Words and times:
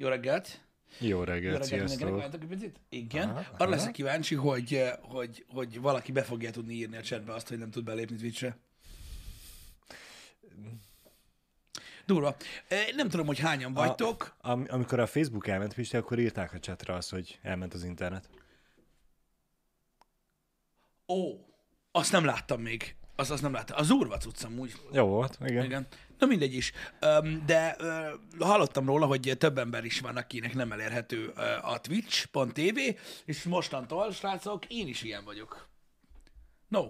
Jó 0.00 0.08
reggelt! 0.08 0.60
Jó 0.98 1.08
Jó 1.08 1.22
reggelt, 1.22 1.58
reggelt 1.68 1.88
mindenkinek, 1.88 2.30
sziasztok! 2.30 2.48
picit? 2.48 2.80
Igen. 2.88 3.28
Aha, 3.28 3.38
Arra 3.38 3.54
aha. 3.58 3.68
leszek 3.68 3.92
kíváncsi, 3.92 4.34
hogy, 4.34 4.74
eh, 4.74 4.92
hogy, 5.02 5.44
hogy 5.48 5.80
valaki 5.80 6.12
be 6.12 6.22
fogja 6.22 6.50
tudni 6.50 6.74
írni 6.74 6.96
a 6.96 7.00
chatbe 7.00 7.32
azt, 7.32 7.48
hogy 7.48 7.58
nem 7.58 7.70
tud 7.70 7.84
belépni 7.84 8.16
Twitchre. 8.16 8.56
Durva. 12.06 12.36
Eh, 12.68 12.86
Nem 12.96 13.08
tudom, 13.08 13.26
hogy 13.26 13.38
hányan 13.38 13.72
vagytok. 13.72 14.36
Am- 14.40 14.66
amikor 14.68 15.00
a 15.00 15.06
Facebook 15.06 15.46
elment, 15.46 15.74
Pisti, 15.74 15.96
akkor 15.96 16.18
írták 16.18 16.52
a 16.52 16.58
chatre 16.58 16.94
azt, 16.94 17.10
hogy 17.10 17.38
elment 17.42 17.74
az 17.74 17.84
internet. 17.84 18.28
Ó, 21.08 21.34
azt 21.90 22.12
nem 22.12 22.24
láttam 22.24 22.60
még. 22.60 22.96
Azt, 23.20 23.30
azt 23.30 23.42
nem 23.42 23.52
láttam. 23.52 23.78
Az 23.78 23.90
urva 23.90 24.16
cucc 24.16 24.44
amúgy. 24.44 24.72
Jó 24.92 25.06
volt, 25.06 25.38
igen. 25.44 25.64
Igen. 25.64 25.86
Na 26.18 26.26
mindegy 26.26 26.54
is. 26.54 26.72
De 27.46 27.76
hallottam 28.38 28.86
róla, 28.86 29.06
hogy 29.06 29.34
több 29.38 29.58
ember 29.58 29.84
is 29.84 30.00
van, 30.00 30.16
akinek 30.16 30.54
nem 30.54 30.72
elérhető 30.72 31.28
a 31.62 31.80
twitch.tv, 31.80 32.78
és 33.24 33.42
mostantól, 33.42 34.12
srácok, 34.12 34.64
én 34.66 34.88
is 34.88 35.02
ilyen 35.02 35.24
vagyok. 35.24 35.68
No. 36.68 36.88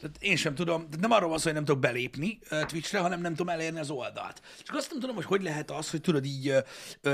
Tehát 0.00 0.16
én 0.20 0.36
sem 0.36 0.54
tudom, 0.54 0.84
tehát 0.84 1.00
nem 1.00 1.10
arról 1.10 1.28
van 1.28 1.38
szó, 1.38 1.44
hogy 1.44 1.54
nem 1.54 1.64
tudok 1.64 1.80
belépni 1.80 2.38
Twitchre, 2.66 2.98
hanem 2.98 3.20
nem 3.20 3.34
tudom 3.34 3.48
elérni 3.48 3.78
az 3.78 3.90
oldalt. 3.90 4.42
Csak 4.62 4.76
azt 4.76 4.90
nem 4.90 5.00
tudom, 5.00 5.14
hogy 5.14 5.24
hogy 5.24 5.42
lehet 5.42 5.70
az, 5.70 5.90
hogy 5.90 6.00
tudod 6.00 6.24
így 6.24 6.54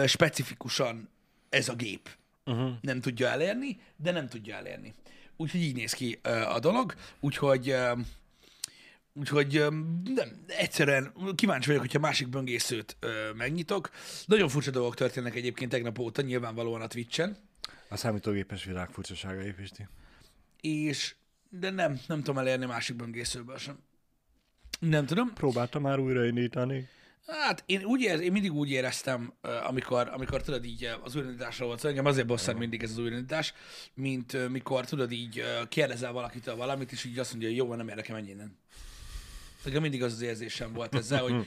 specifikusan 0.07 1.09
ez 1.49 1.69
a 1.69 1.75
gép 1.75 2.09
uh-huh. 2.45 2.71
nem 2.81 3.01
tudja 3.01 3.29
elérni, 3.29 3.81
de 3.97 4.11
nem 4.11 4.29
tudja 4.29 4.57
elérni. 4.57 4.95
Úgyhogy 5.41 5.61
így 5.61 5.75
néz 5.75 5.93
ki 5.93 6.19
a 6.49 6.59
dolog, 6.59 6.95
úgyhogy 7.21 7.75
Úgyhogy 9.13 9.65
nem, 10.15 10.45
egyszerűen 10.47 11.13
kíváncsi 11.35 11.67
vagyok, 11.67 11.83
hogyha 11.83 11.99
másik 11.99 12.29
böngészőt 12.29 12.97
ö, 13.01 13.33
megnyitok. 13.37 13.91
Nagyon 14.27 14.49
furcsa 14.49 14.71
dolgok 14.71 14.95
történnek 14.95 15.35
egyébként 15.35 15.71
tegnap 15.71 15.99
óta, 15.99 16.23
nyilvánvalóan 16.23 16.81
a 16.81 16.87
Twitch-en, 16.87 17.37
A 17.89 17.97
számítógépes 17.97 18.65
világ 18.65 18.91
furcsaságai, 18.91 19.53
Pisti. 19.53 19.89
és 20.61 21.15
de 21.51 21.71
nem, 21.71 22.01
nem 22.07 22.19
tudom 22.19 22.39
elérni 22.39 22.67
másik 22.67 22.97
böngészőből 22.97 23.59
sem. 23.59 23.79
Nem 24.81 25.07
tudom. 25.07 25.33
Próbáltam 25.33 25.83
már 25.83 25.99
újraindítani. 25.99 26.89
Hát 27.29 27.63
én, 27.67 27.85
úgy 27.85 28.01
érez, 28.01 28.21
én 28.21 28.33
mindig 28.33 28.53
úgy 28.53 28.71
éreztem, 28.71 29.33
amikor, 29.67 30.09
amikor 30.09 30.43
tudod 30.43 30.65
így 30.65 30.91
az 31.03 31.17
újraindításra 31.17 31.67
volt 31.67 31.79
szó, 31.79 31.89
engem 31.89 32.07
azért 32.07 32.27
bosszant 32.27 32.59
mindig 32.59 32.83
ez 32.83 32.91
az 32.91 32.99
újraindítás, 32.99 33.55
mint 33.95 34.49
mikor 34.49 34.85
tudod 34.85 35.13
így 35.13 35.45
kérdezel 35.69 36.13
valakitől 36.13 36.57
valamit, 36.57 36.93
és 36.93 37.05
így 37.05 37.19
azt 37.19 37.31
mondja, 37.31 37.49
hogy 37.49 37.59
jó, 37.59 37.75
nem 37.75 37.89
érdekel, 37.89 38.15
menj 38.15 38.31
innen. 38.31 38.59
Nekem 39.65 39.83
mindig 39.83 40.03
az 40.03 40.13
az 40.13 40.21
érzésem 40.21 40.73
volt 40.73 40.95
ezzel, 40.95 41.23
hogy 41.23 41.47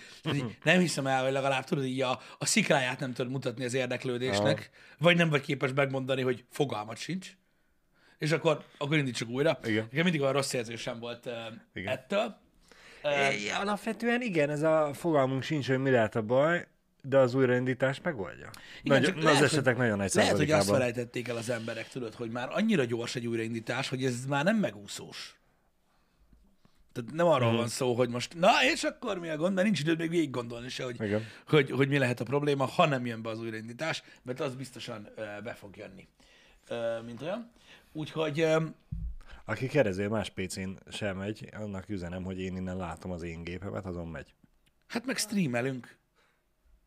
nem 0.64 0.80
hiszem 0.80 1.08
el, 1.08 1.24
hogy 1.24 1.32
legalább 1.32 1.64
tudod 1.64 1.86
így 1.86 2.02
a, 2.02 2.22
a 2.38 2.46
szikráját 2.46 3.00
nem 3.00 3.14
tudod 3.14 3.32
mutatni 3.32 3.66
az 3.66 3.74
érdeklődésnek, 3.74 4.70
vagy 4.98 5.16
nem 5.16 5.30
vagy 5.30 5.42
képes 5.42 5.72
megmondani, 5.76 6.22
hogy 6.22 6.46
fogalmat 6.50 6.98
sincs, 6.98 7.38
és 8.18 8.32
akkor, 8.32 8.66
akkor 8.78 8.98
indítsuk 8.98 9.30
újra. 9.30 9.59
Igen. 9.64 9.84
Nekem 9.84 10.04
mindig 10.04 10.22
olyan 10.22 10.34
rossz 10.34 10.54
érzésem 10.54 11.00
volt 11.00 11.30
Igen. 11.74 11.94
ettől. 11.94 12.40
É, 13.03 13.49
alapvetően 13.49 14.21
igen, 14.21 14.49
ez 14.49 14.61
a 14.61 14.89
fogalmunk 14.94 15.44
sincs, 15.44 15.67
hogy 15.67 15.77
mi 15.80 15.89
lehet 15.89 16.16
a 16.16 16.21
baj, 16.21 16.67
de 17.03 17.17
az 17.17 17.33
újraindítás 17.33 18.02
megoldja. 18.02 18.49
Igen, 18.83 19.02
Nagy, 19.02 19.07
csak 19.07 19.17
az 19.17 19.23
lehet, 19.23 19.41
esetek 19.44 19.77
nagyon 19.77 19.97
nagy 19.97 20.11
Lehet, 20.13 20.38
hogy 20.38 20.52
azt 20.52 20.69
felejtették 20.69 21.27
el 21.27 21.38
az 21.38 21.49
emberek, 21.49 21.88
tudod, 21.88 22.13
hogy 22.13 22.29
már 22.31 22.49
annyira 22.52 22.83
gyors 22.83 23.16
egy 23.16 23.27
újraindítás, 23.27 23.89
hogy 23.89 24.03
ez 24.05 24.25
már 24.25 24.44
nem 24.44 24.55
megúszós. 24.57 25.35
Tehát 26.94 27.11
nem 27.13 27.27
arról 27.27 27.47
Mhm. 27.49 27.57
van 27.57 27.67
szó, 27.67 27.94
hogy 27.94 28.09
most, 28.09 28.33
na 28.39 28.49
és 28.73 28.83
akkor 28.83 29.17
mi 29.19 29.29
a 29.29 29.38
gond, 29.38 29.53
mert 29.53 29.66
nincs 29.66 29.79
időd 29.79 29.97
még 29.97 30.09
végig 30.09 30.29
gondolni 30.29 30.69
se, 30.69 30.83
hogy, 30.83 31.02
Igen. 31.02 31.25
hogy, 31.47 31.72
hogy 31.72 31.88
mi 31.88 31.97
lehet 31.97 32.19
a 32.19 32.23
probléma, 32.23 32.66
ha 32.66 32.85
nem 32.85 33.05
jön 33.05 33.22
be 33.22 33.29
az 33.29 33.39
újraindítás, 33.39 34.03
mert 34.22 34.39
az 34.39 34.55
biztosan 34.55 35.07
ö, 35.16 35.23
be 35.44 35.53
fog 35.53 35.75
jönni, 35.77 36.07
ö, 36.67 37.01
mint 37.06 37.22
olyan. 37.22 37.51
Úgyhogy 37.91 38.40
ö, 38.40 38.61
Aki 39.46 39.68
kérdező 39.68 40.07
más 40.07 40.29
PC-n 40.29 40.69
sem 40.91 41.18
megy, 41.18 41.50
annak 41.53 41.90
üzenem, 41.90 42.24
hogy 42.24 42.40
én 42.40 42.56
innen 42.56 42.78
látom 42.78 43.12
az 43.12 43.22
én 43.22 43.44
gépemet, 43.44 43.85
azon 43.85 44.07
megy. 44.07 44.34
hát 44.88 45.06
meg 45.06 45.18
streamelünk. 45.18 45.97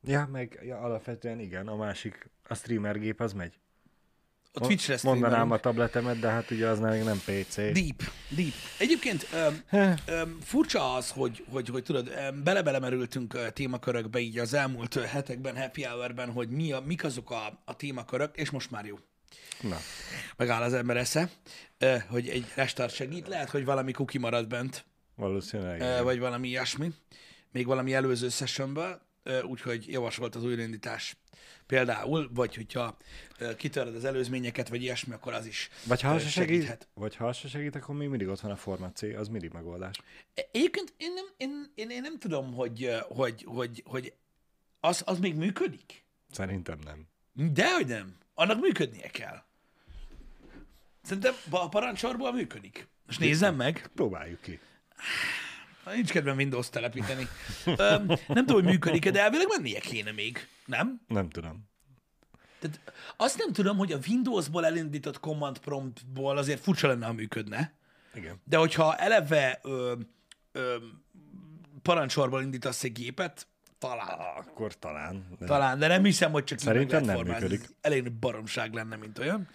Ja, 0.03 0.29
meg 0.33 0.61
ja, 0.63 0.79
alapvetően 0.79 1.41
igen, 1.41 1.69
a 1.69 1.77
másik, 1.77 2.31
a 2.49 2.55
streamer 2.55 2.99
gép 2.99 3.21
az 3.21 3.33
megy. 3.33 3.59
A 4.57 4.61
Twitch-re 4.61 4.99
Mondanám 5.03 5.31
streamelünk. 5.31 5.53
a 5.53 5.61
tabletemet, 5.61 6.19
de 6.19 6.29
hát 6.29 6.51
ugye 6.51 6.69
az 6.69 6.81
még 6.81 7.03
nem 7.03 7.17
PC. 7.19 7.55
Deep, 7.57 8.03
deep. 8.29 8.53
Egyébként 8.79 9.27
öm, 9.33 9.63
öm, 10.07 10.39
furcsa 10.41 10.95
az, 10.95 11.11
hogy, 11.11 11.45
hogy, 11.51 11.69
hogy 11.69 11.83
tudod, 11.83 12.11
bele-belemerültünk 12.45 13.53
témakörökbe 13.53 14.19
így 14.19 14.39
az 14.39 14.55
elmúlt 14.55 14.95
hetekben, 14.95 15.57
happy 15.57 15.83
hour-ben, 15.83 16.33
hogy 16.33 16.49
mi 16.49 16.73
a, 16.73 16.81
mik 16.81 17.05
azok 17.05 17.31
a, 17.31 17.63
a 17.65 17.77
témakörök, 17.77 18.37
és 18.37 18.51
most 18.51 18.71
már 18.71 18.85
jó. 18.85 18.99
Na, 19.61 19.79
Megáll 20.37 20.63
az 20.63 20.73
ember 20.73 20.97
esze, 20.97 21.31
hogy 22.09 22.29
egy 22.29 22.47
restart 22.55 22.95
segít, 22.95 23.29
lehet, 23.29 23.51
hogy 23.51 23.65
valami 23.65 23.93
kuki 23.93 24.19
marad 24.19 24.47
bent, 24.49 24.85
valószínűleg. 25.15 25.81
ö, 25.81 25.85
igen. 25.85 26.05
vagy 26.05 26.19
valami 26.19 26.49
ilyesmi, 26.49 26.93
még 27.53 27.67
valami 27.67 27.95
előző 27.95 28.29
sessionből, 28.29 29.01
úgyhogy 29.43 29.89
javasolt 29.89 30.35
az 30.35 30.45
újraindítás. 30.45 31.17
Például, 31.67 32.31
vagy 32.33 32.55
hogyha 32.55 32.97
kitöröd 33.57 33.95
az 33.95 34.05
előzményeket, 34.05 34.69
vagy 34.69 34.83
ilyesmi, 34.83 35.15
akkor 35.15 35.33
az 35.33 35.47
is 35.47 35.69
Vagy 35.87 36.01
ha 36.01 36.19
segít, 36.19 36.33
segíthet. 36.33 36.89
vagy 36.95 37.17
ha 37.17 37.33
se 37.33 37.49
segít, 37.49 37.75
akkor 37.75 37.95
még 37.95 38.09
mindig 38.09 38.29
ott 38.29 38.41
van 38.41 38.51
a 38.51 38.57
Format 38.57 38.97
C, 38.97 39.03
az 39.03 39.29
mindig 39.29 39.51
megoldás. 39.53 39.97
Egyébként 40.35 40.95
én 40.97 41.13
nem, 41.13 41.25
én, 41.37 41.71
én, 41.75 41.91
én 41.91 42.01
nem 42.01 42.19
tudom, 42.19 42.53
hogy, 42.55 42.91
hogy, 43.09 43.45
hogy, 43.47 43.83
hogy 43.87 44.13
az, 44.81 45.03
az 45.07 45.19
még 45.19 45.35
működik. 45.35 46.05
Szerintem 46.31 46.79
nem. 46.85 47.07
Dehogy 47.53 47.87
nem. 47.87 48.17
Annak 48.35 48.61
működnie 48.61 49.09
kell. 49.09 49.43
Szerintem 51.03 51.35
a 51.51 51.69
parancsorból 51.69 52.33
működik. 52.33 52.89
Most 53.07 53.21
nézzem 53.21 53.55
meg. 53.57 53.91
Próbáljuk 53.95 54.41
ki. 54.41 54.61
Nincs 55.93 56.11
kedvem 56.11 56.37
Windows 56.37 56.69
telepíteni. 56.69 57.29
Öm, 57.67 58.07
nem 58.07 58.17
tudom, 58.47 58.55
hogy 58.55 58.65
működik-e, 58.65 59.11
de 59.11 59.21
elvileg 59.21 59.47
mennie 59.49 59.81
kéne 59.81 60.13
még. 60.13 60.49
Nem? 60.67 61.01
Nem 61.09 61.31
tudom. 61.31 61.69
Tehát 62.59 62.81
azt 63.17 63.39
nem 63.39 63.53
tudom, 63.53 63.77
hogy 63.77 63.93
a 63.93 63.99
Windowsból 64.09 64.67
elindított 64.67 65.21
command 65.21 65.59
promptból 65.59 66.37
azért 66.37 66.63
furcsa 66.63 66.87
lenne, 66.87 67.07
ha 67.07 67.13
működne. 67.13 67.75
Igen. 68.15 68.41
De 68.45 68.57
hogyha 68.57 68.97
eleve 68.97 69.61
ö, 69.63 69.95
ö, 70.53 70.77
parancsorból 71.83 72.43
indítasz 72.43 72.85
egy 72.85 72.93
gépet, 72.93 73.47
talán. 73.89 74.19
Akkor 74.37 74.79
talán. 74.79 75.27
De 75.39 75.47
Talán, 75.47 75.79
de 75.79 75.87
nem 75.87 76.05
hiszem, 76.05 76.31
hogy 76.33 76.45
csak 76.45 76.59
így 76.59 76.65
Szerintem 76.65 77.05
meg 77.05 77.07
lehet 77.07 77.25
nem 77.25 77.33
formázni. 77.35 77.57
működik. 77.57 77.77
Elég 77.81 78.03
nagy 78.03 78.13
baromság 78.13 78.73
lenne, 78.73 78.97
mint 78.97 79.19
olyan. 79.19 79.49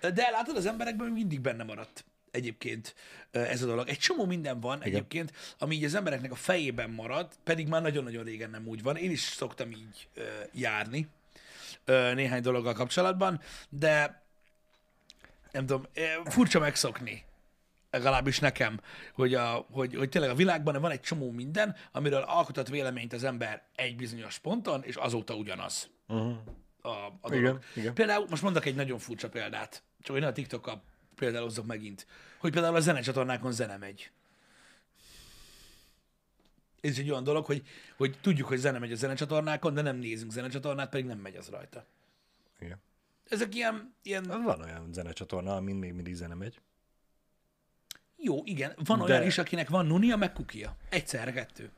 De 0.00 0.30
látod, 0.30 0.56
az 0.56 0.66
emberekben 0.66 1.08
mindig 1.08 1.40
benne 1.40 1.64
maradt 1.64 2.04
egyébként 2.30 2.94
ö, 3.30 3.40
ez 3.40 3.62
a 3.62 3.66
dolog. 3.66 3.88
Egy 3.88 3.98
csomó 3.98 4.24
minden 4.26 4.60
van 4.60 4.76
Igen. 4.76 4.88
egyébként, 4.88 5.32
ami 5.58 5.74
így 5.74 5.84
az 5.84 5.94
embereknek 5.94 6.32
a 6.32 6.34
fejében 6.34 6.90
marad, 6.90 7.32
pedig 7.44 7.68
már 7.68 7.82
nagyon-nagyon 7.82 8.24
régen 8.24 8.50
nem 8.50 8.66
úgy 8.66 8.82
van. 8.82 8.96
Én 8.96 9.10
is 9.10 9.20
szoktam 9.20 9.70
így 9.70 10.08
ö, 10.14 10.22
járni 10.52 11.08
ö, 11.84 12.14
néhány 12.14 12.42
dologgal 12.42 12.72
kapcsolatban, 12.74 13.40
de 13.68 14.22
nem 15.52 15.66
tudom, 15.66 15.86
furcsa 16.24 16.58
megszokni 16.58 17.24
legalábbis 17.90 18.38
nekem, 18.38 18.80
hogy, 19.14 19.34
a, 19.34 19.66
hogy, 19.70 19.94
hogy 19.94 20.08
tényleg 20.08 20.30
a 20.30 20.34
világban 20.34 20.80
van 20.80 20.90
egy 20.90 21.00
csomó 21.00 21.30
minden, 21.30 21.76
amiről 21.92 22.22
alkotott 22.22 22.68
véleményt 22.68 23.12
az 23.12 23.24
ember 23.24 23.62
egy 23.74 23.96
bizonyos 23.96 24.38
ponton, 24.38 24.82
és 24.82 24.96
azóta 24.96 25.34
ugyanaz 25.34 25.90
uh-huh. 26.08 26.36
a, 26.80 26.88
a 27.20 27.28
dolog. 27.28 27.44
Igen, 27.44 27.60
igen. 27.74 27.94
Például 27.94 28.26
most 28.30 28.42
mondok 28.42 28.64
egy 28.64 28.74
nagyon 28.74 28.98
furcsa 28.98 29.28
példát, 29.28 29.82
csak 30.02 30.16
én 30.16 30.22
a 30.22 30.32
TikTokkal 30.32 30.82
példálozzak 31.14 31.66
megint, 31.66 32.06
hogy 32.38 32.52
például 32.52 32.76
a 32.76 32.80
zenecsatornákon 32.80 33.52
zene 33.52 33.76
megy. 33.76 34.10
Ez 36.80 36.98
egy 36.98 37.10
olyan 37.10 37.24
dolog, 37.24 37.44
hogy, 37.44 37.62
hogy 37.96 38.18
tudjuk, 38.20 38.48
hogy 38.48 38.58
zene 38.58 38.78
megy 38.78 38.92
a 38.92 38.96
zenecsatornákon, 38.96 39.74
de 39.74 39.82
nem 39.82 39.96
nézünk 39.96 40.32
zenecsatornát, 40.32 40.88
pedig 40.88 41.06
nem 41.06 41.18
megy 41.18 41.36
az 41.36 41.48
rajta. 41.48 41.86
Igen. 42.60 42.78
Ezek 43.28 43.54
ilyen, 43.54 43.94
ilyen 44.02 44.24
Van 44.44 44.60
olyan 44.60 44.92
zenecsatorna, 44.92 45.56
amin 45.56 45.76
még 45.76 45.92
mindig 45.92 46.14
zene 46.14 46.34
megy. 46.34 46.60
Jó, 48.26 48.42
igen. 48.44 48.72
Van 48.84 48.98
De- 48.98 49.04
olyan 49.04 49.22
is, 49.22 49.38
akinek 49.38 49.68
van 49.68 49.86
nunia, 49.86 50.16
meg 50.16 50.32
kukia. 50.32 50.76
Egyszerre 50.88 51.32
kettő. 51.32 51.70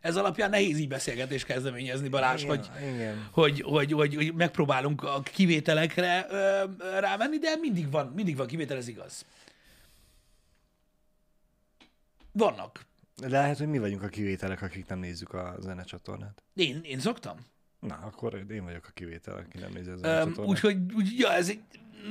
Ez 0.00 0.16
alapján 0.16 0.50
nehéz 0.50 0.78
így 0.78 0.88
beszélgetést 0.88 1.44
kezdeményezni, 1.44 2.08
Balázs, 2.08 2.42
Igen, 2.42 2.56
hogy, 2.56 2.70
igen. 2.94 3.28
hogy, 3.32 3.60
hogy, 3.60 3.92
hogy, 3.92 4.14
hogy 4.14 4.34
megpróbálunk 4.34 5.02
a 5.02 5.20
kivételekre 5.22 6.26
ö, 6.30 6.64
rámenni, 7.00 7.38
de 7.38 7.56
mindig 7.56 7.90
van, 7.90 8.06
mindig 8.06 8.36
van 8.36 8.46
kivétel, 8.46 8.76
ez 8.76 8.88
igaz. 8.88 9.24
Vannak. 12.32 12.86
Lehet, 13.22 13.58
hogy 13.58 13.68
mi 13.68 13.78
vagyunk 13.78 14.02
a 14.02 14.08
kivételek, 14.08 14.62
akik 14.62 14.86
nem 14.86 14.98
nézzük 14.98 15.32
a 15.34 15.56
zenecsatornát. 15.60 16.42
Én, 16.54 16.80
én 16.82 16.98
szoktam. 17.00 17.36
Na, 17.80 17.94
akkor 17.94 18.44
én 18.50 18.64
vagyok 18.64 18.86
a 18.86 18.90
kivétel, 18.94 19.36
aki 19.36 19.58
nem 19.58 19.72
nézi 19.72 19.90
a 19.90 19.92
Um, 19.92 19.98
zenecsatornát. 20.00 20.48
úgyhogy, 20.48 20.76
úgy, 20.94 21.18
ja, 21.18 21.32
ez 21.32 21.48
egy, 21.48 21.60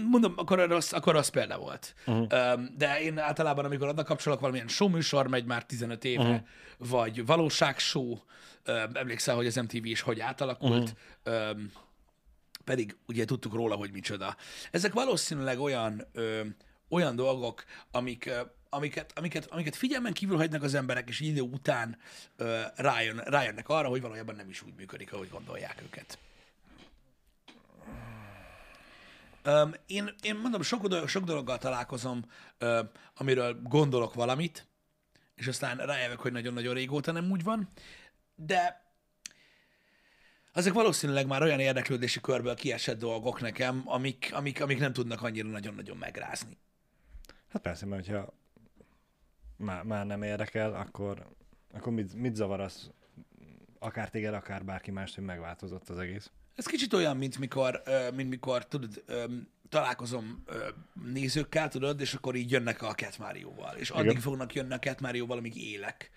mondom, 0.10 0.34
akkor 0.36 0.68
rossz, 0.68 0.94
akkor 0.94 1.14
rossz 1.14 1.28
példa 1.28 1.58
volt. 1.58 1.96
Uh-huh. 2.06 2.60
De 2.78 3.02
én 3.02 3.18
általában, 3.18 3.66
amikor 3.66 3.88
adnak 3.88 4.06
kapcsolok, 4.06 4.40
valamilyen 4.40 4.68
show 4.68 4.88
műsor 4.88 5.28
megy 5.28 5.46
már 5.46 5.66
15 5.66 6.06
éve, 6.06 6.24
uh-huh. 6.24 6.40
vagy 6.78 7.26
valóságshow, 7.26 8.18
emlékszel, 8.94 9.36
hogy 9.36 9.46
az 9.46 9.56
MTV 9.56 9.86
is 9.86 10.02
hogy 10.02 10.20
átalakult, 10.20 10.96
uh-huh. 11.26 11.60
pedig 12.64 12.98
ugye 13.08 13.26
tudtuk 13.26 13.54
róla, 13.54 13.76
hogy 13.76 13.92
micsoda. 13.92 14.36
Ezek 14.72 14.94
valószínűleg 14.94 15.60
olyan, 15.60 16.08
ö, 16.14 16.42
olyan 16.90 17.16
dolgok, 17.16 17.64
amik, 17.92 18.32
amiket, 18.70 19.12
amiket, 19.16 19.46
amiket 19.46 19.76
figyelmen 19.76 20.14
kívül 20.14 20.38
hagynak 20.38 20.64
az 20.64 20.74
emberek, 20.74 21.10
és 21.10 21.20
idő 21.20 21.42
után 21.42 21.98
ö, 22.36 22.60
rájön, 22.76 23.18
rájönnek 23.18 23.70
arra, 23.70 23.88
hogy 23.88 24.02
valójában 24.02 24.36
nem 24.36 24.50
is 24.50 24.62
úgy 24.62 24.74
működik, 24.78 25.14
ahogy 25.14 25.30
gondolják 25.30 25.82
őket. 25.84 26.18
Öm, 29.44 29.74
én, 29.86 30.14
én 30.22 30.36
mondom, 30.36 30.62
sok, 30.62 30.88
dolog, 30.88 31.08
sok 31.08 31.24
dologgal 31.24 31.58
találkozom, 31.58 32.26
ö, 32.58 32.84
amiről 33.16 33.62
gondolok 33.62 34.14
valamit, 34.14 34.68
és 35.36 35.48
aztán 35.48 35.78
rájövök, 35.78 36.20
hogy 36.20 36.32
nagyon-nagyon 36.32 36.74
régóta 36.74 37.12
nem 37.12 37.32
úgy 37.32 37.44
van, 37.44 37.70
de 38.36 38.88
ezek 40.54 40.74
valószínűleg 40.74 41.28
már 41.28 41.42
olyan 41.42 41.60
érdeklődési 41.60 42.22
körből 42.22 42.56
kiesett 42.56 43.00
dolgok 43.00 43.42
nekem, 43.42 43.82
amik, 43.86 44.30
amik, 44.34 44.62
amik 44.62 44.80
nem 44.80 44.94
tudnak 44.94 45.22
annyira 45.22 45.48
nagyon-nagyon 45.48 45.98
megrázni. 45.98 46.58
Hát 47.50 47.62
persze, 47.62 47.86
mert 47.86 48.06
hogyha 48.06 48.34
már, 49.56 49.84
már 49.84 50.06
nem 50.06 50.22
érdekel, 50.22 50.74
akkor, 50.74 51.28
akkor 51.74 51.94
mit, 51.94 52.14
mit 52.14 52.36
zavar 52.36 52.60
az 52.60 52.92
akár 53.80 54.10
téged, 54.10 54.34
akár 54.34 54.66
bárki 54.66 54.92
más, 54.92 55.16
hogy 55.16 55.24
megváltozott 55.24 55.90
az 55.90 55.98
egész. 55.98 56.32
Ez 56.60 56.66
kicsit 56.66 56.94
olyan, 56.94 57.18
mint 57.18 57.38
mikor, 57.38 57.82
mint 58.16 58.30
mikor 58.30 58.66
tudod, 58.66 59.04
találkozom 59.70 60.44
nézőkkel, 61.04 61.70
tudod, 61.70 62.02
és 62.02 62.14
akkor 62.14 62.36
így 62.36 62.52
jönnek 62.52 62.82
a 62.82 62.94
Cat 62.94 63.18
Mario-val, 63.18 63.76
és 63.76 63.90
addig 63.90 64.10
Igen. 64.10 64.22
fognak 64.22 64.54
jönni 64.54 64.74
a 64.74 64.80
Cat 64.80 65.00
Mario-val, 65.00 65.38
amíg 65.38 65.58
élek. 65.58 66.12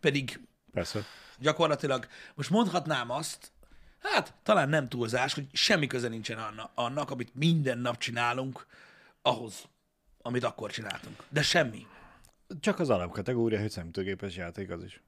Pedig 0.00 0.40
Persze. 0.72 1.04
gyakorlatilag 1.38 2.06
most 2.34 2.50
mondhatnám 2.50 3.10
azt, 3.10 3.52
hát 3.98 4.34
talán 4.42 4.68
nem 4.68 4.88
túlzás, 4.88 5.34
hogy 5.34 5.46
semmi 5.52 5.86
köze 5.86 6.08
nincsen 6.08 6.38
anna- 6.38 6.70
annak, 6.74 7.10
amit 7.10 7.34
minden 7.34 7.78
nap 7.78 7.98
csinálunk, 7.98 8.66
ahhoz, 9.22 9.64
amit 10.22 10.44
akkor 10.44 10.70
csináltunk. 10.70 11.24
De 11.28 11.42
semmi. 11.42 11.86
Csak 12.60 12.78
az 12.78 12.90
alapkategória, 12.90 13.60
hogy 13.60 13.70
számítógépes 13.70 14.36
játék 14.36 14.70
az 14.70 14.84
is. 14.84 15.02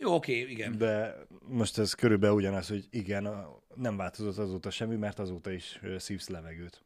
Jó, 0.00 0.14
oké, 0.14 0.40
igen. 0.40 0.78
De 0.78 1.14
most 1.40 1.78
ez 1.78 1.92
körülbelül 1.94 2.36
ugyanaz, 2.36 2.68
hogy 2.68 2.86
igen, 2.90 3.28
nem 3.74 3.96
változott 3.96 4.38
azóta 4.38 4.70
semmi, 4.70 4.96
mert 4.96 5.18
azóta 5.18 5.50
is 5.50 5.80
szívsz 5.98 6.28
levegőt. 6.28 6.84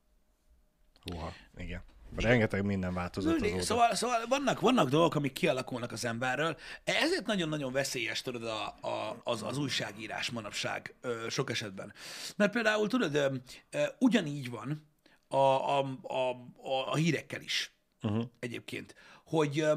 Húha, 1.03 1.33
igen. 1.57 1.83
Rengeteg 2.17 2.65
minden 2.65 2.95
változott 2.95 3.33
Mindig. 3.33 3.51
azóta. 3.51 3.65
Szóval, 3.65 3.95
szóval 3.95 4.27
vannak, 4.29 4.61
vannak 4.61 4.89
dolgok, 4.89 5.15
amik 5.15 5.33
kialakulnak 5.33 5.93
az 5.93 6.05
emberről. 6.05 6.57
Ezért 6.85 7.27
nagyon-nagyon 7.27 7.73
veszélyes, 7.73 8.23
tudod, 8.23 8.45
a, 8.45 8.67
a, 8.67 9.21
az, 9.25 9.43
az 9.43 9.59
újságírás 9.59 10.31
manapság 10.31 10.95
ö, 11.01 11.27
sok 11.29 11.51
esetben. 11.51 11.93
Mert 12.37 12.53
például, 12.53 12.89
tudod, 12.89 13.15
ö, 13.15 13.35
ö, 13.71 13.85
ugyanígy 13.99 14.51
van 14.51 14.89
a, 15.29 15.37
a, 15.37 15.79
a, 16.03 16.31
a, 16.63 16.91
a 16.91 16.95
hírekkel 16.95 17.41
is 17.41 17.73
Uh-huh. 18.05 18.25
egyébként, 18.39 18.95
hogy 19.25 19.61
ö, 19.61 19.77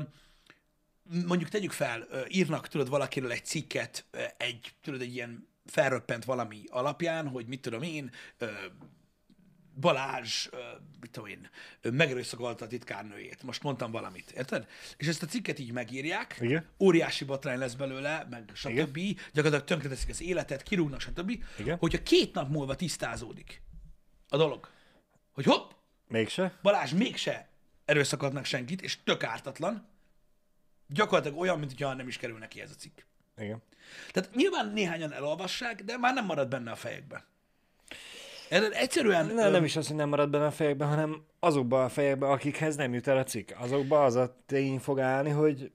mondjuk 1.26 1.50
tegyük 1.50 1.72
fel, 1.72 2.08
írnak, 2.28 2.68
tudod, 2.68 2.90
valakiről 2.90 3.32
egy 3.32 3.46
cikket, 3.46 4.06
egy, 4.38 4.74
tudod, 4.82 5.02
egy 5.02 5.14
ilyen 5.14 5.48
felröppent 5.66 6.26
valami 6.26 6.64
alapján, 6.68 7.28
hogy 7.28 7.46
mit 7.46 7.62
tudom 7.62 7.82
én, 7.82 8.12
Balázs, 9.80 10.50
mit 11.00 11.12
tudom 11.12 11.30
én, 11.30 11.50
megerőszakolta 11.82 12.66
a 12.66 12.68
titkárnőjét. 12.68 13.44
Most 13.44 13.64
mondtam 13.64 13.92
valamit, 13.92 14.32
érted? 14.32 14.68
És 14.98 15.08
ezt 15.08 15.24
a 15.24 15.26
cikket 15.26 15.60
így 15.60 15.72
megírják, 15.72 16.38
Igen. 16.40 16.66
óriási 16.80 17.26
botrány 17.26 17.58
lesz 17.58 17.74
belőle, 17.74 18.28
meg 18.30 18.52
stb. 18.54 19.00
Gyakorlatilag 19.34 19.64
tönkreteszik 19.64 20.10
az 20.10 20.22
életet, 20.22 20.64
kirúgnak, 20.64 21.00
stb. 21.00 21.44
Igen. 21.58 21.78
Hogyha 21.78 22.04
két 22.04 22.34
nap 22.34 22.50
múlva 22.50 22.76
tisztázódik 22.76 23.62
a 24.30 24.38
dolog, 24.38 24.70
hogy 25.32 25.46
hopp, 25.46 25.72
Mégse? 26.08 26.60
Balázs 26.62 26.92
mégse 26.92 27.50
erőszakoltnak 27.86 28.46
senkit, 28.46 28.82
és 28.82 28.98
tök 29.04 29.24
ártatlan, 29.24 29.88
gyakorlatilag 30.88 31.40
olyan, 31.40 31.60
mint 31.60 31.72
hogyha 31.72 31.94
nem 31.94 32.08
is 32.08 32.18
kerül 32.18 32.38
neki 32.38 32.62
ez 32.62 32.72
a 32.72 32.76
cikk. 32.76 33.00
Igen. 33.38 33.62
Tehát 34.12 34.36
nyilván 34.36 34.72
néhányan 34.74 35.14
elolvassák, 35.14 35.84
de 35.84 35.98
már 35.98 36.14
nem 36.14 36.26
marad 36.26 36.48
benne 36.48 36.72
a 36.72 36.76
fejekbe. 36.76 37.26
Érted? 38.50 38.74
Egyszerűen... 38.74 39.26
Ne, 39.26 39.50
nem 39.50 39.64
is 39.64 39.76
az, 39.76 39.88
hogy 39.88 39.96
nem 39.96 40.10
marad 40.10 40.30
benne 40.30 40.46
a 40.46 40.52
fejekben, 40.52 40.88
hanem 40.88 41.26
azokban 41.40 41.84
a 41.84 41.90
fejekben, 41.90 42.30
akikhez 42.30 42.76
nem 42.76 42.94
jut 42.94 43.08
el 43.08 43.18
a 43.18 43.24
cikk. 43.24 43.52
Azokban 43.58 44.04
az 44.04 44.16
a 44.16 44.38
tény 44.46 44.80
fog 44.80 45.00
állni, 45.00 45.30
hogy 45.30 45.72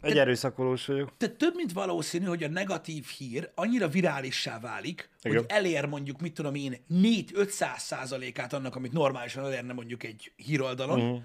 egy 0.00 0.12
Te- 0.12 0.20
erőszakolós 0.20 0.86
vagyok. 0.86 1.16
Tehát 1.16 1.36
több, 1.36 1.54
mint 1.54 1.72
valószínű, 1.72 2.24
hogy 2.24 2.42
a 2.42 2.48
negatív 2.48 3.06
hír 3.06 3.50
annyira 3.54 3.88
virálissá 3.88 4.60
válik, 4.60 5.10
Igen. 5.22 5.36
hogy 5.36 5.46
elér 5.48 5.84
mondjuk, 5.84 6.20
mit 6.20 6.34
tudom 6.34 6.54
én, 6.54 6.84
4-500 6.90 7.78
százalékát 7.78 8.52
annak, 8.52 8.76
amit 8.76 8.92
normálisan 8.92 9.44
elérne 9.44 9.72
mondjuk 9.72 10.02
egy 10.02 10.32
híroldalon. 10.36 11.00
Uh-huh. 11.00 11.22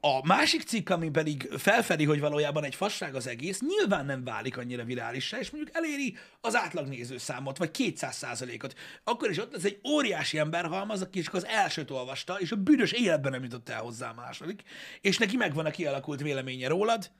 A 0.00 0.26
másik 0.26 0.62
cikk, 0.62 0.88
ami 0.88 1.10
pedig 1.10 1.48
felfedi, 1.56 2.04
hogy 2.04 2.20
valójában 2.20 2.64
egy 2.64 2.74
fasság 2.74 3.14
az 3.14 3.26
egész, 3.26 3.60
nyilván 3.60 4.06
nem 4.06 4.24
válik 4.24 4.56
annyira 4.56 4.84
virálissá, 4.84 5.38
és 5.38 5.50
mondjuk 5.50 5.76
eléri 5.76 6.16
az 6.40 6.56
átlag 6.56 6.86
nézőszámot, 6.86 7.58
vagy 7.58 7.70
200 7.70 8.16
százalékot. 8.16 8.74
Akkor 9.04 9.30
is 9.30 9.38
ott 9.38 9.54
ez 9.54 9.64
egy 9.64 9.80
óriási 9.88 10.38
emberhalmaz, 10.38 11.02
aki 11.02 11.20
csak 11.20 11.34
az 11.34 11.46
elsőt 11.46 11.90
olvasta, 11.90 12.40
és 12.40 12.52
a 12.52 12.56
büdös 12.56 12.92
életben 12.92 13.32
nem 13.32 13.42
jutott 13.42 13.68
el 13.68 13.80
hozzá 13.80 14.10
a 14.10 14.14
második, 14.14 14.62
és 15.00 15.18
neki 15.18 15.36
megvan 15.36 15.66
a 15.66 15.70
kialakult 15.70 16.20
véleménye 16.20 16.68
rólad, 16.68 17.10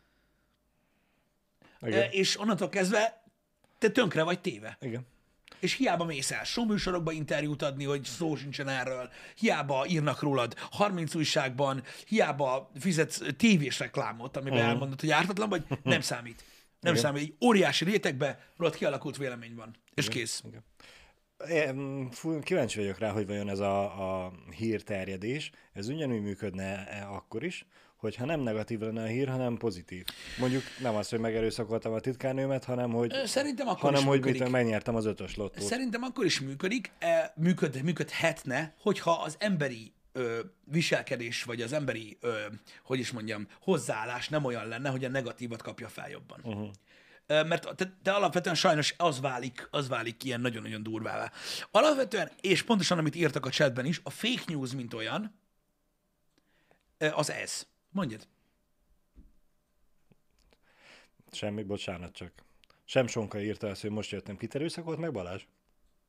Igen. 1.80 2.02
E, 2.02 2.08
és 2.10 2.40
onnantól 2.40 2.68
kezdve 2.68 3.22
te 3.78 3.90
tönkre 3.90 4.22
vagy 4.22 4.40
téve. 4.40 4.76
Igen. 4.80 5.06
És 5.60 5.74
hiába 5.74 6.04
mész 6.04 6.30
el 6.30 6.44
showműsorokba 6.44 7.12
interjút 7.12 7.62
adni, 7.62 7.84
hogy 7.84 8.04
szó 8.04 8.36
sincsen 8.36 8.68
erről, 8.68 9.10
hiába 9.36 9.86
írnak 9.86 10.22
rólad 10.22 10.54
30 10.70 11.14
újságban, 11.14 11.82
hiába 12.06 12.70
fizetsz 12.78 13.22
tévés 13.36 13.78
reklámot, 13.78 14.36
amiben 14.36 14.58
uh-huh. 14.58 14.72
elmondod, 14.72 15.00
hogy 15.00 15.10
ártatlan 15.10 15.48
vagy, 15.48 15.64
nem 15.82 16.00
számít. 16.00 16.44
Nem 16.80 16.92
Igen. 16.92 17.04
számít. 17.04 17.22
Egy 17.22 17.46
óriási 17.46 17.84
rétegbe 17.84 18.38
rólad 18.56 18.74
kialakult 18.74 19.16
vélemény 19.16 19.54
van. 19.54 19.74
És 19.94 20.06
Igen. 20.06 20.18
kész. 20.18 20.42
Igen. 20.46 20.64
Én 21.46 22.10
fú, 22.10 22.40
kíváncsi 22.40 22.78
vagyok 22.78 22.98
rá, 22.98 23.10
hogy 23.10 23.26
vajon 23.26 23.48
ez 23.48 23.58
a, 23.58 24.24
a 24.24 24.32
hírterjedés, 24.56 25.50
ez 25.72 25.88
ugyanúgy 25.88 26.22
működne 26.22 26.74
akkor 27.10 27.44
is, 27.44 27.66
hogyha 27.98 28.24
nem 28.24 28.40
negatív 28.40 28.80
lenne 28.80 29.02
a 29.02 29.06
hír, 29.06 29.28
hanem 29.28 29.56
pozitív. 29.56 30.04
Mondjuk 30.38 30.62
nem 30.80 30.94
az, 30.94 31.08
hogy 31.08 31.18
megerőszakoltam 31.18 31.92
a 31.92 32.00
titkárnőmet, 32.00 32.64
hanem 32.64 32.90
hogy, 32.90 33.12
Szerintem 33.24 33.68
akkor 33.68 33.80
hanem, 33.80 34.00
is 34.00 34.06
hogy 34.06 34.18
működik. 34.18 34.42
mit, 34.42 34.50
megnyertem 34.50 34.94
az 34.94 35.04
ötös 35.04 35.36
lottót. 35.36 35.64
Szerintem 35.64 36.02
akkor 36.02 36.24
is 36.24 36.40
működik, 36.40 36.90
e, 36.98 37.32
működ, 37.36 37.82
működhetne, 37.82 38.74
hogyha 38.80 39.10
az 39.10 39.36
emberi 39.38 39.92
ö, 40.12 40.40
viselkedés, 40.64 41.42
vagy 41.42 41.62
az 41.62 41.72
emberi, 41.72 42.18
ö, 42.20 42.38
hogy 42.82 42.98
is 42.98 43.10
mondjam, 43.10 43.46
hozzáállás 43.60 44.28
nem 44.28 44.44
olyan 44.44 44.68
lenne, 44.68 44.88
hogy 44.88 45.04
a 45.04 45.08
negatívat 45.08 45.62
kapja 45.62 45.88
fel 45.88 46.10
jobban. 46.10 46.40
Uh-huh. 46.42 46.68
Mert 47.46 47.76
te, 47.76 47.96
te 48.02 48.12
alapvetően 48.12 48.54
sajnos 48.54 48.94
az 48.96 49.20
válik, 49.20 49.68
az 49.70 49.88
válik 49.88 50.24
ilyen 50.24 50.40
nagyon-nagyon 50.40 50.82
durvává. 50.82 51.32
Alapvetően, 51.70 52.30
és 52.40 52.62
pontosan 52.62 52.98
amit 52.98 53.14
írtak 53.14 53.46
a 53.46 53.50
chatben 53.50 53.84
is, 53.84 54.00
a 54.02 54.10
fake 54.10 54.42
news, 54.46 54.72
mint 54.72 54.94
olyan, 54.94 55.40
ö, 56.98 57.08
az 57.12 57.30
ez. 57.30 57.66
Mondjad. 57.90 58.26
Semmi, 61.30 61.62
bocsánat 61.62 62.12
csak. 62.12 62.32
Sem 62.84 63.06
Sonka 63.06 63.40
írta 63.40 63.68
ezt, 63.68 63.80
hogy 63.80 63.90
most 63.90 64.10
jöttem. 64.10 64.36
Kit 64.36 64.54
erőszakolt 64.54 64.98
meg 64.98 65.12
Balázs? 65.12 65.42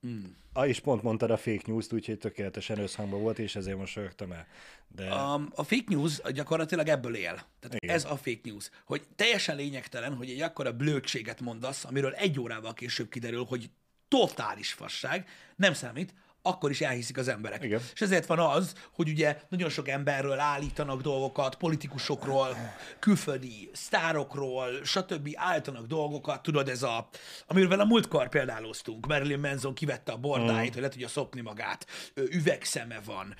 Mm. 0.07 0.24
Ah, 0.53 0.67
és 0.67 0.79
pont 0.79 1.03
mondtad 1.03 1.31
a 1.31 1.38
fake 1.38 1.62
news-t, 1.65 1.93
úgyhogy 1.93 2.17
tökéletesen 2.17 2.79
összhangban 2.79 3.21
volt, 3.21 3.39
és 3.39 3.55
ezért 3.55 3.77
most 3.77 3.95
rögtem 3.95 4.31
el. 4.31 4.48
De 4.88 5.13
Um, 5.13 5.50
a 5.55 5.63
fake 5.63 5.83
news 5.88 6.21
gyakorlatilag 6.33 6.88
ebből 6.88 7.15
él. 7.15 7.33
Tehát 7.59 7.77
Igen. 7.79 7.95
ez 7.95 8.05
a 8.05 8.17
fake 8.17 8.39
news. 8.43 8.69
Hogy 8.86 9.07
teljesen 9.15 9.55
lényegtelen, 9.55 10.15
hogy 10.15 10.29
egy 10.29 10.41
akkora 10.41 10.74
blödséget 10.74 11.41
mondasz, 11.41 11.86
amiről 11.86 12.13
egy 12.13 12.39
órával 12.39 12.74
később 12.74 13.09
kiderül, 13.09 13.43
hogy 13.43 13.69
totális 14.07 14.74
fasság, 14.74 15.27
nem 15.55 15.74
számít, 15.74 16.13
akkor 16.41 16.69
is 16.69 16.81
elhiszik 16.81 17.17
az 17.17 17.27
emberek. 17.27 17.63
Igen. 17.63 17.81
És 17.93 18.01
ezért 18.01 18.25
van 18.25 18.39
az, 18.39 18.74
hogy 18.93 19.10
ugye 19.10 19.41
nagyon 19.50 19.69
sok 19.69 19.88
emberről 19.88 20.39
állítanak 20.39 21.01
dolgokat, 21.01 21.55
politikusokról, 21.55 22.58
külföldi 23.00 23.69
sztárokról, 23.74 24.84
stb. 24.84 25.29
állítanak 25.36 25.86
dolgokat, 25.86 26.41
tudod, 26.41 26.69
ez 26.69 26.84
a, 26.84 27.10
amiről 27.48 27.79
a 27.79 27.86
múltkor 27.86 28.29
példáloztunk, 28.29 29.08
Marilyn 29.08 29.39
Manson 29.39 29.74
kivette 29.74 30.12
a 30.12 30.17
bordáit, 30.17 30.74
hogy 30.74 30.81
le 30.81 30.89
tudja 30.89 31.08
szopni 31.08 31.41
magát, 31.41 31.88
üvegszeme 32.13 33.00
van, 33.05 33.36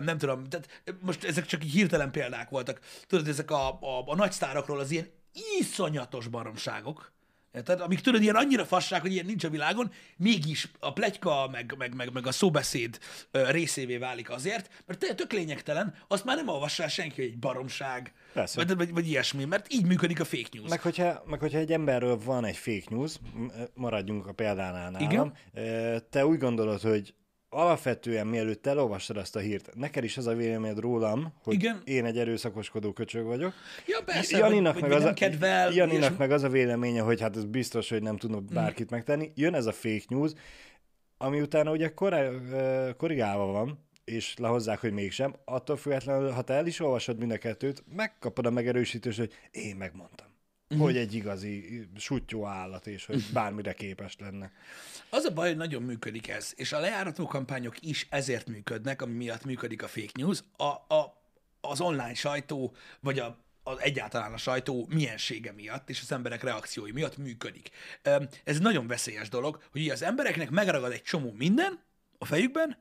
nem 0.00 0.18
tudom, 0.18 0.44
tehát 0.44 0.68
most 1.00 1.24
ezek 1.24 1.46
csak 1.46 1.64
így 1.64 1.72
hirtelen 1.72 2.10
példák 2.10 2.48
voltak, 2.48 2.80
tudod, 3.06 3.28
ezek 3.28 3.50
a, 3.50 3.68
a, 3.68 4.02
a 4.06 4.14
nagy 4.14 4.32
sztárokról 4.32 4.78
az 4.78 4.90
ilyen 4.90 5.06
iszonyatos 5.58 6.26
baromságok, 6.26 7.12
Érted? 7.52 7.80
Amik 7.80 8.00
tudod, 8.00 8.22
ilyen 8.22 8.34
annyira 8.34 8.64
fasság, 8.64 9.00
hogy 9.00 9.12
ilyen 9.12 9.26
nincs 9.26 9.44
a 9.44 9.50
világon, 9.50 9.92
mégis 10.16 10.70
a 10.78 10.92
plegyka, 10.92 11.48
meg, 11.52 11.74
meg, 11.78 11.94
meg, 11.94 12.12
meg 12.12 12.26
a 12.26 12.32
szóbeszéd 12.32 12.98
ö, 13.30 13.50
részévé 13.50 13.96
válik 13.96 14.30
azért, 14.30 14.82
mert 14.86 15.14
tök 15.16 15.32
lényegtelen, 15.32 15.94
azt 16.08 16.24
már 16.24 16.36
nem 16.36 16.48
olvassa 16.48 16.82
el 16.82 16.88
senki, 16.88 17.14
hogy 17.20 17.30
egy 17.30 17.38
baromság, 17.38 18.12
Persze. 18.32 18.64
vagy, 18.64 18.76
vagy, 18.76 18.92
vagy 18.92 19.08
ilyesmi, 19.08 19.44
mert 19.44 19.72
így 19.72 19.86
működik 19.86 20.20
a 20.20 20.24
fake 20.24 20.48
news. 20.52 20.68
Meg 20.68 20.80
hogyha, 20.80 21.22
meg 21.26 21.40
hogyha 21.40 21.58
egy 21.58 21.72
emberről 21.72 22.18
van 22.18 22.44
egy 22.44 22.56
fake 22.56 22.86
news, 22.88 23.14
maradjunk 23.74 24.26
a 24.26 24.32
példánál 24.32 24.90
nálam, 24.90 25.10
Igen. 25.10 25.32
te 26.10 26.26
úgy 26.26 26.38
gondolod, 26.38 26.80
hogy 26.80 27.14
alapvetően 27.50 28.26
mielőtt 28.26 28.66
elolvastad 28.66 29.16
azt 29.16 29.36
a 29.36 29.38
hírt, 29.38 29.70
neked 29.74 30.04
is 30.04 30.16
az 30.16 30.26
a 30.26 30.34
véleményed 30.34 30.78
rólam, 30.78 31.32
hogy 31.42 31.54
Igen. 31.54 31.80
én 31.84 32.04
egy 32.04 32.18
erőszakoskodó 32.18 32.92
köcsög 32.92 33.24
vagyok. 33.24 33.52
Ja, 33.86 33.98
persze, 34.04 34.38
Janinak, 34.38 34.72
hogy, 34.72 34.82
meg, 34.82 34.92
hogy 34.92 35.00
az 35.02 35.06
a, 35.08 35.12
kedvel. 35.14 35.72
Janinak 35.72 36.10
és- 36.10 36.16
meg 36.16 36.30
az 36.30 36.42
a 36.42 36.48
véleménye, 36.48 37.00
hogy 37.00 37.20
hát 37.20 37.36
ez 37.36 37.44
biztos, 37.44 37.88
hogy 37.88 38.02
nem 38.02 38.16
tudna 38.16 38.40
Mhm. 38.40 38.54
bárkit 38.54 38.90
megtenni. 38.90 39.32
Jön 39.34 39.54
ez 39.54 39.66
a 39.66 39.72
fake 39.72 40.04
news, 40.08 40.32
ami 41.18 41.40
utána 41.40 41.70
ugye 41.70 41.88
korá- 41.94 42.32
korrigálva 42.96 43.46
van, 43.46 43.86
és 44.04 44.34
lehozzák, 44.38 44.78
hogy 44.80 44.92
mégsem. 44.92 45.34
Attól 45.44 45.76
függetlenül, 45.76 46.30
ha 46.30 46.42
te 46.42 46.54
el 46.54 46.66
is 46.66 46.80
olvasod 46.80 47.18
mind 47.18 47.30
a 47.30 47.38
kettőt, 47.38 47.84
megkapod 47.96 48.46
a 48.46 48.50
megerősítést, 48.50 49.18
hogy 49.18 49.32
én 49.50 49.76
megmondtam. 49.76 50.26
Mhm. 50.68 50.80
Hogy 50.80 50.96
egy 50.96 51.14
igazi 51.14 51.86
sutyó 51.96 52.46
állat, 52.46 52.86
és 52.86 53.06
hogy 53.06 53.24
bármire 53.32 53.72
képes 53.72 54.16
lenne. 54.18 54.52
Az 55.10 55.24
a 55.24 55.32
baj, 55.32 55.48
hogy 55.48 55.56
nagyon 55.56 55.82
működik 55.82 56.28
ez, 56.28 56.52
és 56.56 56.72
a 56.72 56.80
lejárató 56.80 57.26
kampányok 57.26 57.74
is 57.80 58.06
ezért 58.10 58.46
működnek, 58.46 59.02
ami 59.02 59.12
miatt 59.12 59.44
működik 59.44 59.82
a 59.82 59.88
fake 59.88 60.12
news. 60.14 60.38
A, 60.56 60.64
a, 60.64 61.22
az 61.60 61.80
online 61.80 62.14
sajtó, 62.14 62.74
vagy 63.00 63.18
a, 63.18 63.38
az 63.62 63.80
egyáltalán 63.80 64.32
a 64.32 64.36
sajtó 64.36 64.86
miensége 64.90 65.52
miatt, 65.52 65.90
és 65.90 66.00
az 66.00 66.12
emberek 66.12 66.42
reakciói 66.42 66.92
miatt 66.92 67.16
működik. 67.16 67.70
Ez 68.44 68.58
nagyon 68.58 68.86
veszélyes 68.86 69.28
dolog, 69.28 69.62
hogy 69.72 69.88
az 69.88 70.02
embereknek 70.02 70.50
megragad 70.50 70.92
egy 70.92 71.02
csomó 71.02 71.32
minden 71.32 71.80
a 72.18 72.24
fejükben, 72.24 72.76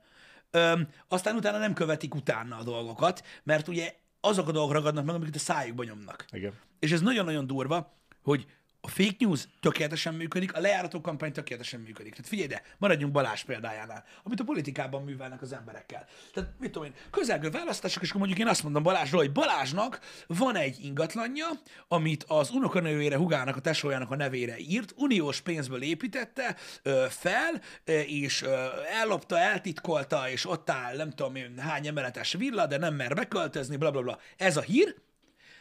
aztán 1.08 1.36
utána 1.36 1.58
nem 1.58 1.74
követik 1.74 2.16
utána 2.16 2.58
a 2.58 2.64
dolgokat, 2.64 3.26
mert 3.44 3.68
ugye 3.68 3.96
azok 4.20 4.48
a 4.48 4.52
dolgok 4.52 4.74
ragadnak 4.74 5.06
meg, 5.06 5.16
amiket 5.16 5.36
a 5.36 5.40
szájukba 5.40 5.84
nyomnak. 5.84 6.26
Igen. 6.32 6.54
És 6.80 6.92
ez 6.92 7.02
nagyon-nagyon 7.02 7.48
durva, 7.48 7.94
hogy 8.24 8.48
a 8.88 8.90
fake 8.90 9.16
news 9.20 9.48
tökéletesen 9.60 10.14
működik, 10.14 10.56
a 10.56 10.60
lejárató 10.60 11.02
kampány 11.02 11.32
tökéletesen 11.32 11.80
működik. 11.80 12.12
Tehát 12.12 12.28
figyelj 12.28 12.48
ide, 12.48 12.62
maradjunk 12.78 13.14
Balázs 13.14 13.44
példájánál, 13.44 14.04
amit 14.24 14.40
a 14.40 14.44
politikában 14.44 15.04
művelnek 15.04 15.42
az 15.42 15.54
emberekkel. 15.54 16.06
Tehát 16.34 16.50
mit 16.60 16.72
tudom 16.72 16.88
én, 16.88 16.94
közelgő 17.12 17.50
választások, 17.50 18.02
és 18.02 18.10
akkor 18.10 18.22
mondjuk 18.22 18.42
én 18.42 18.48
azt 18.48 18.64
mondom 18.64 18.84
Balázsról, 18.84 19.22
hogy 19.22 19.32
Balázsnak 19.32 20.00
van 20.28 20.56
egy 20.56 20.86
ingatlanja, 20.86 21.46
amit 21.88 22.24
az 22.28 22.50
unokanőjére, 22.50 23.18
hugának, 23.18 23.56
a 23.56 23.62
tesójának 23.62 24.12
a 24.12 24.16
nevére 24.16 24.58
írt, 24.58 24.94
uniós 24.98 25.42
pénzből 25.42 25.82
építette 25.82 26.56
ö, 26.84 27.06
fel, 27.10 27.62
és 28.06 28.42
ö, 28.42 28.66
ellopta, 29.02 29.40
eltitkolta, 29.40 30.30
és 30.30 30.50
ott 30.50 30.70
áll 30.70 30.96
nem 30.96 31.10
tudom 31.10 31.36
én 31.36 31.58
hány 31.58 31.88
emeletes 31.88 32.34
villa, 32.34 32.68
de 32.68 32.78
nem 32.78 32.94
mer 32.96 33.14
beköltözni, 33.14 33.78
bla 33.78 33.92
bla 33.92 34.02
bla. 34.02 34.20
Ez 34.38 34.58
a 34.58 34.62
hír, 34.62 34.96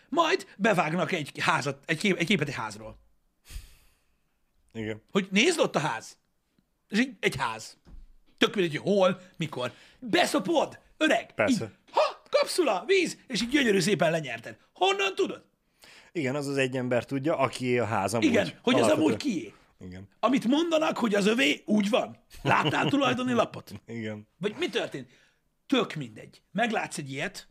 majd 0.08 0.46
bevágnak 0.56 1.12
egy 1.12 1.32
házat, 1.40 1.82
egy, 1.86 1.98
kép, 1.98 2.16
egy 2.16 2.26
képet 2.26 2.48
egy 2.48 2.54
házról. 2.54 2.98
Igen. 4.72 5.02
Hogy 5.10 5.28
nézd 5.30 5.58
ott 5.58 5.76
a 5.76 5.78
ház. 5.78 6.18
És 6.88 6.98
így 6.98 7.16
egy 7.20 7.36
ház. 7.36 7.76
Tök 8.38 8.54
mindegy, 8.54 8.76
hogy 8.76 8.92
hol, 8.92 9.20
mikor. 9.36 9.72
Beszopod, 9.98 10.78
öreg. 10.96 11.34
Persze. 11.34 11.64
Így, 11.64 11.70
ha, 11.90 12.22
kapszula, 12.30 12.84
víz, 12.86 13.18
és 13.26 13.42
így 13.42 13.48
gyönyörű 13.48 13.80
szépen 13.80 14.10
lenyerted. 14.10 14.56
Honnan 14.72 15.14
tudod? 15.14 15.44
Igen, 16.12 16.34
az 16.34 16.46
az 16.46 16.56
egy 16.56 16.76
ember 16.76 17.04
tudja, 17.04 17.36
aki 17.36 17.78
a 17.78 17.84
házam 17.84 18.20
Igen, 18.20 18.58
hogy 18.62 18.80
az 18.80 18.88
amúgy 18.88 19.16
kié. 19.16 19.54
Igen. 19.80 20.08
Amit 20.20 20.44
mondanak, 20.44 20.98
hogy 20.98 21.14
az 21.14 21.26
övé, 21.26 21.62
úgy 21.64 21.88
van. 21.88 22.16
Láttál 22.42 22.88
tulajdoni 22.88 23.32
lapot? 23.32 23.72
Igen. 23.86 24.28
Vagy 24.38 24.54
mi 24.58 24.68
történt? 24.68 25.10
Tök 25.66 25.94
mindegy. 25.94 26.42
Meglátsz 26.52 26.98
egy 26.98 27.12
ilyet, 27.12 27.48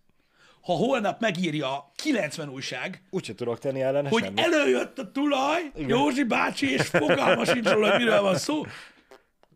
ha 0.66 0.74
holnap 0.74 1.20
megírja 1.20 1.68
a 1.78 1.92
90 1.96 2.50
újság, 2.50 3.02
Úgyse 3.10 3.36
tudok 3.36 3.60
tenni 3.60 3.82
ellene 3.82 4.10
hogy 4.10 4.24
semmit. 4.24 4.40
előjött 4.40 5.00
a 5.00 5.12
tulaj, 5.12 5.72
Józsi 5.76 6.24
bácsi, 6.24 6.72
és 6.72 6.82
fogalma 6.88 7.46
sincs 7.46 7.68
róla, 7.68 7.90
hogy 7.90 8.00
miről 8.00 8.22
van 8.22 8.38
szó. 8.38 8.66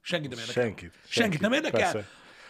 Senkit 0.01 0.29
nem 0.29 0.39
érdekel. 0.39 0.63
Senkit. 0.63 0.93
Senkit 1.07 1.39
nem 1.39 1.53
érdekel? 1.53 1.79
Persze. 1.79 2.07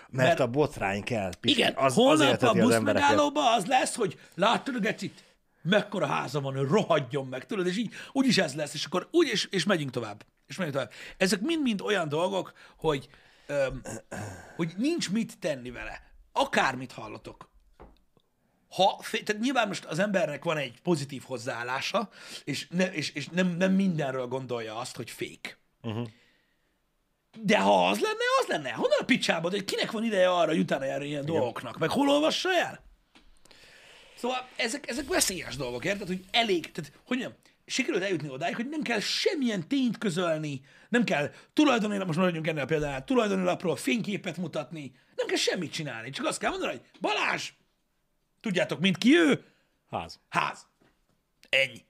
Mert, 0.10 0.28
Mert- 0.28 0.39
a 0.39 0.48
botrány 0.48 1.04
kell. 1.04 1.32
Pisti. 1.39 1.60
Igen, 1.60 1.74
az, 1.75 1.94
holnap 1.94 2.20
a 2.20 2.48
embereket. 2.48 2.63
buszmegállóban 2.63 3.54
az 3.54 3.66
lesz, 3.66 3.96
hogy 3.96 4.20
láttad 4.36 4.75
a 4.75 4.80
gecit? 4.80 5.24
Mekkora 5.62 6.06
háza 6.06 6.42
van, 6.42 6.56
hogy 6.58 6.68
rohadjon 6.68 7.28
meg, 7.28 7.46
tudod, 7.46 7.68
és 7.68 7.78
így 7.78 7.94
úgyis 8.12 8.38
ez 8.38 8.56
lesz, 8.56 8.74
és 8.74 8.86
akkor 8.86 9.08
úgy, 9.12 9.28
és, 9.28 9.48
és 9.51 9.63
megyünk 9.66 9.92
tovább. 9.92 10.25
És 10.48 10.58
megyünk 10.58 10.75
tovább. 10.75 10.92
Ezek 11.18 11.42
mind-mind 11.42 11.82
olyan 11.82 12.10
dolgok, 12.10 12.54
hogy, 12.78 13.08
öm, 13.48 13.82
hogy 14.56 14.74
nincs 14.78 15.10
mit 15.12 15.39
tenni 15.39 15.72
vele. 15.72 16.01
Akármit 16.32 16.92
hallotok. 16.92 17.49
Ha, 18.69 19.03
tehát 19.11 19.41
nyilván 19.41 19.67
most 19.67 19.85
az 19.85 19.99
embernek 19.99 20.43
van 20.43 20.57
egy 20.57 20.81
pozitív 20.81 21.23
hozzáállása, 21.25 22.09
és, 22.43 22.67
ne, 22.69 22.91
és, 22.91 23.09
és 23.09 23.27
nem, 23.27 23.47
nem 23.47 23.71
mindenről 23.71 24.27
gondolja 24.27 24.75
azt, 24.75 24.95
hogy 24.95 25.09
fék. 25.09 25.57
De 27.41 27.59
ha 27.59 27.88
az 27.88 27.99
lenne, 27.99 28.23
az 28.41 28.47
lenne. 28.47 28.71
Honnan 28.71 28.99
a 28.99 29.05
picsába, 29.05 29.49
hogy 29.49 29.65
kinek 29.65 29.91
van 29.91 30.03
ideje 30.03 30.29
arra, 30.29 30.49
hogy 30.49 30.59
utána 30.59 30.85
járni 30.85 31.07
ilyen 31.07 31.25
dolgoknak? 31.25 31.77
Meg 31.77 31.89
hol 31.89 32.09
olvassa 32.09 32.53
el? 32.53 32.83
Szóval 34.15 34.47
ezek, 34.55 34.89
ezek 34.89 35.07
veszélyes 35.07 35.55
dolgok, 35.55 35.85
érted? 35.85 36.07
Hogy 36.07 36.25
elég, 36.31 36.71
tehát 36.71 36.91
hogy 37.05 37.17
nem, 37.17 37.33
sikerült 37.65 38.03
eljutni 38.03 38.29
odáig, 38.29 38.55
hogy 38.55 38.69
nem 38.69 38.81
kell 38.81 38.99
semmilyen 38.99 39.67
tényt 39.67 39.97
közölni, 39.97 40.61
nem 40.89 41.03
kell 41.03 41.31
tulajdoni, 41.53 41.97
most 41.97 42.17
maradjunk 42.17 42.47
ennél 42.47 42.63
a 42.63 42.65
példánál, 42.65 43.03
tulajdoni 43.03 43.43
lapról 43.43 43.75
fényképet 43.75 44.38
mutatni, 44.38 44.91
nem 45.15 45.27
kell 45.27 45.38
semmit 45.38 45.71
csinálni, 45.71 46.09
csak 46.09 46.25
azt 46.25 46.39
kell 46.39 46.49
mondani, 46.49 46.71
hogy 46.71 46.81
Balázs, 46.99 47.51
tudjátok, 48.41 48.79
mint 48.79 48.98
ki 48.98 49.17
ő, 49.17 49.46
Ház. 49.89 50.19
ház. 50.29 50.67
Ennyi. 51.50 51.86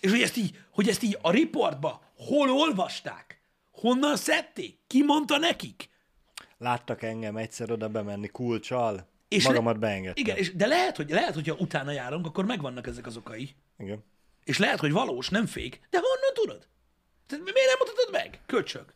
És 0.00 0.10
hogy 0.10 0.22
ezt 0.22 0.36
így, 0.36 0.58
hogy 0.70 0.88
ezt 0.88 1.02
így 1.02 1.18
a 1.22 1.30
riportba 1.30 2.02
hol 2.16 2.50
olvasták, 2.50 3.40
honnan 3.70 4.16
szedték, 4.16 4.78
ki 4.86 5.02
mondta 5.04 5.38
nekik, 5.38 5.94
Láttak 6.58 7.02
engem 7.02 7.36
egyszer 7.36 7.70
oda 7.70 7.88
bemenni 7.88 8.28
kulcsal, 8.28 9.08
És 9.28 9.36
és 9.36 9.42
le- 9.44 9.48
magamat 9.50 9.78
beengedtem. 9.78 10.24
Igen, 10.24 10.36
és, 10.36 10.54
de 10.54 10.66
lehet, 10.66 10.96
hogy, 10.96 11.10
lehet, 11.10 11.34
hogyha 11.34 11.54
utána 11.58 11.90
járunk, 11.90 12.26
akkor 12.26 12.44
megvannak 12.44 12.86
ezek 12.86 13.06
az 13.06 13.16
okai. 13.16 13.54
Igen. 13.78 14.04
És 14.44 14.58
lehet, 14.58 14.78
hogy 14.80 14.92
valós, 14.92 15.28
nem 15.28 15.46
fék, 15.46 15.80
de 15.90 15.98
honnan 15.98 16.34
tudod? 16.34 16.68
Tehát 17.26 17.44
mi- 17.44 17.50
miért 17.52 17.68
nem 17.68 17.76
mutatod 17.78 18.12
meg? 18.12 18.40
Köcsög. 18.46 18.94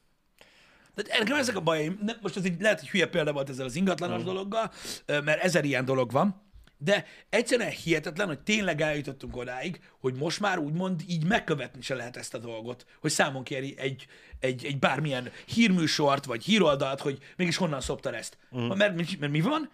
Tehát 1.03 1.23
nekem 1.23 1.37
ezek 1.37 1.57
a 1.57 1.61
bajaim, 1.61 2.01
most 2.21 2.37
ez 2.37 2.45
egy, 2.45 2.61
lehet, 2.61 2.81
hogy 2.81 2.89
hülye 2.89 3.07
példa 3.07 3.33
volt 3.33 3.49
ezzel 3.49 3.65
az 3.65 3.77
ingatlanos 3.77 4.23
dologgal, 4.23 4.73
ö, 5.07 5.21
mert 5.21 5.43
ezer 5.43 5.65
ilyen 5.65 5.85
dolog 5.85 6.11
van, 6.11 6.51
de 6.83 7.07
egyszerűen 7.29 7.71
hihetetlen, 7.71 8.27
hogy 8.27 8.41
tényleg 8.41 8.81
eljutottunk 8.81 9.37
odáig, 9.37 9.81
hogy 10.01 10.15
most 10.15 10.41
már 10.41 10.59
úgymond 10.59 11.03
így 11.07 11.25
megkövetni 11.25 11.83
se 11.83 11.95
lehet 11.95 12.17
ezt 12.17 12.35
a 12.35 12.39
dolgot, 12.39 12.87
hogy 13.01 13.11
számon 13.11 13.45
kéri 13.45 13.75
egy, 13.79 14.07
egy, 14.39 14.65
egy 14.65 14.79
bármilyen 14.79 15.31
hírműsort, 15.47 16.25
vagy 16.25 16.45
híroldalt, 16.45 17.01
hogy 17.01 17.19
mégis 17.37 17.57
honnan 17.57 17.81
szoptad 17.81 18.15
ezt. 18.15 18.39
Mm. 18.57 18.67
Mert, 18.67 18.97
mert, 18.97 19.19
mert 19.19 19.33
mi 19.33 19.41
van? 19.41 19.71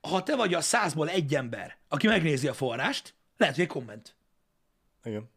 Ha 0.00 0.22
te 0.22 0.36
vagy 0.36 0.54
a 0.54 0.60
százból 0.60 1.08
egy 1.08 1.34
ember, 1.34 1.76
aki 1.88 2.06
megnézi 2.06 2.48
a 2.48 2.54
forrást, 2.54 3.14
lehet, 3.36 3.54
hogy 3.54 3.64
egy 3.64 3.70
komment. 3.70 4.16
Igen. 5.04 5.30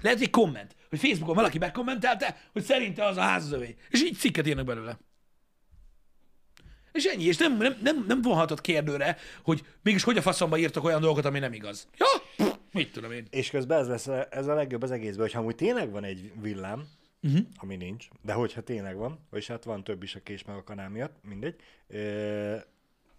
Lehet 0.00 0.20
egy 0.20 0.30
komment, 0.30 0.76
hogy 0.98 1.08
Facebookon 1.08 1.34
valaki 1.34 1.58
megkommentelte, 1.58 2.36
hogy 2.52 2.62
szerinte 2.62 3.04
az 3.04 3.16
a 3.16 3.20
ház 3.20 3.44
az 3.44 3.52
övé. 3.52 3.76
És 3.90 4.02
így 4.02 4.16
cikket 4.16 4.46
írnak 4.46 4.64
belőle. 4.64 4.98
És 6.92 7.04
ennyi, 7.04 7.24
és 7.24 7.36
nem, 7.36 7.56
nem, 7.56 7.78
nem, 7.82 8.04
nem 8.08 8.22
vonhatod 8.22 8.60
kérdőre, 8.60 9.16
hogy 9.42 9.62
mégis 9.82 10.02
hogy 10.02 10.16
a 10.16 10.22
faszomba 10.22 10.58
írtak 10.58 10.84
olyan 10.84 11.00
dolgokat, 11.00 11.24
ami 11.24 11.38
nem 11.38 11.52
igaz. 11.52 11.88
Ja, 11.96 12.06
pff, 12.36 12.54
mit 12.72 12.92
tudom 12.92 13.12
én. 13.12 13.26
És 13.30 13.50
közben 13.50 13.78
ez 13.78 13.88
lesz 13.88 14.06
a- 14.06 14.26
ez 14.30 14.46
a 14.46 14.54
legjobb 14.54 14.82
az 14.82 14.90
egészben, 14.90 15.20
hogy 15.24 15.32
ha 15.32 15.38
amúgy 15.38 15.54
tényleg 15.54 15.90
van 15.90 16.04
egy 16.04 16.32
villám, 16.40 16.88
uh-huh. 17.22 17.40
ami 17.56 17.76
nincs, 17.76 18.08
de 18.22 18.32
hogyha 18.32 18.60
tényleg 18.60 18.96
van, 18.96 19.26
vagyis 19.30 19.46
hát 19.46 19.64
van 19.64 19.84
több 19.84 20.02
is 20.02 20.14
a 20.14 20.22
kés 20.22 20.44
meg 20.44 20.56
a 20.56 20.64
kanál 20.64 20.88
miatt, 20.88 21.16
mindegy, 21.28 21.54
ö, 21.88 22.56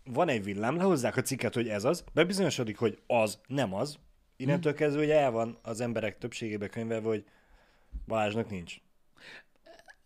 van 0.03 0.29
egy 0.29 0.43
villám, 0.43 0.75
lehozzák 0.77 1.17
a 1.17 1.21
cikket, 1.21 1.53
hogy 1.53 1.67
ez 1.67 1.83
az, 1.83 2.03
bebizonyosodik, 2.13 2.77
hogy 2.77 2.97
az 3.07 3.39
nem 3.47 3.73
az, 3.73 3.97
innentől 4.37 4.73
kezdve, 4.73 4.99
hogy 4.99 5.09
el 5.09 5.31
van 5.31 5.57
az 5.61 5.81
emberek 5.81 6.17
többségébe 6.17 6.67
könyvelve, 6.67 7.07
hogy 7.07 7.23
Balázsnak 8.05 8.49
nincs. 8.49 8.75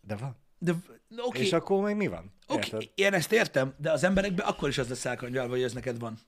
De 0.00 0.16
van. 0.16 0.36
De 0.58 0.74
Okay. 1.16 1.42
És 1.42 1.52
akkor 1.52 1.82
meg 1.82 1.96
mi 1.96 2.06
van? 2.06 2.32
Érted? 2.48 2.90
én 2.94 3.12
ezt 3.12 3.32
értem, 3.32 3.74
de 3.78 3.90
az 3.90 4.04
emberekben 4.04 4.46
akkor 4.46 4.68
is 4.68 4.78
az 4.78 4.88
lesz 4.88 5.04
elkönyvelve, 5.04 5.50
hogy 5.50 5.62
ez 5.62 5.72
neked 5.72 5.98
van. 5.98 6.18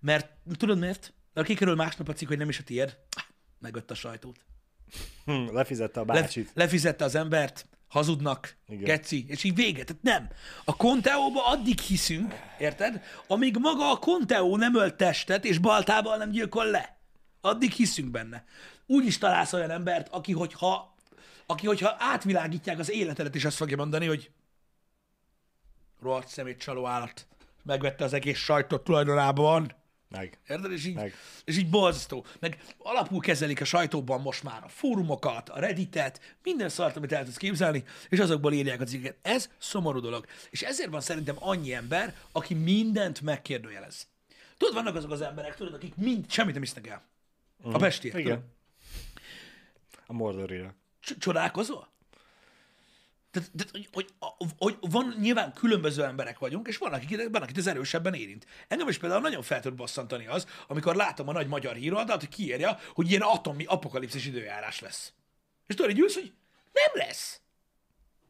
Mert 0.00 0.28
tudod 0.56 0.78
miért? 0.78 1.12
Mert 1.32 1.46
kikerül 1.46 1.74
másnap 1.74 2.08
a 2.08 2.12
cikk, 2.12 2.28
hogy 2.28 2.38
nem 2.38 2.48
is 2.48 2.58
a 2.58 2.62
tiéd, 2.62 2.96
megött 3.58 3.90
a 3.90 3.94
sajtót. 3.94 4.36
Hm, 5.24 5.54
lefizette 5.54 6.00
a 6.00 6.04
Le, 6.06 6.20
bácsit. 6.20 6.50
lefizette 6.54 7.04
az 7.04 7.14
embert, 7.14 7.66
hazudnak. 7.88 8.56
Igen. 8.68 8.84
geci, 8.84 9.24
és 9.28 9.44
így 9.44 9.54
vége. 9.54 9.84
Tehát 9.84 10.02
nem. 10.02 10.28
A 10.64 10.76
Conteóba 10.76 11.46
addig 11.46 11.78
hiszünk, 11.80 12.34
érted? 12.58 13.02
Amíg 13.26 13.56
maga 13.58 13.90
a 13.90 13.98
Conteó 13.98 14.56
nem 14.56 14.74
ölt 14.76 14.96
testet, 14.96 15.44
és 15.44 15.58
baltával 15.58 16.16
nem 16.16 16.30
gyilkol 16.30 16.70
le. 16.70 16.98
Addig 17.40 17.72
hiszünk 17.72 18.10
benne. 18.10 18.44
Úgy 18.86 19.06
is 19.06 19.18
találsz 19.18 19.52
olyan 19.52 19.70
embert, 19.70 20.08
aki 20.08 20.32
hogyha, 20.32 20.94
aki, 21.46 21.66
hogyha 21.66 21.96
átvilágítják 21.98 22.78
az 22.78 22.90
életedet, 22.90 23.34
és 23.34 23.44
azt 23.44 23.56
fogja 23.56 23.76
mondani, 23.76 24.06
hogy 24.06 24.30
rohadt 26.00 26.28
szemét 26.28 26.58
csaló 26.58 26.86
állat. 26.86 27.26
Megvette 27.62 28.04
az 28.04 28.12
egész 28.12 28.38
sajtot 28.38 28.84
tulajdonában. 28.84 29.74
Meg. 30.08 30.38
Érted? 30.48 30.72
És 30.72 30.84
így, 30.84 30.94
Meg. 30.94 31.14
és 31.44 31.56
így 31.56 31.70
borzasztó. 31.70 32.24
Meg 32.40 32.62
alapul 32.78 33.20
kezelik 33.20 33.60
a 33.60 33.64
sajtóban 33.64 34.20
most 34.20 34.42
már 34.42 34.64
a 34.64 34.68
fórumokat, 34.68 35.48
a 35.48 35.58
Redditet, 35.58 36.36
minden 36.42 36.68
szart, 36.68 36.96
amit 36.96 37.12
el 37.12 37.24
tudsz 37.24 37.36
képzelni, 37.36 37.84
és 38.08 38.18
azokból 38.18 38.52
írják 38.52 38.80
a 38.80 38.84
cikket. 38.84 39.16
Ez 39.22 39.50
szomorú 39.58 40.00
dolog. 40.00 40.26
És 40.50 40.62
ezért 40.62 40.90
van 40.90 41.00
szerintem 41.00 41.36
annyi 41.38 41.72
ember, 41.72 42.14
aki 42.32 42.54
mindent 42.54 43.20
megkérdőjelez. 43.20 44.06
Tudod, 44.56 44.74
vannak 44.74 44.94
azok 44.94 45.10
az 45.10 45.20
emberek, 45.20 45.56
tudod, 45.56 45.74
akik 45.74 45.96
mind, 45.96 46.30
semmit 46.30 46.52
nem 46.52 46.62
hisznek 46.62 46.86
el. 46.86 47.02
A 47.62 47.78
pestiek. 47.78 48.14
tudod? 48.14 48.40
A 50.06 50.12
Mordorira. 50.12 50.74
Cs- 51.00 51.18
Csodálkozol? 51.18 51.88
Tehát, 53.30 53.50
tehát 53.56 53.70
hogy, 53.72 53.88
hogy, 53.92 54.08
hogy, 54.58 54.76
van, 54.80 55.14
nyilván 55.20 55.52
különböző 55.52 56.04
emberek 56.04 56.38
vagyunk, 56.38 56.68
és 56.68 56.78
van, 56.78 56.92
akik, 56.92 57.28
van, 57.30 57.42
akit 57.42 57.58
ez 57.58 57.66
erősebben 57.66 58.14
érint. 58.14 58.46
Engem 58.68 58.88
is 58.88 58.98
például 58.98 59.20
nagyon 59.20 59.42
fel 59.42 59.60
tud 59.60 59.74
bosszantani 59.74 60.26
az, 60.26 60.46
amikor 60.66 60.94
látom 60.94 61.28
a 61.28 61.32
nagy 61.32 61.46
magyar 61.46 61.74
híroldalt, 61.74 62.20
hogy 62.20 62.28
kiírja, 62.28 62.78
hogy 62.94 63.10
ilyen 63.10 63.22
atomi 63.22 63.64
apokalipszis 63.64 64.26
időjárás 64.26 64.80
lesz. 64.80 65.12
És 65.66 65.74
tudod, 65.74 65.90
hogy 65.90 66.00
ülsz, 66.00 66.14
hogy 66.14 66.32
nem 66.72 67.06
lesz. 67.06 67.40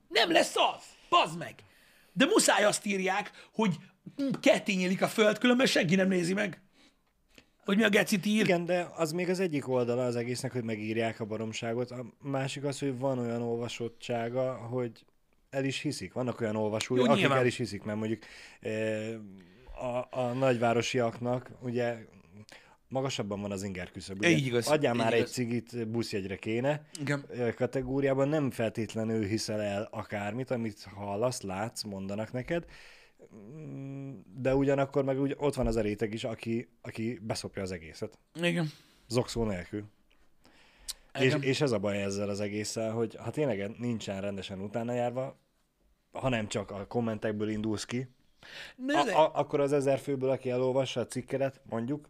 Nem 0.08 0.32
lesz 0.32 0.56
az. 0.56 0.82
Bazd 1.08 1.38
meg. 1.38 1.54
De 2.12 2.24
muszáj 2.24 2.64
azt 2.64 2.86
írják, 2.86 3.48
hogy 3.52 3.76
ketté 4.40 4.72
nyílik 4.72 5.02
a 5.02 5.08
föld, 5.08 5.38
különben 5.38 5.66
senki 5.66 5.94
nem 5.94 6.08
nézi 6.08 6.32
meg. 6.32 6.60
Hogy 7.66 7.76
mi 7.76 7.82
a 7.84 7.88
gecit 7.88 8.26
ír. 8.26 8.40
Igen, 8.44 8.64
de 8.64 8.88
az 8.96 9.12
még 9.12 9.28
az 9.28 9.40
egyik 9.40 9.68
oldala 9.68 10.04
az 10.04 10.16
egésznek, 10.16 10.52
hogy 10.52 10.64
megírják 10.64 11.20
a 11.20 11.24
baromságot. 11.24 11.90
A 11.90 12.04
másik 12.22 12.64
az, 12.64 12.78
hogy 12.78 12.98
van 12.98 13.18
olyan 13.18 13.42
olvasottsága, 13.42 14.54
hogy 14.54 15.04
el 15.50 15.64
is 15.64 15.80
hiszik. 15.80 16.12
Vannak 16.12 16.40
olyan 16.40 16.56
olvasói, 16.56 16.98
Jó, 16.98 17.04
akik 17.04 17.16
nyilván. 17.16 17.38
el 17.38 17.46
is 17.46 17.56
hiszik, 17.56 17.82
mert 17.82 17.98
mondjuk 17.98 18.22
eh, 18.60 19.14
a, 19.80 20.08
a 20.10 20.32
nagyvárosiaknak 20.32 21.50
ugye 21.60 21.96
magasabban 22.88 23.40
van 23.40 23.50
az 23.52 23.62
inger 23.62 23.90
küszöb. 23.90 24.18
ugye? 24.18 24.28
Így 24.28 24.46
igaz, 24.46 24.66
Adjál 24.66 24.94
így 24.94 25.00
már 25.00 25.14
igaz. 25.14 25.26
egy 25.26 25.32
cigit 25.34 25.88
buszjegyre 25.88 26.36
kéne. 26.36 26.86
Igen. 27.00 27.24
Ö, 27.28 27.54
kategóriában 27.54 28.28
nem 28.28 28.50
feltétlenül 28.50 29.24
hiszel 29.24 29.60
el 29.60 29.88
akármit, 29.90 30.50
amit 30.50 30.86
hallasz, 30.94 31.40
látsz, 31.40 31.82
mondanak 31.82 32.32
neked, 32.32 32.64
de 34.34 34.54
ugyanakkor 34.54 35.04
meg 35.04 35.20
úgy 35.20 35.34
ott 35.38 35.54
van 35.54 35.66
az 35.66 35.76
a 35.76 35.80
réteg 35.80 36.12
is, 36.12 36.24
aki, 36.24 36.68
aki 36.82 37.18
beszopja 37.22 37.62
az 37.62 37.72
egészet. 37.72 38.18
Igen. 38.34 38.70
Zokszó 39.08 39.44
nélkül. 39.44 39.84
És, 41.18 41.24
Igen. 41.24 41.42
és 41.42 41.60
ez 41.60 41.72
a 41.72 41.78
baj 41.78 42.02
ezzel 42.02 42.28
az 42.28 42.40
egésszel, 42.40 42.92
hogy 42.92 43.14
ha 43.14 43.30
tényleg 43.30 43.78
nincsen 43.78 44.20
rendesen 44.20 44.60
utána 44.60 44.92
járva, 44.92 45.38
hanem 46.12 46.48
csak 46.48 46.70
a 46.70 46.86
kommentekből 46.86 47.48
indulsz 47.48 47.84
ki, 47.84 48.08
Ne, 48.76 49.00
a, 49.00 49.24
a, 49.24 49.30
akkor 49.34 49.60
az 49.60 49.72
ezer 49.72 49.98
főből, 49.98 50.30
aki 50.30 50.50
elolvassa 50.50 51.00
a 51.00 51.06
cikkedet, 51.06 51.60
mondjuk, 51.68 52.08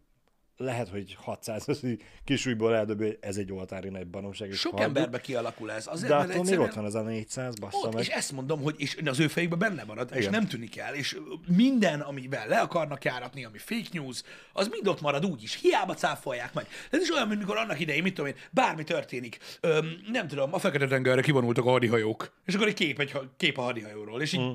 lehet, 0.58 0.88
hogy 0.88 1.16
600 1.20 1.68
az 1.68 1.82
kisújból 2.24 2.74
eldobja, 2.74 3.06
hogy 3.06 3.18
ez 3.20 3.36
egy 3.36 3.52
oltári 3.52 3.88
nagy 3.88 4.06
baromság. 4.06 4.48
és 4.50 4.58
Sok 4.58 4.72
halljuk, 4.72 4.88
emberbe 4.88 5.20
kialakul 5.20 5.72
ez. 5.72 5.86
Azért, 5.86 6.08
De 6.10 6.16
mert 6.16 6.28
attól 6.30 6.42
még 6.42 6.52
egyszerűen- 6.52 6.68
ott 6.68 6.74
van 6.76 6.84
az 6.84 6.94
a 6.94 7.02
400, 7.02 7.54
bassza 7.58 7.90
meg. 7.92 8.02
és 8.02 8.08
ezt 8.08 8.32
mondom, 8.32 8.62
hogy 8.62 8.74
és 8.78 8.96
az 9.04 9.20
ő 9.20 9.28
fejükben 9.28 9.58
benne 9.58 9.84
marad, 9.84 10.10
és 10.12 10.18
Igen. 10.18 10.30
nem 10.30 10.46
tűnik 10.48 10.76
el, 10.76 10.94
és 10.94 11.18
minden, 11.46 12.00
amivel 12.00 12.48
le 12.48 12.60
akarnak 12.60 13.04
járatni, 13.04 13.44
ami 13.44 13.58
fake 13.58 13.88
news, 13.92 14.22
az 14.52 14.68
mind 14.68 14.88
ott 14.88 15.00
marad 15.00 15.26
úgy 15.26 15.42
is. 15.42 15.54
Hiába 15.60 15.94
cáfolják 15.94 16.54
meg. 16.54 16.66
Ez 16.90 17.00
is 17.02 17.10
olyan, 17.10 17.28
mint 17.28 17.40
mikor 17.40 17.56
annak 17.56 17.80
idején, 17.80 18.02
mit 18.02 18.14
tudom 18.14 18.30
én, 18.30 18.36
bármi 18.50 18.84
történik. 18.84 19.38
Öm, 19.60 20.00
nem 20.12 20.28
tudom, 20.28 20.54
a 20.54 20.58
Fekete-tengerre 20.58 21.22
kivonultak 21.22 21.64
a 21.64 21.70
hadihajók, 21.70 22.32
és 22.44 22.54
akkor 22.54 22.66
egy 22.66 22.74
kép, 22.74 22.98
egy 23.00 23.12
kép 23.36 23.58
a 23.58 23.62
hadihajóról, 23.62 24.22
és 24.22 24.32
így, 24.32 24.40
Mm. 24.40 24.52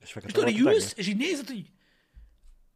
És, 0.00 0.08
és 0.08 0.12
fekete 0.12 0.32
tudod, 0.32 0.48
így 0.48 0.62
volt 0.62 0.74
a 0.74 0.78
ülsz, 0.78 0.92
és 0.96 1.08
így 1.08 1.16
nézed, 1.16 1.46
hogy 1.46 1.64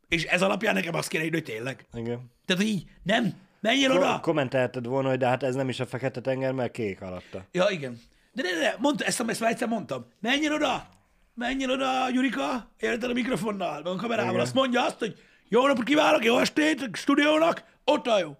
és 0.08 0.25
ez 0.25 0.42
alapján 0.42 0.75
nekem 0.75 0.94
azt 0.94 1.08
kéne 1.08 1.28
hogy 1.30 1.42
tényleg. 1.42 1.86
Igen. 1.92 2.30
Tehát, 2.44 2.62
hogy 2.62 2.70
így, 2.70 2.84
nem, 3.02 3.32
menjél 3.60 3.88
Ko- 3.88 3.96
oda! 3.98 4.20
kommentelted 4.20 4.86
volna, 4.86 5.08
hogy 5.08 5.18
de 5.18 5.26
hát 5.26 5.42
ez 5.42 5.54
nem 5.54 5.68
is 5.68 5.80
a 5.80 5.86
fekete 5.86 6.20
tenger, 6.20 6.52
mert 6.52 6.72
kék 6.72 7.00
alatta. 7.00 7.47
Ja, 7.52 7.66
igen. 7.71 8.00
De 8.32 8.42
ne, 8.42 8.50
ne, 8.50 8.58
ne, 8.58 8.75
mondta, 8.78 9.04
ezt, 9.04 9.21
ezt 9.21 9.40
már 9.40 9.50
egyszer 9.50 9.69
mondtam. 9.69 10.06
Menjen 10.21 10.52
oda! 10.52 10.88
Menjen 11.34 11.71
oda, 11.71 12.10
Gyurika! 12.10 12.71
Érted 12.78 13.10
a 13.10 13.12
mikrofonnal, 13.12 13.82
a 13.82 13.97
kamerával. 13.97 14.30
Igen. 14.30 14.45
Azt 14.45 14.54
mondja 14.54 14.84
azt, 14.84 14.99
hogy 14.99 15.23
jó 15.49 15.66
napot 15.66 15.84
kívánok, 15.84 16.25
jó 16.25 16.38
estét 16.38 16.80
a 16.80 16.97
stúdiónak, 16.97 17.64
ott 17.84 18.06
a 18.06 18.19
jó. 18.19 18.36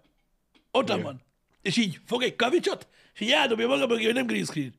Ott 0.71 1.01
van. 1.01 1.21
És 1.61 1.77
így 1.77 1.99
fog 2.05 2.23
egy 2.23 2.35
kavicsot, 2.35 2.87
és 3.13 3.19
így 3.19 3.31
eldobja 3.31 3.67
maga 3.67 3.87
mögé, 3.87 4.05
hogy 4.05 4.13
nem 4.13 4.25
green 4.25 4.45
screen. 4.45 4.73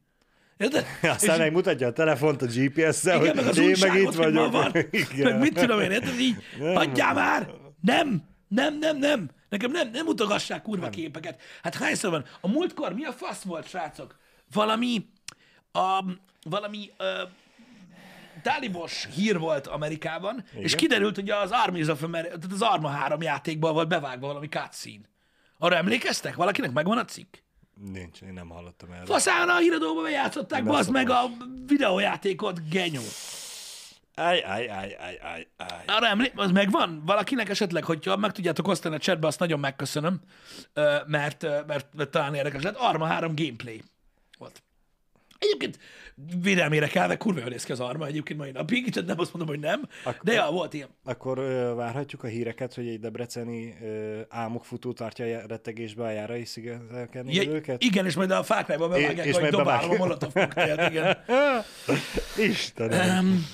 Érted? 0.59 0.87
Aztán 1.03 1.35
és, 1.35 1.41
meg 1.41 1.53
mutatja 1.53 1.87
a 1.87 1.93
telefont 1.93 2.43
a 2.43 2.47
GPS-szel, 2.47 3.21
igen, 3.21 3.37
meg 3.37 3.47
az 3.47 3.57
hogy 3.57 3.65
én 3.67 3.77
meg 3.81 3.99
itt 3.99 4.05
hogy 4.07 4.17
vagyok. 4.17 4.53
van. 4.53 4.73
Meg 5.23 5.39
mit 5.39 5.55
tudom 5.55 5.81
én, 5.81 5.91
érted? 5.91 6.21
Így, 6.21 6.37
Nem. 6.59 6.77
adjál 6.77 7.15
már! 7.15 7.51
Nem! 7.81 8.23
Nem, 8.49 8.79
nem, 8.79 8.97
nem! 8.97 9.31
Nekem 9.49 9.71
nem, 9.71 9.91
nem 9.93 10.05
mutogassák 10.05 10.63
kurva 10.63 10.83
nem. 10.83 10.91
képeket. 10.91 11.41
Hát 11.63 11.75
hányszor 11.75 12.11
van? 12.11 12.25
A 12.41 12.49
múltkor 12.49 12.93
mi 12.93 13.05
a 13.05 13.13
fasz 13.13 13.43
volt, 13.43 13.69
srácok? 13.69 14.17
Valami, 14.53 15.07
a, 15.73 16.05
valami 16.43 16.91
ö, 16.99 17.23
tálibos 18.43 19.09
hír 19.15 19.39
volt 19.39 19.67
Amerikában, 19.67 20.45
Igen? 20.53 20.63
és 20.63 20.75
kiderült, 20.75 21.15
hogy 21.15 21.31
az 21.31 21.51
Armies 21.51 21.87
of 21.89 22.03
America, 22.03 22.37
tehát 22.39 22.53
az 22.53 22.63
Arma 22.63 22.89
3 22.89 23.23
játékban 23.23 23.73
volt 23.73 23.89
bevágva 23.89 24.27
valami 24.27 24.49
cutscene. 24.49 25.05
Arra 25.59 25.77
emlékeztek? 25.77 26.35
Valakinek 26.37 26.73
megvan 26.73 26.99
a 26.99 27.05
cikk? 27.05 27.35
Nincs, 27.81 28.21
én 28.21 28.33
nem 28.33 28.49
hallottam 28.49 28.93
erről. 28.93 29.07
Faszán 29.07 29.49
a 29.49 29.57
híradóba 29.59 30.03
bejátszották, 30.03 30.65
bazd 30.65 30.91
meg 30.91 31.11
a 31.11 31.23
videójátékot, 31.67 32.69
genyó. 32.69 33.01
Áj, 34.15 34.45
áj, 34.47 34.69
áj, 34.69 34.97
áj, 35.01 35.19
áj, 35.23 35.47
áj. 35.57 35.85
Arra 35.87 36.07
emlé- 36.07 36.33
az 36.37 36.51
megvan? 36.51 37.03
Valakinek 37.07 37.49
esetleg, 37.49 37.85
hogyha 37.85 38.17
meg 38.17 38.33
tudjátok 38.33 38.69
osztani 38.69 38.95
a 38.95 38.99
chatbe, 38.99 39.27
azt 39.27 39.39
nagyon 39.39 39.61
megköszönöm, 39.61 40.21
mert, 41.07 41.43
mert, 41.67 41.95
mert 41.95 42.11
talán 42.11 42.35
érdekes 42.35 42.63
lett. 42.63 42.77
Arma 42.77 43.07
3 43.07 43.35
gameplay. 43.35 43.83
Egyébként 45.39 45.79
védelmére 46.43 46.87
kell, 46.87 47.07
meg 47.07 47.17
kurva 47.17 47.41
jól 47.41 47.49
néz 47.49 47.65
ki 47.65 47.73
az 47.73 47.81
Arma 47.81 48.07
egyébként 48.07 48.39
mai 48.39 48.51
napig, 48.51 48.91
tehát 48.91 49.09
nem 49.09 49.19
azt 49.21 49.35
mondom, 49.35 49.55
hogy 49.55 49.65
nem, 49.65 49.89
Akkor- 50.05 50.23
de 50.25 50.33
ja, 50.33 50.51
volt 50.51 50.75
ilyen. 50.75 50.89
Akkor 51.05 51.39
ö, 51.39 51.73
várhatjuk 51.75 52.23
a 52.23 52.27
híreket, 52.27 52.75
hogy 52.75 52.89
egy 52.89 53.01
debreceni 53.01 53.75
ö, 53.83 54.21
álmokfutó 54.29 54.93
tartja 54.93 55.39
a 55.39 55.47
rettegésbe 55.49 56.05
a 56.05 56.11
járai 56.11 56.45
szigeteken 56.45 57.29
Ja, 57.29 57.43
élőket? 57.43 57.83
igen, 57.83 58.07
és 58.07 58.15
majd 58.15 58.31
a 58.31 58.43
Cry-ban 58.43 58.91
bevágják, 58.91 59.27
és 59.27 59.37
hogy 59.37 59.49
dobálom 59.51 59.91
a. 59.91 59.97
Molotov 59.97 60.33
igen. 60.91 61.17
Istenem! 62.51 63.27
Um, 63.27 63.47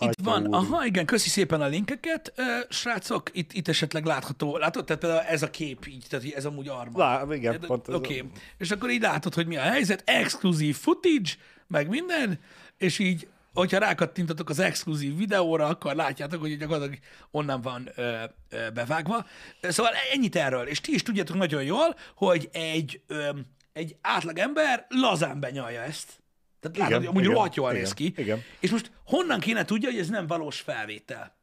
itt 0.00 0.24
van, 0.24 0.46
úr. 0.46 0.54
aha, 0.54 0.84
igen, 0.84 1.06
köszi 1.06 1.28
szépen 1.28 1.60
a 1.60 1.66
linkeket, 1.66 2.32
srácok, 2.68 3.30
itt, 3.32 3.52
itt 3.52 3.68
esetleg 3.68 4.04
látható, 4.04 4.56
látod, 4.56 4.84
tehát 4.84 5.02
például 5.02 5.22
ez 5.22 5.42
a 5.42 5.50
kép 5.50 5.86
így, 5.86 6.06
tehát 6.08 6.34
ez 6.34 6.44
amúgy 6.44 6.68
arma. 6.68 6.98
Lá, 6.98 7.34
igen, 7.34 7.60
pont 7.60 7.88
Oké, 7.88 8.14
ez 8.14 8.20
okay. 8.24 8.30
és 8.58 8.70
akkor 8.70 8.90
így 8.90 9.00
látod, 9.00 9.34
hogy 9.34 9.46
mi 9.46 9.56
a 9.56 9.60
helyzet, 9.60 10.02
exkluzív 10.06 10.76
footage, 10.76 11.30
meg 11.66 11.88
minden, 11.88 12.38
és 12.78 12.98
így, 12.98 13.28
hogyha 13.54 13.78
rákattintatok 13.78 14.48
az 14.48 14.58
exkluzív 14.58 15.16
videóra, 15.16 15.66
akkor 15.66 15.94
látjátok, 15.94 16.40
hogy 16.40 16.58
gyakorlatilag 16.58 16.98
onnan 17.30 17.60
van 17.60 17.90
ö, 17.94 18.22
ö, 18.48 18.70
bevágva. 18.74 19.26
Szóval 19.62 19.92
ennyit 20.12 20.36
erről, 20.36 20.66
és 20.66 20.80
ti 20.80 20.94
is 20.94 21.02
tudjátok 21.02 21.36
nagyon 21.36 21.62
jól, 21.62 21.96
hogy 22.14 22.48
egy, 22.52 23.02
ö, 23.06 23.28
egy 23.72 23.96
átlag 24.00 24.38
ember 24.38 24.86
lazán 24.88 25.40
benyalja 25.40 25.80
ezt. 25.80 26.19
Tehát 26.60 26.76
látod, 26.76 26.90
Igen, 26.90 26.98
hogy 26.98 27.06
amúgy 27.06 27.22
igen, 27.22 27.34
rohadt 27.34 27.54
jól 27.54 27.70
igen, 27.70 27.82
néz 27.82 27.94
ki. 27.94 28.12
igen. 28.16 28.42
És 28.60 28.70
most 28.70 28.90
honnan 29.04 29.40
kéne 29.40 29.64
tudja, 29.64 29.90
hogy 29.90 29.98
ez 29.98 30.08
nem 30.08 30.26
valós 30.26 30.60
felvétel? 30.60 31.36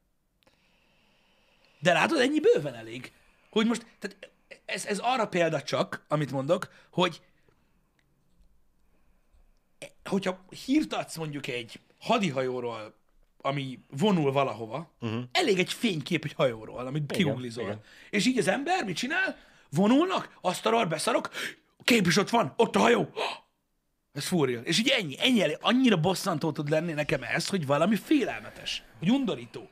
De 1.80 1.94
látod, 1.94 2.20
ennyi 2.20 2.40
bőven 2.40 2.74
elég. 2.74 3.12
Hogy 3.50 3.66
most, 3.66 3.86
tehát 4.00 4.32
ez, 4.66 4.86
ez 4.86 5.00
arra 5.00 5.28
példa 5.28 5.62
csak, 5.62 6.06
amit 6.08 6.32
mondok, 6.32 6.72
hogy 6.90 7.22
hogyha 10.04 10.46
hírt 10.66 10.94
adsz 10.94 11.16
mondjuk 11.16 11.48
egy 11.48 11.80
hadihajóról, 12.00 12.96
ami 13.42 13.80
vonul 13.90 14.32
valahova, 14.32 14.92
uh-huh. 15.00 15.24
elég 15.32 15.60
egy 15.60 15.74
fénykép 15.74 16.24
egy 16.24 16.34
hajóról, 16.34 16.88
amit 16.88 17.12
kiuglizol. 17.12 17.84
És 18.10 18.26
így 18.26 18.38
az 18.38 18.48
ember 18.48 18.86
mit 18.86 18.96
csinál? 18.96 19.38
Vonulnak, 19.70 20.38
azt 20.42 20.66
arról 20.66 20.86
beszarok, 20.86 21.30
kép 21.84 22.08
is 22.08 22.18
ott 22.18 22.30
van, 22.30 22.54
ott 22.58 22.76
a 22.76 22.80
hajó. 22.80 23.10
Ez 24.18 24.26
fúrja. 24.26 24.62
És 24.62 24.80
így 24.80 24.88
ennyi, 24.88 25.16
ennyi. 25.20 25.54
Annyira 25.62 26.00
bosszantó 26.00 26.52
tud 26.52 26.70
lenni 26.70 26.94
nekem 26.94 27.24
ez, 27.24 27.48
hogy 27.48 27.66
valami 27.66 27.96
félelmetes, 27.96 28.84
hogy 29.00 29.10
undorító. 29.10 29.70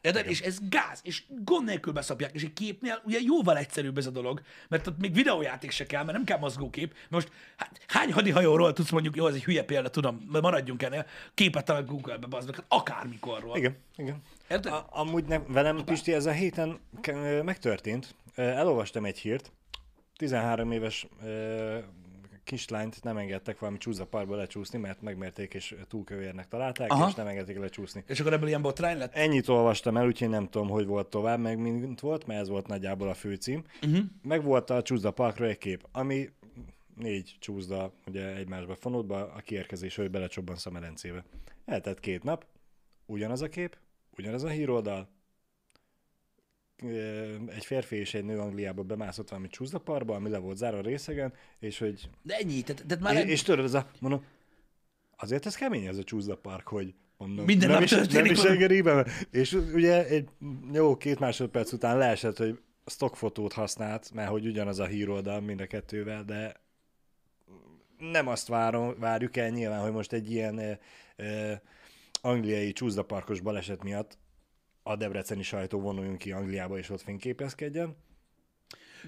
Érted? 0.00 0.28
És 0.28 0.40
ez 0.40 0.58
gáz, 0.68 1.00
és 1.02 1.22
gond 1.44 1.66
nélkül 1.66 1.92
beszapják, 1.92 2.34
és 2.34 2.42
egy 2.42 2.52
képnél 2.52 3.02
ugye 3.04 3.18
jóval 3.22 3.58
egyszerűbb 3.58 3.98
ez 3.98 4.06
a 4.06 4.10
dolog, 4.10 4.42
mert 4.68 4.86
ott 4.86 4.98
még 4.98 5.14
videójáték 5.14 5.70
se 5.70 5.86
kell, 5.86 6.04
mert 6.04 6.16
nem 6.16 6.24
kell 6.24 6.38
mozgókép. 6.38 6.94
Most 7.08 7.30
hát, 7.56 7.80
hány 7.86 8.12
hadihajóról 8.12 8.72
tudsz 8.72 8.90
mondjuk, 8.90 9.16
jó, 9.16 9.26
ez 9.26 9.34
egy 9.34 9.44
hülye 9.44 9.64
példa, 9.64 9.88
tudom, 9.88 10.28
maradjunk 10.30 10.82
ennél, 10.82 11.06
képet 11.34 11.64
talál 11.64 11.84
Google-be, 11.84 12.26
bazd 12.26 12.46
meg, 12.46 12.56
hát 12.56 12.64
akármikorról. 12.68 13.56
Igen, 13.56 13.76
igen. 13.96 14.22
Érted? 14.48 14.72
A, 14.72 14.86
amúgy 14.90 15.24
nem, 15.24 15.44
velem, 15.48 15.84
Pisti, 15.84 16.12
ez 16.12 16.26
a 16.26 16.32
héten 16.32 16.80
megtörtént. 17.44 18.14
Elolvastam 18.34 19.04
egy 19.04 19.18
hírt. 19.18 19.52
13 20.16 20.72
éves 20.72 21.06
kislányt 22.48 23.02
nem 23.02 23.16
engedtek 23.16 23.58
valami 23.58 23.78
csúzaparba 23.78 24.36
lecsúszni, 24.36 24.78
mert 24.78 25.02
megmerték 25.02 25.54
és 25.54 25.74
túlkövérnek 25.88 26.48
találták, 26.48 26.90
Aha. 26.90 27.08
és 27.08 27.14
nem 27.14 27.26
engedték 27.26 27.58
lecsúszni. 27.58 28.04
És 28.06 28.20
akkor 28.20 28.32
ebből 28.32 28.48
ilyen 28.48 28.62
botrány 28.62 28.98
lett? 28.98 29.14
Ennyit 29.14 29.48
olvastam 29.48 29.96
el, 29.96 30.06
úgyhogy 30.06 30.28
nem 30.28 30.48
tudom, 30.48 30.68
hogy 30.68 30.86
volt 30.86 31.06
tovább, 31.06 31.40
meg 31.40 31.58
mint 31.58 32.00
volt, 32.00 32.26
mert 32.26 32.40
ez 32.40 32.48
volt 32.48 32.66
nagyjából 32.66 33.08
a 33.08 33.14
főcím. 33.14 33.64
Uh-huh. 33.82 34.04
Meg 34.22 34.42
volt 34.42 34.70
a 34.70 34.82
Csúszda 34.82 35.10
Parkról 35.10 35.48
egy 35.48 35.58
kép, 35.58 35.88
ami 35.92 36.30
négy 36.94 37.36
csúszda 37.38 37.92
ugye 38.06 38.34
egymásba 38.36 38.74
fonódva, 38.74 39.32
a 39.32 39.40
kiérkezés, 39.40 39.96
hogy 39.96 40.10
belecsobbansz 40.10 40.66
a 40.66 40.70
medencébe. 40.70 41.24
Eltett 41.64 42.00
két 42.00 42.22
nap, 42.22 42.46
ugyanaz 43.06 43.42
a 43.42 43.48
kép, 43.48 43.76
ugyanaz 44.16 44.44
a 44.44 44.48
híroldal, 44.48 45.08
egy 47.48 47.64
férfi 47.64 47.96
és 47.96 48.14
egy 48.14 48.24
nő 48.24 48.38
Angliába 48.38 48.82
bemászott 48.82 49.28
valami 49.28 49.48
csúszdaparba, 49.48 50.14
ami 50.14 50.28
le 50.28 50.38
volt 50.38 50.56
zárva 50.56 50.80
részegen, 50.80 51.32
és 51.58 51.78
hogy 51.78 52.10
De 52.22 52.36
ennyi, 52.36 52.62
tehát, 52.62 52.84
tehát 52.86 53.02
már 53.02 53.14
és, 53.14 53.20
egy... 53.20 53.28
és 53.28 53.42
tudod, 53.42 53.64
ez 53.64 53.74
a, 53.74 53.90
mondom, 54.00 54.24
azért 55.16 55.46
ez 55.46 55.54
kemény 55.54 55.86
ez 55.86 55.98
a 55.98 56.04
csúszda 56.04 56.36
park, 56.36 56.68
hogy 56.68 56.94
mondom, 57.16 57.44
Minden 57.44 57.68
nem 57.68 57.78
nap 57.78 57.84
is, 57.84 58.12
nem 58.12 58.24
is 58.24 58.82
be. 58.82 59.06
És 59.30 59.52
ugye 59.52 60.06
egy 60.06 60.28
jó 60.72 60.96
két 60.96 61.18
másodperc 61.18 61.72
után 61.72 61.98
leesett, 61.98 62.36
hogy 62.36 62.58
stockfotót 62.86 63.52
használt, 63.52 64.10
mert 64.14 64.30
hogy 64.30 64.46
ugyanaz 64.46 64.78
a 64.78 64.86
híroldal 64.86 65.40
mind 65.40 65.60
a 65.60 65.66
kettővel, 65.66 66.24
de 66.24 66.54
nem 67.98 68.28
azt 68.28 68.48
várom, 68.48 68.94
várjuk 68.98 69.36
el 69.36 69.48
nyilván, 69.48 69.80
hogy 69.80 69.92
most 69.92 70.12
egy 70.12 70.30
ilyen 70.30 70.58
eh, 70.58 70.78
eh, 71.16 71.58
angliai 72.20 72.72
csúszdaparkos 72.72 73.40
baleset 73.40 73.82
miatt 73.82 74.18
a 74.88 74.96
debreceni 74.96 75.42
sajtó 75.42 75.80
vonuljon 75.80 76.16
ki 76.16 76.32
Angliába 76.32 76.78
és 76.78 76.90
ott 76.90 77.02
fényképezkedjen. 77.02 77.96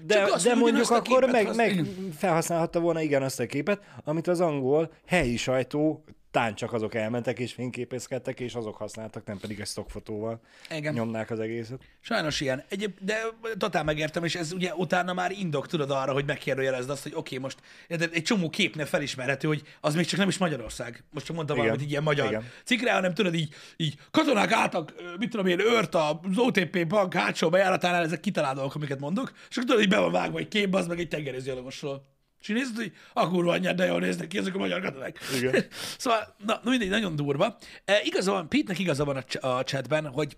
De, 0.05 0.15
Csak 0.15 0.33
azt, 0.33 0.45
de 0.45 0.55
mondjuk 0.55 0.89
akkor 0.89 1.01
képet 1.01 1.31
meg, 1.31 1.55
meg 1.55 1.85
felhasználhatta 2.17 2.79
volna 2.79 3.01
igen 3.01 3.23
azt 3.23 3.39
a 3.39 3.45
képet, 3.45 3.83
amit 4.03 4.27
az 4.27 4.39
angol 4.39 4.93
helyi 5.05 5.37
sajtó 5.37 6.03
tán 6.31 6.55
csak 6.55 6.73
azok 6.73 6.95
elmentek 6.95 7.39
és 7.39 7.53
fényképezkedtek, 7.53 8.39
és 8.39 8.55
azok 8.55 8.75
használtak, 8.75 9.25
nem 9.25 9.37
pedig 9.37 9.59
egy 9.59 9.67
stockfotóval 9.67 10.41
Igen. 10.69 10.93
nyomnák 10.93 11.29
az 11.29 11.39
egészet. 11.39 11.81
Sajnos 11.99 12.41
ilyen. 12.41 12.63
Egyéb, 12.69 12.93
de 12.99 13.21
totál 13.57 13.83
megértem, 13.83 14.23
és 14.23 14.35
ez 14.35 14.51
ugye 14.51 14.73
utána 14.75 15.13
már 15.13 15.31
indok, 15.31 15.67
tudod 15.67 15.91
arra, 15.91 16.13
hogy 16.13 16.25
megkérdőjelezd 16.25 16.89
azt, 16.89 17.03
hogy 17.03 17.11
oké, 17.15 17.37
okay, 17.37 17.37
most 17.37 17.59
de 17.87 18.09
egy 18.13 18.23
csomó 18.23 18.49
képnél 18.49 18.85
felismerhető, 18.85 19.47
hogy 19.47 19.61
az 19.81 19.95
még 19.95 20.05
csak 20.05 20.19
nem 20.19 20.27
is 20.27 20.37
Magyarország. 20.37 21.03
Most 21.11 21.25
csak 21.25 21.35
mondtam 21.35 21.57
valamit 21.57 21.81
így 21.81 21.89
ilyen 21.89 22.03
magyar 22.03 22.27
Igen. 22.27 22.43
cikkre, 22.63 22.93
hanem 22.93 23.13
tudod 23.13 23.33
így, 23.33 23.53
így 23.77 23.95
katonák 24.11 24.51
álltak, 24.51 24.93
mit 25.17 25.29
tudom 25.29 25.45
én, 25.45 25.59
őrt 25.59 25.95
az 25.95 26.13
OTP 26.35 26.87
bank 26.87 27.13
hátsó 27.13 27.49
bejáratánál, 27.49 28.03
ezek 28.03 28.19
kitaláló 28.19 28.55
dolgok, 28.55 28.75
amiket 28.75 28.99
mondok, 28.99 29.31
és 29.49 29.57
akkor 29.57 29.69
tudod, 29.69 29.83
így 29.83 29.89
be 29.89 29.99
van 29.99 30.11
vágva 30.11 30.39
egy 30.39 30.47
kép, 30.47 30.75
az 30.75 30.87
meg 30.87 30.99
egy 30.99 31.07
tengerészgyalogosról. 31.07 32.09
És 32.41 32.47
így 32.49 32.55
nézed, 32.55 32.75
hogy 32.75 32.93
a 33.13 33.29
kurva 33.29 33.51
anyád, 33.51 33.75
de 33.75 33.85
jól 33.85 33.99
néznek 33.99 34.27
ki 34.27 34.37
ezek 34.37 34.55
a 34.55 34.57
magyar 34.57 34.81
katonák. 34.81 35.19
Igen. 35.35 35.65
szóval, 35.97 36.35
na, 36.45 36.59
na 36.63 36.69
mindegy, 36.69 36.89
nagyon 36.89 37.15
durva. 37.15 37.57
E, 37.85 38.01
igaza 38.03 38.31
van, 38.31 38.49
Pete-nek 38.49 38.79
igaza 38.79 39.05
van 39.05 39.15
a, 39.15 39.23
cs- 39.23 39.43
a 39.43 39.63
chatben, 39.63 40.07
hogy 40.07 40.37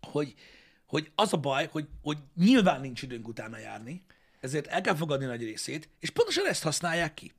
hogy, 0.00 0.34
hogy 0.86 1.10
az 1.14 1.32
a 1.32 1.36
baj, 1.36 1.68
hogy, 1.70 1.86
hogy 2.02 2.18
nyilván 2.34 2.80
nincs 2.80 3.02
időnk 3.02 3.28
utána 3.28 3.58
járni, 3.58 4.04
ezért 4.40 4.66
el 4.66 4.80
kell 4.80 4.94
fogadni 4.94 5.24
nagy 5.24 5.42
részét, 5.42 5.88
és 6.00 6.10
pontosan 6.10 6.46
ezt 6.46 6.62
használják 6.62 7.14
ki. 7.14 7.32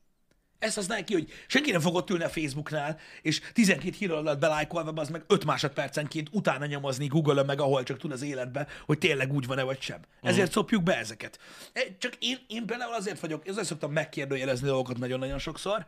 Ezt 0.59 0.75
használják 0.75 1.07
ki, 1.07 1.13
hogy 1.13 1.31
senki 1.47 1.71
nem 1.71 1.81
fog 1.81 1.95
ott 1.95 2.09
ülni 2.09 2.23
a 2.23 2.29
Facebooknál, 2.29 2.99
és 3.21 3.41
12 3.53 3.95
hír 3.97 4.11
alatt 4.11 4.39
belájkolva, 4.39 5.01
az 5.01 5.09
meg 5.09 5.23
5 5.27 5.45
másodpercenként 5.45 6.29
utána 6.31 6.65
nyomozni 6.65 7.07
Google-ön, 7.07 7.45
meg 7.45 7.61
ahol 7.61 7.83
csak 7.83 7.97
tud 7.97 8.11
az 8.11 8.21
életbe, 8.21 8.67
hogy 8.85 8.97
tényleg 8.97 9.33
úgy 9.33 9.47
van-e 9.47 9.63
vagy 9.63 9.81
sem. 9.81 9.99
Ezért 10.21 10.51
szopjuk 10.51 10.83
be 10.83 10.97
ezeket. 10.97 11.39
E, 11.73 11.81
Csak 11.97 12.13
én, 12.19 12.37
én 12.47 12.65
például 12.65 12.93
azért 12.93 13.19
vagyok, 13.19 13.47
ezzel 13.47 13.63
szoktam 13.63 13.91
megkérdőjelezni 13.91 14.67
dolgokat 14.67 14.97
nagyon-nagyon 14.97 15.39
sokszor, 15.39 15.85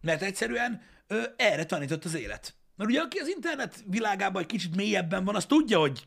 mert 0.00 0.22
egyszerűen 0.22 0.82
ö, 1.06 1.22
erre 1.36 1.64
tanított 1.64 2.04
az 2.04 2.14
élet. 2.14 2.54
Mert 2.76 2.90
ugye 2.90 3.00
aki 3.00 3.18
az 3.18 3.28
internet 3.28 3.84
világában 3.86 4.42
egy 4.42 4.48
kicsit 4.48 4.76
mélyebben 4.76 5.24
van, 5.24 5.36
az 5.36 5.46
tudja, 5.46 5.78
hogy 5.78 6.06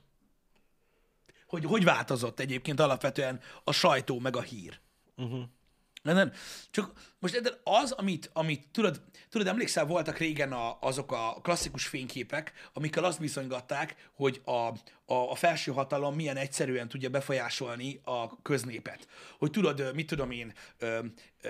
hogy, 1.51 1.65
hogy 1.65 1.83
változott 1.83 2.39
egyébként 2.39 2.79
alapvetően 2.79 3.39
a 3.63 3.71
sajtó 3.71 4.19
meg 4.19 4.35
a 4.35 4.41
hír. 4.41 4.79
Uh-huh. 5.15 5.41
Nem, 6.01 6.31
csak 6.71 6.91
most 7.19 7.33
érted, 7.33 7.59
az, 7.63 7.91
amit, 7.91 8.29
amit 8.33 8.67
tudod, 8.71 9.01
tudod, 9.29 9.47
emlékszel, 9.47 9.85
voltak 9.85 10.17
régen 10.17 10.51
a, 10.51 10.77
azok 10.79 11.11
a 11.11 11.39
klasszikus 11.41 11.87
fényképek, 11.87 12.53
amikkel 12.73 13.03
azt 13.03 13.19
bizonygatták, 13.19 14.09
hogy 14.13 14.41
a, 14.45 14.51
a, 14.51 14.73
a 15.05 15.35
felső 15.35 15.71
hatalom 15.71 16.15
milyen 16.15 16.37
egyszerűen 16.37 16.87
tudja 16.87 17.09
befolyásolni 17.09 18.01
a 18.03 18.41
köznépet. 18.41 19.07
Hogy 19.37 19.51
tudod, 19.51 19.95
mit 19.95 20.07
tudom 20.07 20.31
én, 20.31 20.53
ö, 20.77 20.99
ö, 21.41 21.49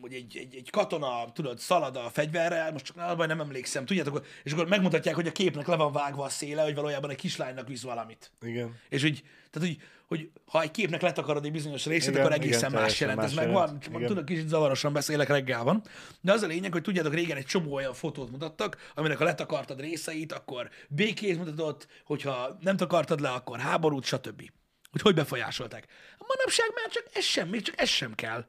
hogy 0.00 0.12
egy, 0.12 0.36
egy, 0.36 0.54
egy 0.54 0.70
katona, 0.70 1.32
tudod, 1.32 1.58
szalad 1.58 1.96
a 1.96 2.10
fegyverrel, 2.12 2.72
most 2.72 2.84
csak 2.84 2.96
abban 2.96 3.26
nem 3.26 3.40
emlékszem, 3.40 3.84
tudjátok, 3.84 4.26
és 4.42 4.52
akkor 4.52 4.68
megmutatják, 4.68 5.14
hogy 5.14 5.26
a 5.26 5.32
képnek 5.32 5.66
le 5.66 5.76
van 5.76 5.92
vágva 5.92 6.24
a 6.24 6.28
széle, 6.28 6.62
hogy 6.62 6.74
valójában 6.74 7.10
egy 7.10 7.16
kislánynak 7.16 7.68
visz 7.68 7.82
valamit. 7.82 8.32
Igen. 8.40 8.76
És 8.88 9.02
hogy, 9.02 9.22
tehát, 9.50 9.68
hogy, 9.68 9.78
hogy 10.06 10.30
ha 10.46 10.62
egy 10.62 10.70
képnek 10.70 11.02
letakarod 11.02 11.44
egy 11.44 11.52
bizonyos 11.52 11.86
részét, 11.86 12.08
Igen, 12.08 12.20
akkor 12.20 12.32
egészen 12.32 12.70
igen, 12.70 12.82
más 12.82 13.00
jelent. 13.00 13.18
Ez 13.18 13.24
más 13.24 13.34
meg 13.34 13.52
jelent. 13.52 13.84
van, 13.84 13.94
Igen. 13.94 14.06
tudod, 14.06 14.24
kicsit 14.24 14.48
zavarosan 14.48 14.92
beszélek, 14.92 15.28
reggel 15.28 15.64
van. 15.64 15.82
De 16.20 16.32
az 16.32 16.42
a 16.42 16.46
lényeg, 16.46 16.72
hogy 16.72 16.82
tudjátok, 16.82 17.14
régen 17.14 17.36
egy 17.36 17.46
csomó 17.46 17.74
olyan 17.74 17.94
fotót 17.94 18.30
mutattak, 18.30 18.92
aminek 18.94 19.18
ha 19.18 19.24
letakartad 19.24 19.80
részeit, 19.80 20.32
akkor 20.32 20.70
békét 20.88 21.38
mutatott, 21.38 21.86
hogyha 22.04 22.56
nem 22.60 22.76
takartad 22.76 23.20
le, 23.20 23.28
akkor 23.28 23.58
háborút, 23.58 24.04
stb. 24.04 24.50
Hogy 24.90 25.00
hogy 25.00 25.14
befolyásolták. 25.14 25.86
A 26.18 26.24
manapság 26.28 26.66
már 26.74 26.88
csak 26.90 27.04
ez 27.12 27.24
sem, 27.24 27.48
még 27.48 27.62
csak 27.62 27.80
ez 27.80 27.88
sem 27.88 28.14
kell. 28.14 28.46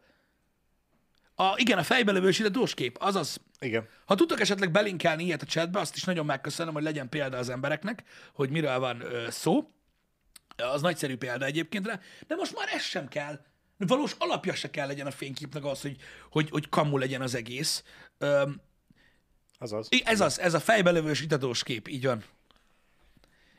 A, 1.39 1.53
igen, 1.55 1.77
a 1.77 1.83
fejbe 1.83 2.11
lövősített 2.11 2.73
kép, 2.73 2.97
azaz, 2.99 3.41
Igen. 3.59 3.87
ha 4.05 4.15
tudtok 4.15 4.39
esetleg 4.39 4.71
belinkelni 4.71 5.23
ilyet 5.23 5.41
a 5.41 5.45
chatbe, 5.45 5.79
azt 5.79 5.95
is 5.95 6.03
nagyon 6.03 6.25
megköszönöm, 6.25 6.73
hogy 6.73 6.83
legyen 6.83 7.09
példa 7.09 7.37
az 7.37 7.49
embereknek, 7.49 8.03
hogy 8.33 8.49
miről 8.49 8.79
van 8.79 9.01
ö, 9.01 9.27
szó. 9.29 9.71
Az 10.57 10.81
nagyszerű 10.81 11.17
példa 11.17 11.45
egyébként 11.45 11.87
rá, 11.87 11.99
de 12.27 12.35
most 12.35 12.55
már 12.55 12.67
ez 12.73 12.81
sem 12.81 13.07
kell. 13.07 13.39
Valós 13.77 14.15
alapja 14.17 14.53
se 14.53 14.69
kell 14.69 14.87
legyen 14.87 15.07
a 15.07 15.11
fényképnek 15.11 15.65
az, 15.65 15.81
hogy, 15.81 15.95
hogy, 16.31 16.49
hogy 16.49 16.69
kamu 16.69 16.97
legyen 16.97 17.21
az 17.21 17.35
egész. 17.35 17.83
Öm, 18.17 18.61
Azaz. 19.57 19.87
Ez 20.03 20.21
az, 20.21 20.39
ez 20.39 20.53
a 20.53 20.59
fejbelövős 20.59 21.21
itatós 21.21 21.63
kép, 21.63 21.87
így 21.87 22.05
van. 22.05 22.23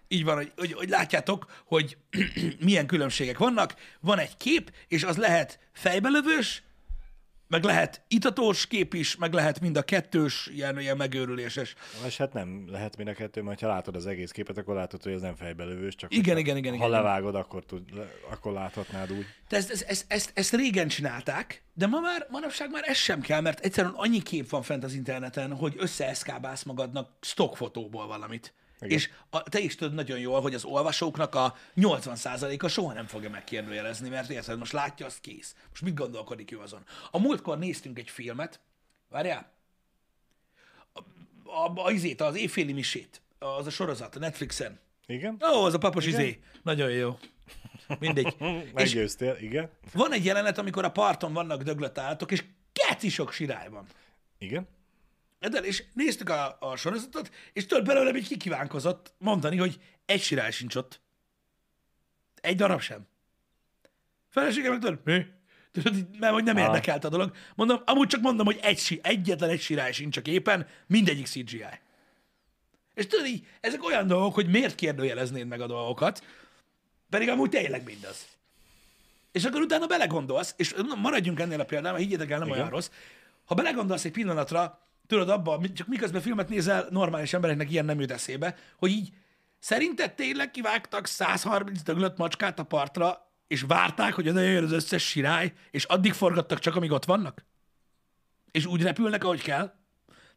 Így 0.09 0.25
van, 0.25 0.37
hogy, 0.37 0.53
hogy, 0.57 0.73
hogy 0.73 0.89
látjátok, 0.89 1.63
hogy 1.65 1.97
milyen 2.59 2.87
különbségek 2.87 3.39
vannak. 3.39 3.75
Van 4.01 4.19
egy 4.19 4.37
kép, 4.37 4.73
és 4.89 5.05
az 5.05 5.17
lehet 5.17 5.59
fejbelövős, 5.73 6.63
meg 7.51 7.65
lehet 7.65 8.03
itatós 8.09 8.67
kép 8.67 8.95
is, 8.95 9.17
meg 9.17 9.33
lehet 9.33 9.61
mind 9.61 9.77
a 9.77 9.83
kettős, 9.83 10.51
ilyen, 10.53 10.81
ilyen 10.81 10.97
megőrüléses. 10.97 11.75
És 12.07 12.17
hát 12.17 12.33
nem 12.33 12.65
lehet 12.69 12.97
mind 12.97 13.09
a 13.09 13.13
kettő, 13.13 13.43
mert 13.43 13.61
ha 13.61 13.67
látod 13.67 13.97
az 13.97 14.07
egész 14.07 14.31
képet, 14.31 14.59
akkor 14.59 14.75
látod, 14.75 15.03
hogy 15.03 15.13
ez 15.13 15.21
nem 15.21 15.35
fejbelövős, 15.35 15.95
csak 15.95 16.15
Igen, 16.15 16.39
igen, 16.39 16.57
igen, 16.57 16.71
ha 16.71 16.77
igen. 16.77 16.91
levágod, 16.91 17.35
akkor, 17.35 17.65
tud, 17.65 17.83
akkor 18.31 18.53
láthatnád 18.53 19.13
úgy. 19.13 19.27
De 19.49 19.57
ezt, 19.57 19.71
ezt, 19.71 19.85
ezt, 19.89 20.05
ezt, 20.09 20.31
ezt 20.35 20.55
régen 20.55 20.89
csinálták, 20.89 21.63
de 21.75 21.87
ma 21.87 22.01
már, 22.01 22.27
manapság 22.31 22.71
már 22.71 22.83
ez 22.87 22.97
sem 22.97 23.21
kell, 23.21 23.41
mert 23.41 23.61
egyszerűen 23.61 23.95
annyi 23.97 24.23
kép 24.23 24.49
van 24.49 24.63
fent 24.63 24.85
az 24.85 24.95
interneten, 24.95 25.57
hogy 25.57 25.75
összeeszkábálsz 25.79 26.63
magadnak 26.63 27.11
stockfotóból 27.21 28.07
valamit. 28.07 28.55
Igen. 28.81 28.97
És 28.97 29.11
a, 29.31 29.43
te 29.43 29.59
is 29.59 29.75
tudod 29.75 29.95
nagyon 29.95 30.19
jól, 30.19 30.41
hogy 30.41 30.55
az 30.55 30.65
olvasóknak 30.65 31.35
a 31.35 31.57
80%-a 31.77 32.69
soha 32.69 32.93
nem 32.93 33.07
fogja 33.07 33.31
megkérdőjelezni, 33.31 34.09
mert 34.09 34.31
érted, 34.31 34.59
most 34.59 34.73
látja, 34.73 35.07
azt 35.07 35.21
kész. 35.21 35.55
Most 35.69 35.83
mit 35.83 35.95
gondolkodik 35.95 36.53
ő 36.53 36.59
azon? 36.59 36.85
A 37.11 37.19
múltkor 37.19 37.59
néztünk 37.59 37.99
egy 37.99 38.11
filmet, 38.11 38.61
várjál, 39.09 39.53
a, 40.93 41.01
a, 41.51 41.85
a, 41.85 41.91
izét, 41.91 42.21
az 42.21 42.37
éjféli 42.37 42.73
misét, 42.73 43.21
az 43.39 43.67
a 43.67 43.71
sorozat, 43.71 44.17
a 44.17 44.19
Netflixen. 44.19 44.81
Igen? 45.07 45.43
Ó, 45.55 45.65
az 45.65 45.75
a 45.75 45.79
papos 45.79 46.07
izé. 46.07 46.41
Nagyon 46.63 46.91
jó. 46.91 47.19
Mindegy. 47.99 48.37
Meggyőztél, 48.75 49.37
igen? 49.41 49.71
van 49.93 50.13
egy 50.13 50.25
jelenet, 50.25 50.59
amikor 50.59 50.85
a 50.85 50.91
parton 50.91 51.33
vannak 51.33 51.63
döglött 51.63 51.99
állatok, 51.99 52.33
és 52.33 52.45
keci 52.73 53.09
sok 53.09 53.33
sirály 53.33 53.69
van. 53.69 53.87
Igen? 54.39 54.69
De, 55.41 55.59
és 55.59 55.85
néztük 55.93 56.29
a, 56.29 56.57
a 56.61 56.77
sorozatot, 56.77 57.31
és 57.53 57.67
több 57.67 57.85
belőlem 57.85 58.17
így 58.17 58.27
kikívánkozott 58.29 59.13
mondani, 59.19 59.57
hogy 59.57 59.81
egy 60.07 60.23
sirály 60.23 60.51
sincs 60.51 60.75
ott. 60.75 61.01
Egy 62.41 62.57
darab 62.57 62.81
sem. 62.81 63.07
Feleségem 64.29 64.71
meg 64.73 64.81
tudod, 64.81 65.01
mi? 65.05 65.27
Tudod, 65.73 66.19
mert 66.19 66.33
hogy 66.33 66.45
nem 66.45 66.57
Ah. 66.57 66.63
érdekelt 66.63 67.05
a 67.05 67.09
dolog. 67.09 67.35
Mondom, 67.55 67.83
amúgy 67.85 68.09
csak 68.09 68.21
mondom, 68.21 68.47
hogy 68.47 68.59
egy, 68.63 69.01
egyetlen 69.03 69.51
egy 69.51 69.61
sirály 69.61 69.93
sincs 69.93 70.17
a 70.17 70.23
képen, 70.23 70.67
mindegyik 70.87 71.27
CGI. 71.27 71.65
És 72.95 73.07
tudod 73.07 73.27
így, 73.27 73.47
ezek 73.61 73.85
olyan 73.85 74.07
dolgok, 74.07 74.35
hogy 74.35 74.51
miért 74.51 74.75
kérdőjeleznéd 74.75 75.47
meg 75.47 75.61
a 75.61 75.67
dolgokat, 75.67 76.25
pedig 77.11 77.29
amúgy 77.29 77.51
tényleg 77.51 77.85
mindaz. 77.85 78.27
És 79.33 79.45
akkor 79.45 79.61
utána 79.61 79.87
belegondolsz, 79.87 80.55
és 80.57 80.75
maradjunk 80.97 81.41
ennél 81.41 81.61
a 81.61 81.65
példánál, 81.65 81.93
mert 81.93 82.05
higgyétek 82.05 82.31
el, 82.31 82.39
nem 82.39 82.47
Igen. 82.47 82.59
olyan 82.59 82.71
rossz. 82.71 82.91
Ha 83.45 83.55
belegondolsz 83.55 84.05
egy 84.05 84.13
pillanatra, 84.13 84.79
tudod 85.11 85.29
abba, 85.29 85.59
mi- 85.59 85.73
csak 85.73 85.87
miközben 85.87 86.21
filmet 86.21 86.49
nézel, 86.49 86.87
normális 86.91 87.33
embereknek 87.33 87.71
ilyen 87.71 87.85
nem 87.85 88.01
jut 88.01 88.11
eszébe, 88.11 88.57
hogy 88.77 88.91
így 88.91 89.13
szerinted 89.59 90.15
tényleg 90.15 90.51
kivágtak 90.51 91.07
130 91.07 91.83
döglött 91.83 92.17
macskát 92.17 92.59
a 92.59 92.63
partra, 92.63 93.33
és 93.47 93.63
várták, 93.63 94.13
hogy 94.15 94.29
oda 94.29 94.41
jöjjön 94.41 94.65
az 94.65 94.73
összes 94.73 95.09
sirály, 95.09 95.53
és 95.71 95.85
addig 95.85 96.13
forgattak 96.13 96.59
csak, 96.59 96.77
amíg 96.77 96.91
ott 96.91 97.05
vannak? 97.05 97.45
És 98.51 98.67
úgy 98.67 98.83
repülnek, 98.83 99.25
ahogy 99.25 99.43
kell. 99.43 99.75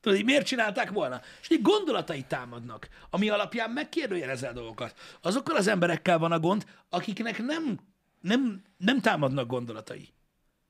Tudod, 0.02 0.18
hogy 0.18 0.28
miért 0.28 0.46
csinálták 0.46 0.92
volna? 0.92 1.22
És 1.42 1.50
így 1.50 1.62
gondolatai 1.62 2.24
támadnak, 2.24 2.88
ami 3.10 3.30
alapján 3.30 3.70
megkérdőjelezel 3.70 4.54
dolgokat. 4.54 5.00
Azokkal 5.22 5.56
az 5.56 5.68
emberekkel 5.68 6.18
van 6.18 6.32
a 6.32 6.40
gond, 6.40 6.66
akiknek 6.90 7.44
nem, 7.44 7.80
nem, 8.22 8.64
nem 8.78 9.02
támadnak 9.02 9.48
gondolatai. 9.48 10.14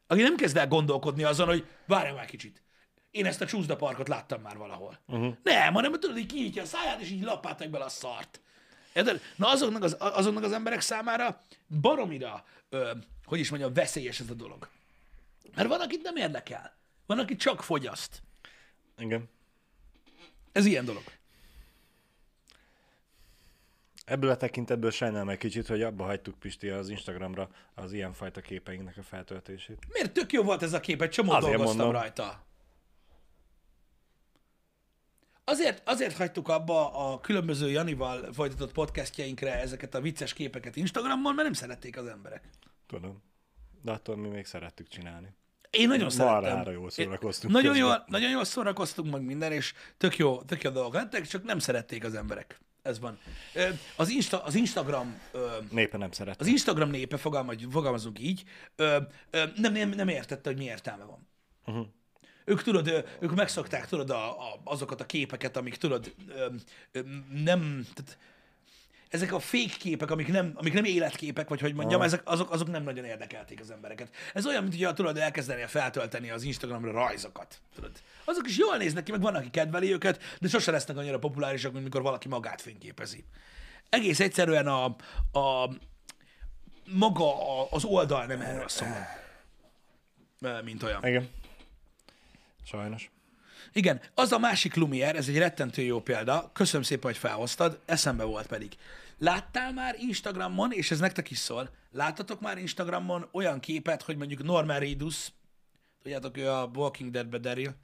Aki 0.08 0.22
nem 0.22 0.36
kezd 0.36 0.58
el 0.58 0.68
gondolkodni 0.68 1.24
azon, 1.24 1.48
hogy 1.48 1.66
várj 1.88 2.12
már 2.12 2.26
kicsit. 2.26 2.64
Én 3.14 3.26
ezt 3.26 3.42
a 3.42 3.46
csúszda 3.46 3.76
parkot 3.76 4.08
láttam 4.08 4.42
már 4.42 4.58
valahol. 4.58 5.00
Uh-huh. 5.08 5.34
Nem, 5.44 5.74
hanem 5.74 5.92
tudod, 5.92 6.16
hogy 6.16 6.26
kinyitja 6.26 6.62
a 6.62 6.66
száját, 6.66 7.02
és 7.02 7.10
így 7.10 7.24
lapáltak 7.24 7.70
bele 7.70 7.84
a 7.84 7.90
szart. 7.90 8.42
Érted? 8.94 9.22
Na 9.36 9.50
azoknak 9.50 9.84
az, 9.84 9.96
azoknak 10.00 10.44
az 10.44 10.52
emberek 10.52 10.82
számára 10.82 11.42
baromira, 11.82 12.46
ö, 12.70 12.92
hogy 13.26 13.40
is 13.40 13.50
mondjam, 13.50 13.74
veszélyes 13.74 14.20
ez 14.20 14.30
a 14.30 14.34
dolog. 14.34 14.70
Mert 15.56 15.68
van, 15.68 15.82
akit 15.82 16.02
nem 16.04 16.16
érdekel. 16.16 16.76
Van, 17.06 17.20
aki 17.20 17.36
csak 17.36 17.64
fogyaszt. 17.64 18.22
Igen. 18.98 19.30
Ez 20.52 20.66
ilyen 20.66 20.86
dolog. 20.86 21.04
Ebből 24.06 24.30
a 24.30 24.38
tekintetből 24.38 24.92
sajnálom 24.92 25.30
egy 25.30 25.38
kicsit, 25.38 25.68
hogy 25.68 25.82
abba 25.82 26.04
hagytuk 26.04 26.40
Pisti 26.40 26.70
az 26.70 26.90
Instagramra 26.90 27.50
az 27.76 27.94
ilyenfajta 27.94 28.42
képeinknek 28.42 28.98
a 28.98 29.04
feltöltését. 29.04 29.78
Miért 29.92 30.14
tök 30.14 30.32
jó 30.32 30.44
volt 30.44 30.64
ez 30.64 30.74
a 30.74 30.80
kép? 30.80 31.02
Egy 31.02 31.10
csomó 31.10 31.32
Azért 31.32 31.56
dolgoztam 31.56 31.78
mondom. 31.86 32.02
rajta. 32.02 32.44
Azért, 35.46 35.82
azért 35.90 36.18
hagytuk 36.18 36.48
abba 36.48 36.92
a 37.12 37.20
különböző 37.20 37.70
Janival 37.70 38.34
folytatott 38.34 38.72
podcastjainkre 38.72 39.60
ezeket 39.62 39.96
a 39.96 40.02
vicces 40.02 40.34
képeket 40.34 40.76
Instagramon, 40.76 41.34
mert 41.34 41.44
nem 41.44 41.54
szerették 41.54 41.98
az 41.98 42.06
emberek. 42.08 42.50
Tudom. 42.88 43.22
De 43.82 43.92
attól 43.92 44.16
mi 44.18 44.28
még 44.28 44.46
szerettük 44.46 44.88
csinálni. 44.88 45.28
Én 45.70 45.88
nagyon 45.88 46.10
szerettem. 46.10 46.42
Marhára 46.42 46.72
jól 46.72 46.90
szórakoztunk 46.90 47.54
Én- 47.56 47.62
Nagyon 47.62 47.78
jól, 47.78 48.04
nagyon 48.08 48.30
jól 48.30 48.44
szórakoztunk 48.44 49.12
meg 49.12 49.22
minden, 49.22 49.52
és 49.52 49.74
tök 49.98 50.18
jó, 50.18 50.42
tök 50.42 50.62
jó 50.64 50.70
dolgok 50.72 50.94
lettek, 50.94 51.28
csak 51.28 51.44
nem 51.44 51.60
szerették 51.60 52.04
az 52.04 52.16
emberek. 52.16 52.60
Ez 52.82 53.00
van. 53.00 53.20
Az, 53.96 54.10
Insta, 54.10 54.44
az 54.44 54.56
Instagram 54.56 55.20
Népe 55.72 55.98
nem 55.98 56.12
szeret. 56.12 56.40
az 56.42 56.48
Instagram 56.48 56.90
népe, 56.90 57.18
fogalmaz, 57.18 57.56
fogalmazunk 57.72 58.20
így, 58.20 58.44
nem, 59.56 59.74
nem, 59.74 59.90
nem 59.90 60.08
értette, 60.08 60.50
hogy 60.50 60.58
mi 60.58 60.64
értelme 60.64 61.04
van. 61.04 61.28
Uh-huh. 61.66 61.88
Ők 62.46 62.62
tudod, 62.62 63.06
ők 63.20 63.36
megszokták, 63.36 63.88
tudod, 63.88 64.10
a, 64.10 64.30
a, 64.30 64.62
azokat 64.64 65.02
a 65.02 65.06
képeket, 65.06 65.58
amik 65.58 65.76
tudod, 65.76 66.14
nem, 67.44 67.88
tehát 67.94 68.18
ezek 69.10 69.34
a 69.34 69.40
fake 69.40 69.76
képek, 69.80 70.12
amik 70.12 70.28
nem, 70.28 70.52
amik 70.56 70.74
nem 70.74 70.84
életképek, 70.84 71.50
vagy 71.50 71.60
hogy 71.60 71.74
mondjam, 71.74 72.02
ezek, 72.02 72.22
azok, 72.24 72.52
azok 72.52 72.72
nem 72.72 72.84
nagyon 72.84 73.06
érdekelték 73.06 73.60
az 73.60 73.72
embereket. 73.72 74.16
Ez 74.34 74.46
olyan, 74.46 74.62
mint 74.62 74.76
hogyha 74.76 74.94
tudod 74.94 75.18
elkezdeni 75.18 75.66
feltölteni 75.68 76.30
az 76.30 76.44
Instagramra 76.44 76.92
rajzokat. 76.92 77.62
Tudod. 77.76 77.92
Azok 78.26 78.48
is 78.48 78.58
jól 78.58 78.78
néznek 78.78 79.04
ki, 79.04 79.12
meg 79.12 79.22
van, 79.22 79.36
aki 79.36 79.50
kedveli 79.50 79.92
őket, 79.92 80.22
de 80.40 80.48
sose 80.48 80.72
lesznek 80.72 80.98
annyira 80.98 81.20
populárisak, 81.20 81.72
mint 81.72 81.84
mikor 81.84 82.02
valaki 82.02 82.28
magát 82.28 82.62
fényképezi. 82.62 83.24
Egész 83.90 84.20
egyszerűen 84.20 84.68
a, 84.68 84.84
a 85.40 85.70
maga 86.86 87.60
a, 87.60 87.68
az 87.70 87.84
oldal 87.84 88.26
nem 88.26 88.42
erről 88.42 88.70
szól, 88.70 89.08
mint 90.64 90.84
olyan. 90.84 91.08
Igen. 91.08 91.30
Sajnos. 92.64 93.12
Igen, 93.74 94.02
az 94.14 94.32
a 94.32 94.40
másik 94.40 94.74
Lumière, 94.76 95.16
ez 95.16 95.28
egy 95.28 95.38
rettentő 95.38 95.82
jó 95.82 96.02
példa, 96.02 96.50
köszönöm 96.54 96.84
szépen, 96.84 97.12
hogy 97.12 97.20
felhoztad, 97.20 97.80
eszembe 97.86 98.24
volt 98.24 98.48
pedig. 98.48 98.76
Láttál 99.18 99.74
már 99.74 99.96
Instagramon, 100.00 100.72
és 100.72 100.92
ez 100.92 101.00
nektek 101.00 101.32
is 101.32 101.38
szól, 101.38 101.70
láttatok 101.92 102.42
már 102.42 102.58
Instagramon 102.58 103.28
olyan 103.32 103.60
képet, 103.60 104.02
hogy 104.02 104.18
mondjuk 104.18 104.44
Norman 104.44 104.80
Reedus, 104.80 105.32
tudjátok, 106.02 106.38
ő 106.38 106.50
a 106.50 106.70
Walking 106.76 107.12
Dead-be 107.12 107.38
Daryl, 107.38 107.76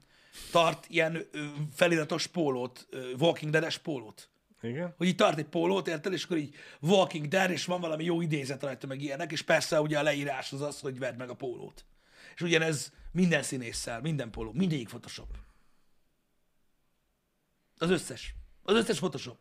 tart 0.50 0.86
ilyen 0.88 1.26
ö, 1.32 1.44
feliratos 1.74 2.26
pólót, 2.26 2.86
ö, 2.90 3.10
Walking 3.18 3.52
Dead-es 3.52 3.78
pólót. 3.78 4.28
Igen. 4.62 4.94
Hogy 4.96 5.06
így 5.06 5.16
tart 5.16 5.38
egy 5.38 5.44
pólót, 5.44 5.88
érted, 5.88 6.12
és 6.12 6.24
akkor 6.24 6.36
így 6.36 6.54
Walking 6.80 7.28
Dead, 7.28 7.50
és 7.50 7.64
van 7.64 7.80
valami 7.80 8.04
jó 8.04 8.20
idézet 8.20 8.62
rajta, 8.62 8.86
meg 8.86 9.02
ilyenek, 9.02 9.32
és 9.32 9.42
persze 9.42 9.80
ugye 9.80 9.98
a 9.98 10.02
leírás 10.02 10.52
az 10.52 10.60
az, 10.60 10.80
hogy 10.80 10.98
vedd 10.98 11.16
meg 11.16 11.28
a 11.28 11.34
pólót. 11.34 11.84
És 12.40 12.46
ugyanez 12.46 12.92
minden 13.12 13.42
színésszel, 13.42 14.00
minden 14.00 14.30
póló, 14.30 14.52
mindegyik 14.52 14.88
Photoshop. 14.88 15.28
Az 17.78 17.90
összes. 17.90 18.34
Az 18.62 18.74
összes 18.74 18.98
Photoshop. 18.98 19.38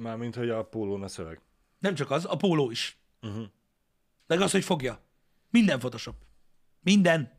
Mármint, 0.00 0.34
hogy 0.34 0.50
a 0.50 0.64
pólón 0.64 1.02
a 1.02 1.08
szöveg. 1.08 1.40
Nem 1.78 1.94
csak 1.94 2.10
az, 2.10 2.24
a 2.24 2.36
póló 2.36 2.70
is. 2.70 2.96
Uh-huh. 3.20 3.44
Meg 4.26 4.40
az, 4.40 4.50
hogy 4.50 4.64
fogja. 4.64 5.00
Minden 5.50 5.78
Photoshop. 5.78 6.16
Minden. 6.80 7.38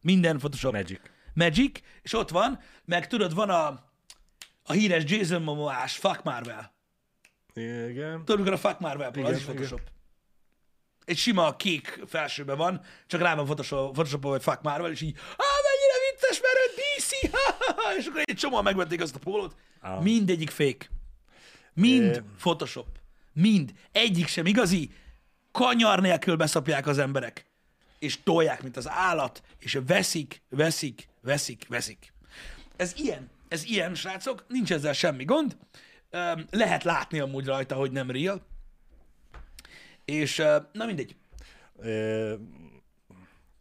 Minden 0.00 0.38
Photoshop. 0.38 0.72
Magic. 0.72 1.00
Magic, 1.34 1.80
és 2.02 2.12
ott 2.12 2.30
van, 2.30 2.60
meg 2.84 3.06
tudod, 3.06 3.34
van 3.34 3.50
a, 3.50 3.66
a 4.62 4.72
híres 4.72 5.02
Jason 5.06 5.42
Momoás 5.42 5.96
Fuck 5.96 6.22
Marvel. 6.22 6.74
Igen. 7.54 8.24
Tudod, 8.24 8.38
mikor 8.38 8.52
a 8.52 8.58
Fuck 8.58 8.78
Marvel 8.80 9.10
póló, 9.10 9.26
az 9.26 9.32
Igen, 9.32 9.42
is 9.42 9.46
Photoshop. 9.46 9.90
Egy 11.08 11.16
sima 11.16 11.56
kék 11.56 12.00
felsőben 12.06 12.56
van, 12.56 12.80
csak 13.06 13.20
rá 13.20 13.34
van 13.34 13.44
Photoshop, 13.44 13.92
Photoshop 13.92 14.24
hogy 14.24 14.42
Fuck 14.42 14.62
Marvel, 14.62 14.90
és 14.90 15.00
így, 15.00 15.16
á, 15.16 15.44
mennyire 15.66 16.10
vicces, 16.10 16.40
mert 16.40 16.54
ő 16.54 16.80
DC, 16.80 17.10
és 17.98 18.06
akkor 18.06 18.22
egy 18.24 18.36
csomóan 18.36 18.62
megvették 18.62 19.00
azt 19.00 19.14
a 19.14 19.18
pólót. 19.18 19.56
Ah. 19.80 20.02
Mindegyik 20.02 20.50
fake. 20.50 20.86
Mind 21.72 22.14
É. 22.14 22.20
Photoshop. 22.38 22.86
Mind. 23.32 23.72
Egyik 23.92 24.26
sem 24.26 24.46
igazi. 24.46 24.90
Kanyar 25.52 26.00
nélkül 26.00 26.36
beszapják 26.36 26.86
az 26.86 26.98
emberek. 26.98 27.46
És 27.98 28.22
tolják, 28.22 28.62
mint 28.62 28.76
az 28.76 28.88
állat, 28.88 29.42
és 29.58 29.78
veszik, 29.86 30.42
veszik, 30.48 31.08
veszik, 31.20 31.66
veszik. 31.68 32.12
Ez 32.76 32.92
ilyen. 32.96 33.30
Ez 33.48 33.64
ilyen, 33.64 33.94
srácok. 33.94 34.44
Nincs 34.48 34.72
ezzel 34.72 34.92
semmi 34.92 35.24
gond. 35.24 35.56
Lehet 36.50 36.84
látni 36.84 37.18
amúgy 37.18 37.46
rajta, 37.46 37.74
hogy 37.74 37.90
nem 37.90 38.10
real. 38.10 38.46
És 40.08 40.42
na 40.72 40.86
mindegy. 40.86 41.16
Ö, 41.76 42.34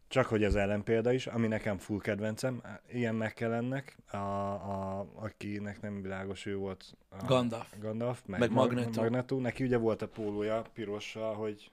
Csak 0.07 0.25
hogy 0.25 0.43
az 0.43 0.55
ellenpélda 0.55 1.11
is, 1.11 1.27
ami 1.27 1.47
nekem 1.47 1.77
full 1.77 1.99
kedvencem, 1.99 2.61
ilyen 2.91 3.15
meg 3.15 3.33
kell 3.33 3.53
ennek, 3.53 3.97
a, 4.11 4.17
a, 4.17 5.07
akinek 5.15 5.81
nem 5.81 6.01
világos, 6.01 6.45
ő 6.45 6.55
volt 6.55 6.97
a 7.09 7.25
Gandalf. 7.25 7.73
Gandalf, 7.79 8.21
meg, 8.25 8.39
Meg 8.39 8.51
Mag- 8.51 8.71
Magneto. 8.71 9.01
Magneto. 9.01 9.39
Neki 9.39 9.63
ugye 9.63 9.77
volt 9.77 10.01
a 10.01 10.07
pólója 10.07 10.61
pirossal, 10.73 11.33
hogy 11.35 11.71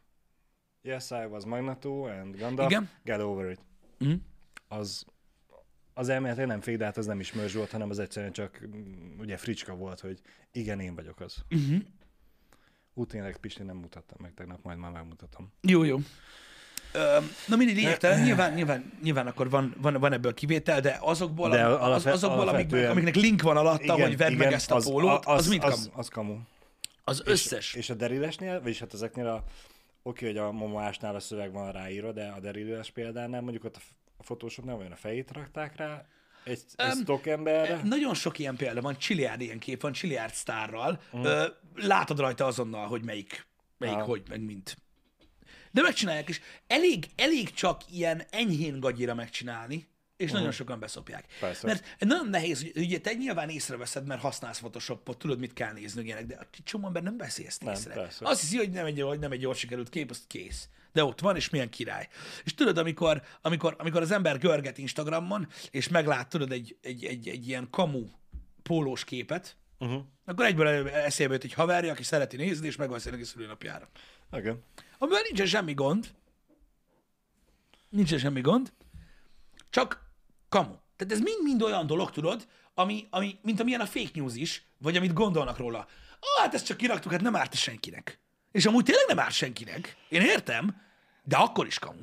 Yes, 0.82 1.10
I 1.10 1.24
was 1.30 1.44
Magneto 1.44 2.04
and 2.04 2.36
Gandalf, 2.38 2.70
Igen. 2.70 2.88
get 3.04 3.20
over 3.20 3.50
it. 3.50 3.60
Mhm. 3.98 4.14
Az, 4.68 5.04
az 5.94 6.08
elméletileg 6.08 6.48
nem 6.48 6.60
fake, 6.60 6.76
de 6.76 6.84
hát 6.84 6.96
az 6.96 7.06
nem 7.06 7.20
is 7.20 7.32
mörzs 7.32 7.54
volt, 7.54 7.70
hanem 7.70 7.90
az 7.90 7.98
egyszerűen 7.98 8.32
csak 8.32 8.60
mm, 8.66 9.18
ugye 9.18 9.36
fricska 9.36 9.74
volt, 9.74 10.00
hogy 10.00 10.20
igen, 10.52 10.80
én 10.80 10.94
vagyok 10.94 11.20
az. 11.20 11.44
Uh-huh. 11.50 11.82
Úgy 12.94 13.06
tényleg 13.06 13.36
Pisti 13.36 13.62
nem 13.62 13.76
mutattam 13.76 14.18
meg 14.20 14.34
tegnap, 14.34 14.58
majd 14.62 14.78
már 14.78 14.90
megmutatom. 14.90 15.52
Jó, 15.60 15.82
jó. 15.82 15.98
Na 17.46 17.56
mindig 17.56 17.76
lényegtelen, 17.76 18.22
nyilván, 18.22 18.52
nyilván, 18.52 18.92
nyilván 19.02 19.26
akkor 19.26 19.50
van, 19.50 19.74
van, 19.78 19.94
van 19.94 20.12
ebből 20.12 20.34
kivétel, 20.34 20.80
de 20.80 20.98
azokból, 21.00 21.48
De 21.48 21.56
de 21.56 21.64
az, 21.66 22.06
azokból 22.06 22.48
amik, 22.48 22.72
amiknek 22.72 23.14
link 23.14 23.42
van 23.42 23.56
alatta, 23.56 23.92
hogy 23.92 24.16
vedd 24.16 24.32
meg 24.32 24.52
ezt 24.52 24.70
a 24.70 24.76
pólót, 24.76 25.24
az, 25.24 25.38
az 25.38 25.48
mind 25.48 25.64
az, 25.64 25.74
kamu. 25.74 25.98
az 26.00 26.08
kamu. 26.08 26.38
Az 27.04 27.22
összes. 27.24 27.74
És 27.74 27.90
a 27.90 27.94
derilesnél, 27.94 28.60
vagyis 28.62 28.78
hát 28.78 28.94
ezeknél 28.94 29.26
a, 29.26 29.44
oké, 30.02 30.26
hogy 30.26 30.36
a 30.36 30.52
momoásnál 30.52 31.14
a 31.14 31.20
szöveg 31.20 31.52
van 31.52 31.72
ráírva, 31.72 32.12
de 32.12 32.26
a 32.26 32.40
deriles 32.40 32.90
példánál 32.90 33.40
mondjuk 33.40 33.64
ott 33.64 33.76
a, 33.76 33.80
f- 33.80 33.92
a 34.16 34.22
Photoshopnál 34.22 34.76
olyan 34.76 34.92
a 34.92 34.96
fejét 34.96 35.30
rakták 35.32 35.76
rá, 35.76 36.04
egy, 36.44 36.60
egy 36.76 37.20
emberre. 37.24 37.80
Nagyon 37.84 38.14
sok 38.14 38.38
ilyen 38.38 38.56
példa 38.56 38.80
van, 38.80 38.98
csiliárd 38.98 39.40
ilyen 39.40 39.58
kép 39.58 39.80
van, 39.80 39.92
csiliárd 39.92 40.34
sztárral. 40.34 41.02
Ö, 41.12 41.46
látod 41.74 42.18
rajta 42.18 42.46
azonnal, 42.46 42.86
hogy 42.86 43.04
melyik, 43.04 43.46
melyik 43.78 43.94
Aha. 43.94 44.04
hogy, 44.04 44.22
meg 44.28 44.40
mint. 44.40 44.76
De 45.70 45.82
megcsinálják, 45.82 46.28
és 46.28 46.40
elég, 46.66 47.06
elég 47.16 47.52
csak 47.52 47.80
ilyen 47.90 48.22
enyhén 48.30 48.80
gagyira 48.80 49.14
megcsinálni, 49.14 49.88
és 50.16 50.30
nagyon 50.30 50.50
sokan 50.50 50.78
beszopják. 50.78 51.26
Persze. 51.40 51.66
Mert 51.66 51.96
nagyon 51.98 52.28
nehéz, 52.28 52.60
hogy 52.60 52.72
ugye 52.84 53.00
te 53.00 53.12
nyilván 53.12 53.48
észreveszed, 53.48 54.06
mert 54.06 54.20
használsz 54.20 54.58
Photoshopot, 54.58 55.18
tudod, 55.18 55.38
mit 55.38 55.52
kell 55.52 55.72
nézni, 55.72 56.04
ilyenek, 56.04 56.26
de 56.26 56.34
a 56.40 56.46
csomó 56.64 56.86
ember 56.86 57.02
nem 57.02 57.16
veszi 57.16 57.46
ezt 57.46 57.62
Nem, 57.62 57.74
észre. 57.74 57.94
persze. 57.94 58.28
Azt 58.28 58.40
hiszi, 58.40 58.56
hogy 58.56 58.70
nem 58.70 58.86
egy, 58.86 59.00
hogy 59.00 59.18
nem 59.18 59.32
egy 59.32 59.40
jól 59.40 59.54
sikerült 59.54 59.88
kép, 59.88 60.10
az 60.10 60.24
kész. 60.26 60.68
De 60.94 61.04
ott 61.04 61.20
van, 61.20 61.36
és 61.36 61.50
milyen 61.50 61.70
király. 61.70 62.08
És 62.44 62.54
tudod, 62.54 62.78
amikor, 62.78 63.22
amikor, 63.40 63.76
amikor 63.78 64.02
az 64.02 64.10
ember 64.10 64.38
görget 64.38 64.78
Instagramon, 64.78 65.48
és 65.70 65.88
meglát, 65.88 66.28
tudod, 66.28 66.52
egy, 66.52 66.76
egy, 66.80 67.04
egy, 67.04 67.28
egy 67.28 67.48
ilyen 67.48 67.70
kamu 67.70 68.04
pólós 68.62 69.04
képet, 69.04 69.56
Uh-huh. 69.78 70.02
akkor 70.24 70.44
egyből 70.44 70.88
eszébe 70.88 71.32
jut 71.32 71.44
egy 71.44 71.52
haverja, 71.52 71.92
aki 71.92 72.02
szereti 72.02 72.36
nézni, 72.36 72.66
és 72.66 72.76
megveszi 72.76 73.10
neki 73.10 73.24
szülőnapjára. 73.24 73.88
Igen. 74.32 74.62
Amivel 74.98 75.22
nincsen 75.22 75.46
semmi 75.46 75.74
gond. 75.74 76.14
Nincsen 77.88 78.18
semmi 78.18 78.40
gond. 78.40 78.72
Csak 79.70 80.10
kamu. 80.48 80.74
Tehát 80.96 81.12
ez 81.12 81.20
mind-mind 81.20 81.62
olyan 81.62 81.86
dolog, 81.86 82.10
tudod, 82.10 82.46
ami, 82.74 83.06
ami, 83.10 83.38
mint 83.42 83.60
amilyen 83.60 83.80
a 83.80 83.86
fake 83.86 84.10
news 84.14 84.34
is, 84.34 84.66
vagy 84.78 84.96
amit 84.96 85.12
gondolnak 85.12 85.58
róla. 85.58 85.86
Ó, 86.20 86.40
hát 86.42 86.54
ezt 86.54 86.66
csak 86.66 86.76
kiraktuk, 86.76 87.12
hát 87.12 87.20
nem 87.20 87.36
árt 87.36 87.54
senkinek. 87.54 88.20
És 88.54 88.66
amúgy 88.66 88.84
tényleg 88.84 89.06
nem 89.06 89.18
árt 89.18 89.34
senkinek. 89.34 89.96
Én 90.08 90.20
értem, 90.20 90.82
de 91.24 91.36
akkor 91.36 91.66
is 91.66 91.78
kamu. 91.78 92.00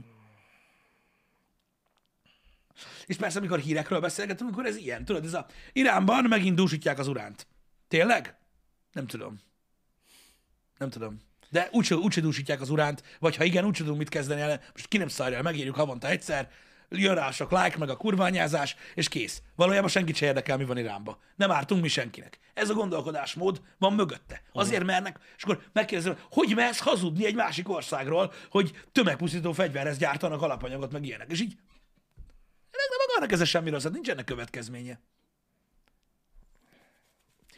És 3.05 3.15
persze, 3.15 3.37
amikor 3.37 3.59
hírekről 3.59 3.99
beszélgetünk, 3.99 4.51
akkor 4.51 4.65
ez 4.65 4.75
ilyen. 4.75 5.05
Tudod, 5.05 5.25
ez 5.25 5.33
a 5.33 5.45
Iránban 5.73 6.23
megint 6.23 6.55
dúsítják 6.55 6.99
az 6.99 7.07
uránt. 7.07 7.47
Tényleg? 7.87 8.35
Nem 8.91 9.07
tudom. 9.07 9.39
Nem 10.77 10.89
tudom. 10.89 11.17
De 11.49 11.69
úgyse, 11.71 11.95
úgyse 11.95 12.21
dúsítják 12.21 12.61
az 12.61 12.69
uránt, 12.69 13.03
vagy 13.19 13.35
ha 13.35 13.43
igen, 13.43 13.65
úgy 13.65 13.75
tudunk 13.75 13.97
mit 13.97 14.09
kezdeni 14.09 14.41
el. 14.41 14.61
Most 14.73 14.87
ki 14.87 14.97
nem 14.97 15.07
szarja 15.07 15.37
el, 15.37 15.43
megírjuk 15.43 15.75
havonta 15.75 16.07
egyszer, 16.07 16.51
jön 16.91 17.15
rá 17.15 17.27
a 17.27 17.31
sok 17.31 17.51
like, 17.51 17.77
meg 17.77 17.89
a 17.89 17.97
kurványázás, 17.97 18.75
és 18.95 19.07
kész. 19.07 19.41
Valójában 19.55 19.89
senkit 19.89 20.15
se 20.15 20.25
érdekel, 20.25 20.57
mi 20.57 20.65
van 20.65 20.77
Iránba. 20.77 21.19
Nem 21.35 21.51
ártunk 21.51 21.81
mi 21.81 21.87
senkinek. 21.87 22.39
Ez 22.53 22.69
a 22.69 22.73
gondolkodásmód 22.73 23.61
van 23.77 23.93
mögötte. 23.93 24.41
Azért 24.53 24.83
mernek, 24.83 25.19
és 25.37 25.43
akkor 25.43 25.63
megkérdezem, 25.73 26.17
hogy 26.31 26.55
mersz 26.55 26.79
hazudni 26.79 27.25
egy 27.25 27.35
másik 27.35 27.69
országról, 27.69 28.33
hogy 28.49 28.83
tömegpusztító 28.91 29.51
fegyverhez 29.51 29.97
gyártanak 29.97 30.41
alapanyagot, 30.41 30.91
meg 30.91 31.05
ilyenek. 31.05 31.31
És 31.31 31.41
így 31.41 31.57
nem 32.71 32.99
akarnak 33.07 33.31
ezzel 33.31 33.45
semmi 33.45 33.69
rosszat, 33.69 33.91
nincs 33.91 34.09
ennek 34.09 34.25
következménye. 34.25 34.99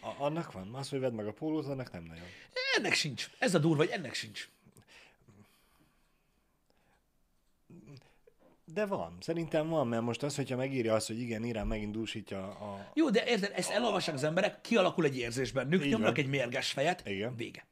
A, 0.02 0.24
annak 0.24 0.52
van. 0.52 0.74
Az, 0.74 0.90
hogy 0.90 1.00
vedd 1.00 1.14
meg 1.14 1.28
a 1.28 1.34
pólót, 1.34 1.66
annak 1.66 1.92
nem 1.92 2.04
nagyon. 2.04 2.26
Ennek 2.78 2.94
sincs. 2.94 3.30
Ez 3.40 3.56
a 3.56 3.60
durva, 3.60 3.84
hogy 3.84 3.92
ennek 3.92 4.14
sincs. 4.14 4.50
De 8.74 8.86
van. 8.86 9.18
Szerintem 9.20 9.70
van, 9.70 9.88
mert 9.88 10.02
most 10.02 10.24
az, 10.24 10.36
hogyha 10.36 10.56
megírja 10.56 10.94
azt, 10.94 11.08
hogy 11.08 11.20
igen, 11.20 11.44
Irán 11.44 11.68
megint 11.68 11.92
dúsítja 11.92 12.44
a... 12.44 12.92
Jó, 12.94 13.10
de 13.10 13.26
érted, 13.26 13.52
ezt 13.56 13.72
elolvassák 13.72 14.16
az 14.16 14.24
emberek, 14.24 14.62
kialakul 14.62 15.06
egy 15.06 15.18
érzés 15.18 15.52
bennük, 15.52 15.86
nyomnak 15.86 16.18
egy 16.18 16.28
mérges 16.28 16.72
fejet, 16.72 17.08
Igen. 17.08 17.36
vége. 17.36 17.68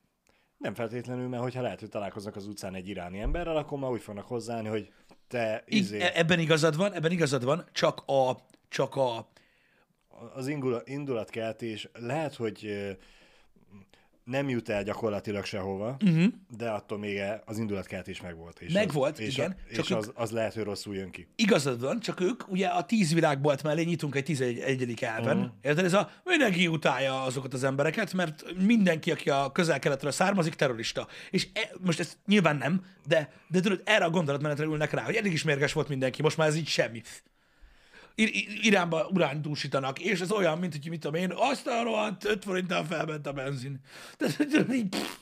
Nem 0.58 0.74
feltétlenül, 0.74 1.28
mert 1.28 1.44
hogyha 1.44 1.62
lehet, 1.62 1.80
hogy 1.80 1.90
találkoznak 1.90 2.36
az 2.36 2.48
utcán 2.48 2.76
egy 2.76 2.88
iráni 2.88 3.20
emberrel, 3.20 3.58
akkor 3.58 3.80
már 3.80 3.92
úgy 3.92 4.02
fognak 4.02 4.28
hozzáállni, 4.28 4.68
hogy 4.68 4.92
te 5.28 5.64
izé, 5.66 5.96
Így, 5.96 6.02
e- 6.02 6.12
ebben 6.16 6.40
igazad 6.40 6.76
van, 6.78 6.94
ebben 6.94 7.12
igazad 7.12 7.44
van, 7.44 7.66
csak 7.72 8.04
a, 8.06 8.38
csak 8.70 8.96
a, 8.96 9.30
az 10.34 10.48
indula- 10.48 10.88
indulatkeltés 10.88 11.90
lehet, 11.94 12.36
hogy 12.36 12.88
nem 14.32 14.50
jut 14.50 14.70
el 14.70 14.84
gyakorlatilag 14.84 15.46
sehova, 15.46 15.98
uh-huh. 16.06 16.26
de 16.58 16.70
attól 16.70 16.98
még 16.98 17.22
az 17.46 17.58
indulatkeltés 17.58 18.22
megvolt. 18.22 18.60
És. 18.60 18.74
Megvolt, 18.74 19.14
az, 19.14 19.20
és 19.20 19.38
igen, 19.38 19.56
A, 19.70 19.74
csak 19.74 19.86
és 19.86 19.92
az, 19.92 20.12
az 20.16 20.32
lehet, 20.32 20.54
hogy 20.54 20.64
rosszul 20.64 20.96
jön 20.96 21.10
ki. 21.10 21.28
igazad 21.36 21.82
van, 21.82 22.00
csak 22.00 22.20
ők 22.20 22.52
ugye 22.52 22.68
a 22.68 22.86
tíz 22.86 23.14
világbolt 23.14 23.64
mellé 23.64 23.84
nyitunk 23.84 24.16
egy 24.16 24.24
tizenegyedik 24.24 25.02
elven. 25.02 25.38
Uh-huh. 25.38 25.52
Érted? 25.62 25.86
Ez 25.86 25.94
a 25.94 26.10
mindenki 26.24 26.68
utálja 26.68 27.24
azokat 27.24 27.54
az 27.54 27.64
embereket, 27.64 28.14
mert 28.14 28.46
mindenki, 28.66 29.12
aki 29.12 29.30
a 29.30 29.52
közel-keletről 29.52 30.12
származik, 30.12 30.54
terrorista. 30.54 31.08
És 31.30 31.48
e, 31.54 31.72
most 31.80 32.00
ez 32.00 32.18
nyilván 32.26 32.58
nem, 32.58 32.86
de, 33.08 33.32
de 33.48 33.60
tudod, 33.60 33.82
erre 33.86 34.06
a 34.06 34.10
gondolatmenetre 34.10 34.66
ülnek 34.66 34.92
rá, 34.92 35.04
hogy 35.04 35.16
eddig 35.16 35.32
is 35.32 35.44
mérges 35.44 35.74
volt 35.74 35.88
mindenki, 35.88 36.22
most 36.22 36.38
már 36.38 36.48
ez 36.48 36.56
így 36.56 36.68
semmi. 36.68 37.02
Ir- 38.16 38.36
Ir- 38.36 38.64
Iránba 38.66 39.08
urán 39.14 39.42
dúsítanak, 39.42 40.00
és 40.00 40.20
ez 40.20 40.32
olyan, 40.32 40.58
mint 40.58 40.72
hogy 40.74 40.90
mit 40.90 41.00
tudom 41.00 41.22
én, 41.22 41.32
azt 41.36 41.68
a 41.68 41.84
rohadt 41.84 42.26
5 42.26 42.44
forinttal 42.44 42.84
felment 42.86 43.28
a 43.28 43.34
benzin. 43.34 43.80
Tehát, 44.18 44.74
így, 44.74 44.90
pff. 44.90 45.18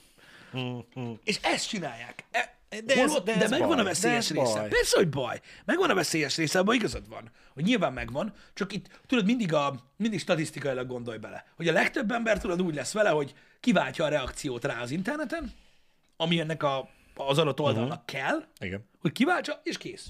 És 1.23 1.39
ezt 1.41 1.67
csinálják. 1.67 2.23
E, 2.31 2.57
De 2.85 2.93
ez- 2.93 2.99
Holott, 2.99 3.25
de 3.25 3.37
de, 3.37 3.43
ez 3.43 3.49
megvan 3.49 3.67
baj, 3.69 3.79
a 3.79 3.83
de 3.83 3.89
veszélyes 3.89 4.29
ez 4.29 4.35
része. 4.37 4.59
baj. 4.59 4.69
Persze, 4.69 4.97
hogy 4.97 5.09
baj. 5.09 5.39
Megvan 5.65 5.89
a 5.89 5.93
veszélyes 5.93 6.35
része, 6.37 6.59
abban 6.59 6.75
igazad 6.75 7.09
van. 7.09 7.31
Hogy 7.53 7.63
nyilván 7.63 7.93
megvan, 7.93 8.33
csak 8.53 8.73
itt 8.73 8.99
tudod, 9.07 9.25
mindig, 9.25 9.53
a, 9.53 9.75
mindig 9.97 10.19
statisztikailag 10.19 10.87
gondolj 10.87 11.17
bele. 11.17 11.45
Hogy 11.55 11.67
a 11.67 11.71
legtöbb 11.71 12.11
ember 12.11 12.39
tudod 12.39 12.61
úgy 12.61 12.75
lesz 12.75 12.91
vele, 12.93 13.09
hogy 13.09 13.33
kiváltja 13.59 14.05
a 14.05 14.07
reakciót 14.07 14.65
rá 14.65 14.81
az 14.81 14.91
interneten, 14.91 15.51
ami 16.17 16.39
ennek 16.39 16.63
a, 16.63 16.89
az 17.15 17.37
adott 17.37 17.59
oldalnak 17.59 18.03
uh-huh. 18.07 18.21
kell, 18.21 18.43
Igen. 18.59 18.85
hogy 18.99 19.11
kiváltsa, 19.11 19.59
és 19.63 19.77
kész. 19.77 20.07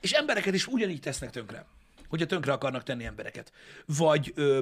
És 0.00 0.12
embereket 0.12 0.54
is 0.54 0.66
ugyanígy 0.66 1.00
tesznek 1.00 1.30
tönkre. 1.30 1.66
Hogyha 2.08 2.26
tönkre 2.26 2.52
akarnak 2.52 2.82
tenni 2.82 3.04
embereket. 3.04 3.52
Vagy, 3.86 4.32
ö, 4.34 4.60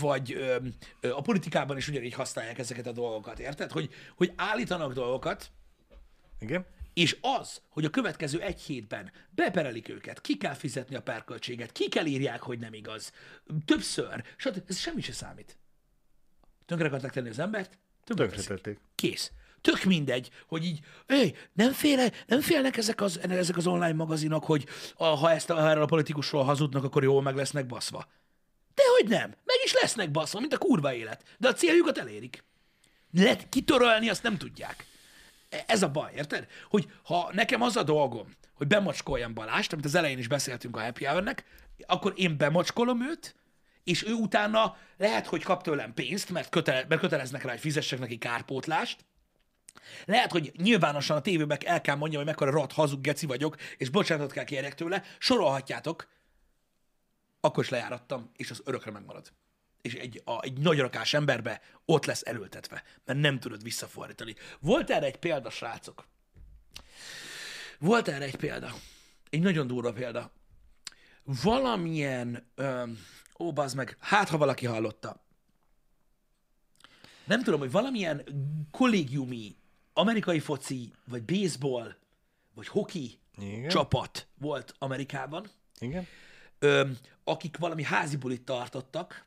vagy 0.00 0.32
ö, 0.32 0.56
ö, 1.00 1.12
a 1.12 1.20
politikában 1.20 1.76
is 1.76 1.88
ugyanígy 1.88 2.14
használják 2.14 2.58
ezeket 2.58 2.86
a 2.86 2.92
dolgokat, 2.92 3.38
érted? 3.38 3.72
Hogy, 3.72 3.90
hogy 4.16 4.32
állítanak 4.36 4.92
dolgokat, 4.92 5.50
Igen. 6.38 6.66
és 6.94 7.18
az, 7.20 7.60
hogy 7.68 7.84
a 7.84 7.90
következő 7.90 8.40
egy 8.40 8.60
hétben 8.60 9.12
beperelik 9.30 9.88
őket, 9.88 10.20
ki 10.20 10.36
kell 10.36 10.54
fizetni 10.54 10.96
a 10.96 11.02
perköltséget, 11.02 11.72
ki 11.72 11.88
kell 11.88 12.06
írják, 12.06 12.42
hogy 12.42 12.58
nem 12.58 12.74
igaz, 12.74 13.12
többször, 13.64 14.24
stb. 14.36 14.62
Ez 14.68 14.78
semmi 14.78 15.00
se 15.00 15.12
számít. 15.12 15.56
Tönkre 16.66 16.86
akartak 16.86 17.10
tenni 17.10 17.28
az 17.28 17.38
embert, 17.38 17.78
tönkre. 18.04 18.26
Tönkretették. 18.26 18.78
Kész. 18.94 19.32
Tök 19.60 19.84
mindegy, 19.84 20.30
hogy 20.46 20.64
így, 20.64 20.80
hey, 21.06 21.36
nem, 21.52 21.72
féle, 21.72 22.12
nem 22.26 22.40
félnek 22.40 22.76
ezek 22.76 23.00
az, 23.00 23.20
ezek 23.28 23.56
az 23.56 23.66
online 23.66 23.92
magazinok, 23.92 24.44
hogy 24.44 24.66
a, 24.96 25.04
ha, 25.04 25.30
ezt 25.30 25.50
a, 25.50 25.68
erről 25.68 25.82
a 25.82 25.86
politikusról 25.86 26.44
hazudnak, 26.44 26.84
akkor 26.84 27.02
jól 27.02 27.22
meg 27.22 27.36
lesznek 27.36 27.66
baszva. 27.66 28.06
Dehogy 28.74 29.08
nem. 29.08 29.28
Meg 29.44 29.56
is 29.64 29.72
lesznek 29.72 30.10
baszva, 30.10 30.40
mint 30.40 30.52
a 30.54 30.58
kurva 30.58 30.94
élet. 30.94 31.22
De 31.38 31.48
a 31.48 31.52
céljukat 31.52 31.98
elérik. 31.98 32.44
Lehet 33.12 33.48
kitörölni, 33.48 34.08
azt 34.08 34.22
nem 34.22 34.36
tudják. 34.38 34.86
E- 35.48 35.64
Ez 35.66 35.82
a 35.82 35.88
baj, 35.88 36.12
érted? 36.16 36.46
Hogy 36.68 36.88
ha 37.02 37.30
nekem 37.32 37.62
az 37.62 37.76
a 37.76 37.82
dolgom, 37.82 38.36
hogy 38.54 38.66
bemocskoljam 38.66 39.34
Balást, 39.34 39.72
amit 39.72 39.84
az 39.84 39.94
elején 39.94 40.18
is 40.18 40.28
beszéltünk 40.28 40.76
a 40.76 40.80
Happy 40.80 41.04
Hour-nek, 41.04 41.44
akkor 41.86 42.12
én 42.16 42.36
bemocskolom 42.36 43.02
őt, 43.02 43.34
és 43.84 44.06
ő 44.06 44.12
utána 44.12 44.76
lehet, 44.96 45.26
hogy 45.26 45.42
kap 45.42 45.62
tőlem 45.62 45.94
pénzt, 45.94 46.30
mert, 46.30 46.48
kötele, 46.48 46.84
mert 46.88 47.00
köteleznek 47.00 47.42
rá, 47.42 47.50
hogy 47.50 47.60
fizessek 47.60 47.98
neki 47.98 48.18
kárpótlást, 48.18 49.04
lehet, 50.04 50.32
hogy 50.32 50.52
nyilvánosan 50.56 51.16
a 51.16 51.20
tévében 51.20 51.58
el 51.64 51.80
kell 51.80 51.96
mondjam, 51.96 52.20
hogy 52.20 52.30
mekkora 52.30 52.50
rohadt 52.50 52.72
hazug 52.72 53.00
geci 53.00 53.26
vagyok, 53.26 53.56
és 53.76 53.88
bocsánatot 53.88 54.32
kell 54.32 54.44
kérjek 54.44 54.74
tőle, 54.74 55.02
sorolhatjátok, 55.18 56.08
akkor 57.40 57.64
is 57.64 57.70
lejárattam, 57.70 58.30
és 58.36 58.50
az 58.50 58.62
örökre 58.64 58.90
megmarad. 58.90 59.32
És 59.80 59.94
egy, 59.94 60.22
a, 60.24 60.42
egy 60.42 60.58
nagy 60.58 60.78
rakás 60.78 61.14
emberbe 61.14 61.60
ott 61.84 62.04
lesz 62.04 62.22
erőltetve, 62.24 62.82
mert 63.04 63.18
nem 63.18 63.40
tudod 63.40 63.62
visszafordítani. 63.62 64.34
Volt 64.60 64.90
erre 64.90 65.06
egy 65.06 65.18
példa, 65.18 65.50
srácok. 65.50 66.06
Volt 67.78 68.08
erre 68.08 68.24
egy 68.24 68.36
példa. 68.36 68.74
Egy 69.30 69.40
nagyon 69.40 69.66
durva 69.66 69.92
példa. 69.92 70.32
Valamilyen, 71.24 72.50
öm, 72.54 72.98
ó, 73.38 73.52
meg, 73.74 73.96
hát 74.00 74.28
ha 74.28 74.36
valaki 74.36 74.66
hallotta. 74.66 75.26
Nem 77.24 77.42
tudom, 77.42 77.60
hogy 77.60 77.70
valamilyen 77.70 78.24
kollégiumi 78.70 79.56
amerikai 79.98 80.38
foci, 80.38 80.92
vagy 81.04 81.22
baseball, 81.22 81.94
vagy 82.54 82.68
hoki 82.68 83.18
Igen. 83.38 83.68
csapat 83.68 84.26
volt 84.38 84.74
Amerikában, 84.78 85.46
Igen. 85.78 86.06
ö, 86.58 86.88
akik 87.24 87.56
valami 87.56 87.82
házi 87.82 88.16
bulit 88.16 88.42
tartottak, 88.42 89.24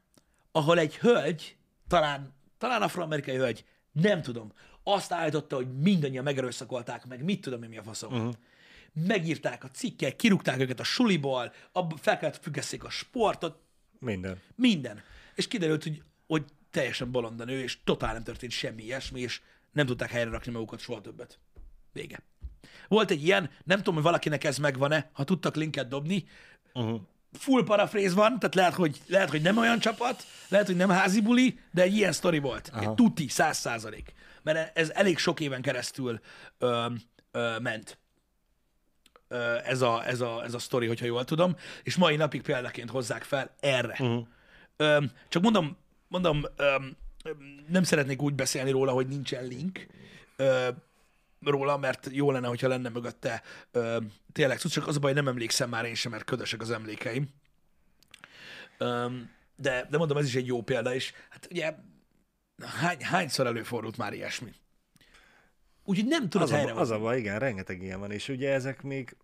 ahol 0.51 0.79
egy 0.79 0.97
hölgy, 0.97 1.55
talán, 1.87 2.33
talán 2.57 2.81
afroamerikai 2.81 3.35
hölgy, 3.35 3.65
nem 3.91 4.21
tudom, 4.21 4.53
azt 4.83 5.11
állította, 5.11 5.55
hogy 5.55 5.77
mindannyian 5.79 6.23
megerőszakolták 6.23 7.05
meg, 7.05 7.23
mit 7.23 7.41
tudom 7.41 7.63
én 7.63 7.69
mi 7.69 7.77
a 7.77 7.83
faszom. 7.83 8.13
Uh-huh. 8.13 8.33
Megírták 8.93 9.63
a 9.63 9.69
cikkek, 9.69 10.15
kirúgták 10.15 10.59
őket 10.59 10.79
a 10.79 10.83
suliból, 10.83 11.53
abba 11.71 11.97
fel 11.97 12.17
kellett 12.17 12.41
függesszék 12.41 12.83
a 12.83 12.89
sportot, 12.89 13.59
Minden. 13.99 14.41
minden. 14.55 15.03
És 15.35 15.47
kiderült, 15.47 15.83
hogy, 15.83 16.03
hogy 16.27 16.45
teljesen 16.71 17.11
bolond 17.11 17.39
a 17.39 17.45
nő, 17.45 17.61
és 17.61 17.83
totál 17.83 18.13
nem 18.13 18.23
történt 18.23 18.51
semmi 18.51 18.83
ilyesmi, 18.83 19.21
és 19.21 19.41
nem 19.71 19.85
tudták 19.85 20.09
helyre 20.09 20.29
rakni 20.29 20.51
magukat 20.51 20.79
soha 20.79 21.01
többet. 21.01 21.39
Vége. 21.93 22.23
Volt 22.87 23.11
egy 23.11 23.23
ilyen, 23.23 23.49
nem 23.63 23.77
tudom, 23.77 23.93
hogy 23.93 24.03
valakinek 24.03 24.43
ez 24.43 24.57
megvan-e, 24.57 25.09
ha 25.13 25.23
tudtak 25.23 25.55
linket 25.55 25.87
dobni, 25.87 26.25
Uh-huh. 26.73 27.01
full 27.33 27.63
paraphrase 27.63 28.13
van, 28.13 28.39
tehát 28.39 28.55
lehet 28.55 28.73
hogy, 28.73 29.01
lehet, 29.07 29.29
hogy 29.29 29.41
nem 29.41 29.57
olyan 29.57 29.79
csapat, 29.79 30.23
lehet, 30.47 30.65
hogy 30.65 30.75
nem 30.75 30.89
házi 30.89 31.21
buli, 31.21 31.59
de 31.71 31.81
egy 31.81 31.95
ilyen 31.95 32.11
sztori 32.11 32.39
volt. 32.39 32.69
Aha. 32.73 32.81
Egy 32.81 32.93
tuti, 32.93 33.27
száz 33.27 33.57
százalék. 33.57 34.13
Mert 34.43 34.77
ez 34.77 34.89
elég 34.89 35.17
sok 35.17 35.39
éven 35.39 35.61
keresztül 35.61 36.19
ö, 36.57 36.85
ö, 37.31 37.59
ment 37.59 37.97
ö, 39.27 39.57
ez 39.63 39.81
a, 39.81 40.07
ez, 40.07 40.21
a, 40.21 40.43
ez 40.43 40.53
a 40.53 40.59
sztori, 40.59 40.87
hogyha 40.87 41.05
jól 41.05 41.23
tudom, 41.23 41.55
és 41.83 41.95
mai 41.95 42.15
napig 42.15 42.41
példaként 42.41 42.89
hozzák 42.89 43.23
fel 43.23 43.55
erre. 43.59 43.95
Uh-huh. 43.99 44.27
Ö, 44.77 45.03
csak 45.29 45.41
mondom, 45.41 45.77
mondom 46.07 46.45
ö, 46.55 46.75
nem 47.67 47.83
szeretnék 47.83 48.21
úgy 48.21 48.33
beszélni 48.33 48.71
róla, 48.71 48.91
hogy 48.91 49.07
nincsen 49.07 49.45
link, 49.45 49.87
ö, 50.35 50.69
róla, 51.41 51.77
mert 51.77 52.07
jó 52.11 52.31
lenne, 52.31 52.47
hogyha 52.47 52.67
lenne 52.67 52.89
mögötte 52.89 53.41
ö, 53.71 53.97
tényleg 54.31 54.59
cucc, 54.59 54.71
csak 54.71 54.87
az 54.87 54.95
a 54.95 54.99
baj, 54.99 55.13
nem 55.13 55.27
emlékszem 55.27 55.69
már 55.69 55.85
én 55.85 55.95
sem, 55.95 56.11
mert 56.11 56.23
ködösek 56.23 56.61
az 56.61 56.71
emlékeim. 56.71 57.29
Ö, 58.77 59.07
de, 59.55 59.87
de 59.89 59.97
mondom, 59.97 60.17
ez 60.17 60.25
is 60.25 60.35
egy 60.35 60.47
jó 60.47 60.61
példa, 60.61 60.93
és 60.93 61.13
hát 61.29 61.47
ugye 61.51 61.73
hány, 62.65 63.03
hányszor 63.03 63.45
előfordult 63.45 63.97
már 63.97 64.13
ilyesmi? 64.13 64.53
Úgyhogy 65.83 66.07
nem 66.07 66.29
tudod 66.29 66.47
Az 66.47 66.53
a, 66.53 66.55
helyre 66.55 66.73
az 66.73 66.89
a 66.89 66.99
baj, 66.99 67.17
igen, 67.17 67.39
rengeteg 67.39 67.81
ilyen 67.81 67.99
van, 67.99 68.11
és 68.11 68.29
ugye 68.29 68.53
ezek 68.53 68.81
még, 68.81 69.15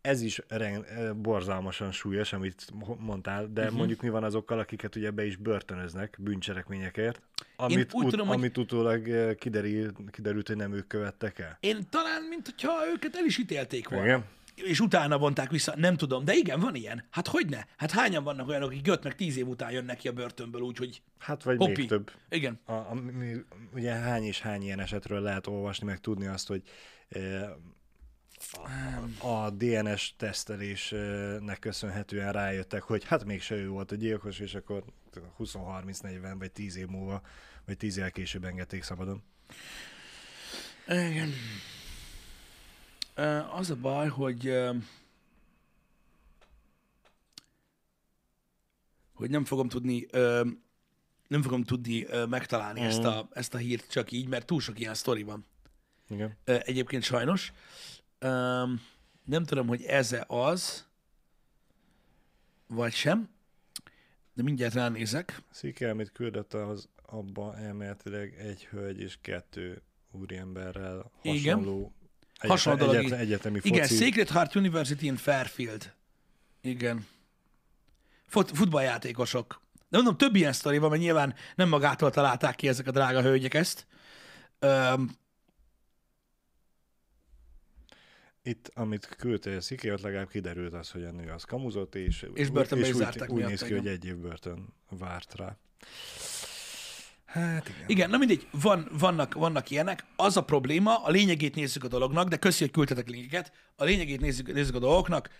ez 0.00 0.20
is 0.20 0.40
ren, 0.48 0.84
borzalmasan 1.22 1.92
súlyos, 1.92 2.32
amit 2.32 2.64
mo- 2.74 3.00
mondtál, 3.00 3.46
de 3.52 3.62
uh-huh. 3.62 3.76
mondjuk 3.76 4.00
mi 4.02 4.08
van 4.08 4.24
azokkal, 4.24 4.58
akiket 4.58 4.96
ugye 4.96 5.10
be 5.10 5.26
is 5.26 5.36
börtönöznek 5.36 6.16
bűncselekményekért, 6.20 7.22
amit, 7.56 7.92
úgy 7.94 8.04
ut, 8.04 8.10
tudom, 8.10 8.26
hogy- 8.26 8.36
amit 8.36 8.58
utólag 8.58 9.08
eh, 9.08 9.34
kiderül, 9.34 9.92
kiderült, 10.10 10.46
hogy 10.46 10.56
nem 10.56 10.72
ők 10.72 10.86
követtek 10.86 11.38
el. 11.38 11.56
Én 11.60 11.86
talán, 11.90 12.22
mint 12.22 12.44
hogyha 12.44 12.72
őket 12.94 13.16
el 13.16 13.24
is 13.24 13.38
ítélték 13.38 13.88
volna. 13.88 14.04
Igen. 14.06 14.24
és 14.54 14.80
utána 14.80 15.18
vonták 15.18 15.50
vissza, 15.50 15.74
nem 15.76 15.96
tudom, 15.96 16.24
de 16.24 16.34
igen, 16.34 16.60
van 16.60 16.74
ilyen. 16.74 17.04
Hát 17.10 17.28
hogy 17.28 17.46
ne? 17.48 17.60
Hát 17.76 17.90
hányan 17.90 18.24
vannak 18.24 18.48
olyanok, 18.48 18.68
akik 18.70 18.88
5 18.88 19.02
meg 19.02 19.14
10 19.14 19.36
év 19.36 19.48
után 19.48 19.70
jönnek 19.70 19.96
ki 19.96 20.08
a 20.08 20.12
börtönből, 20.12 20.60
úgyhogy 20.60 21.02
Hát 21.18 21.42
vagy 21.42 21.56
hopi. 21.56 21.72
még 21.76 21.88
több. 21.88 22.10
Igen. 22.28 22.60
A, 22.64 22.72
a, 22.72 22.94
mi, 22.94 23.34
ugye 23.74 23.92
hány 23.92 24.22
és 24.22 24.40
hány 24.40 24.62
ilyen 24.62 24.80
esetről 24.80 25.20
lehet 25.20 25.46
olvasni, 25.46 25.86
meg 25.86 26.00
tudni 26.00 26.26
azt, 26.26 26.48
hogy 26.48 26.62
eh, 27.08 27.48
a, 29.20 29.26
a 29.26 29.50
DNS 29.50 30.14
tesztelésnek 30.16 31.58
köszönhetően 31.58 32.32
rájöttek, 32.32 32.82
hogy 32.82 33.04
hát 33.04 33.24
mégse 33.24 33.54
ő 33.54 33.68
volt 33.68 33.92
a 33.92 33.94
gyilkos, 33.94 34.38
és 34.38 34.54
akkor 34.54 34.84
20-30-40 35.38 36.34
vagy 36.38 36.52
10 36.52 36.76
év 36.76 36.86
múlva, 36.86 37.22
vagy 37.66 37.76
10 37.76 37.96
év 37.96 38.10
később 38.10 38.44
engedték 38.44 38.82
szabadon. 38.82 39.22
Igen. 40.88 41.30
Az 43.52 43.70
a 43.70 43.76
baj, 43.76 44.08
hogy 44.08 44.54
hogy 49.14 49.30
nem 49.30 49.44
fogom 49.44 49.68
tudni 49.68 50.06
nem 51.28 51.42
fogom 51.42 51.62
tudni 51.62 52.06
megtalálni 52.28 52.80
Mhm. 52.80 52.88
ezt, 52.88 53.04
a, 53.04 53.28
ezt 53.32 53.54
a 53.54 53.58
hírt 53.58 53.90
csak 53.90 54.12
így, 54.12 54.28
mert 54.28 54.46
túl 54.46 54.60
sok 54.60 54.80
ilyen 54.80 54.94
sztori 54.94 55.22
van. 55.22 55.46
Igen. 56.08 56.36
Egyébként 56.44 57.02
sajnos. 57.02 57.52
Ö, 58.22 58.64
Nem 59.24 59.44
tudom, 59.44 59.66
hogy 59.66 59.82
ez 59.82 60.16
az, 60.26 60.86
vagy 62.66 62.92
sem, 62.92 63.28
de 64.34 64.42
mindjárt 64.42 64.74
ránézek. 64.74 65.42
Szike, 65.50 65.90
amit 65.90 66.12
küldött, 66.12 66.54
az 66.54 66.88
abba 67.06 67.56
elméletileg 67.56 68.34
egy 68.38 68.64
hölgy 68.64 69.00
és 69.00 69.18
kettő 69.20 69.82
úriemberrel 70.10 71.10
Igen. 71.22 71.54
hasonló 71.54 71.92
Hasonló 72.48 72.78
dolog, 72.78 72.94
egyetlen, 72.94 73.20
egyetemi 73.20 73.60
Igen, 73.62 73.86
foci. 73.86 74.04
Sacred 74.04 74.28
Heart 74.28 74.54
University 74.54 75.02
in 75.02 75.16
Fairfield. 75.16 75.92
Igen. 76.60 77.06
Fut, 78.26 78.50
futballjátékosok. 78.50 79.60
De 79.88 79.96
mondom, 79.96 80.16
több 80.16 80.34
ilyen 80.34 80.52
sztori 80.52 80.78
van, 80.78 80.90
mert 80.90 81.02
nyilván 81.02 81.34
nem 81.54 81.68
magától 81.68 82.10
találták 82.10 82.56
ki 82.56 82.68
ezek 82.68 82.86
a 82.86 82.90
drága 82.90 83.22
hölgyek 83.22 83.54
ezt. 83.54 83.86
Öm, 84.58 85.16
Itt, 88.42 88.70
amit 88.74 89.06
küldte 89.06 89.56
a 89.56 89.60
Szike, 89.60 89.92
ott 89.92 90.00
legalább 90.00 90.28
kiderült 90.28 90.72
az, 90.72 90.90
hogy 90.90 91.04
a 91.04 91.10
nő 91.10 91.30
az 91.30 91.44
kamuzott, 91.44 91.94
és, 91.94 92.26
És 92.34 92.50
börtönbe 92.50 92.86
és 92.86 92.94
úgy, 92.94 93.22
úgy 93.28 93.44
néz 93.44 93.60
ki, 93.60 93.66
igen. 93.66 93.78
hogy 93.78 93.86
egy 93.88 94.04
év 94.04 94.16
börtön 94.16 94.68
várt 94.90 95.34
rá. 95.34 95.56
Hát 97.24 97.68
igen. 97.68 97.84
igen, 97.86 98.10
na 98.10 98.16
mindegy, 98.18 98.48
van, 98.50 98.88
vannak, 98.98 99.34
vannak 99.34 99.70
ilyenek. 99.70 100.04
Az 100.16 100.36
a 100.36 100.44
probléma, 100.44 101.02
a 101.04 101.10
lényegét 101.10 101.54
nézzük 101.54 101.84
a 101.84 101.88
dolognak, 101.88 102.28
de 102.28 102.36
köszi, 102.36 102.62
hogy 102.64 102.72
küldtetek 102.72 103.08
linkeket. 103.08 103.52
A 103.76 103.84
lényegét 103.84 104.20
nézzük, 104.20 104.52
nézzük 104.52 104.74
a 104.74 104.78
dolgoknak. 104.78 105.30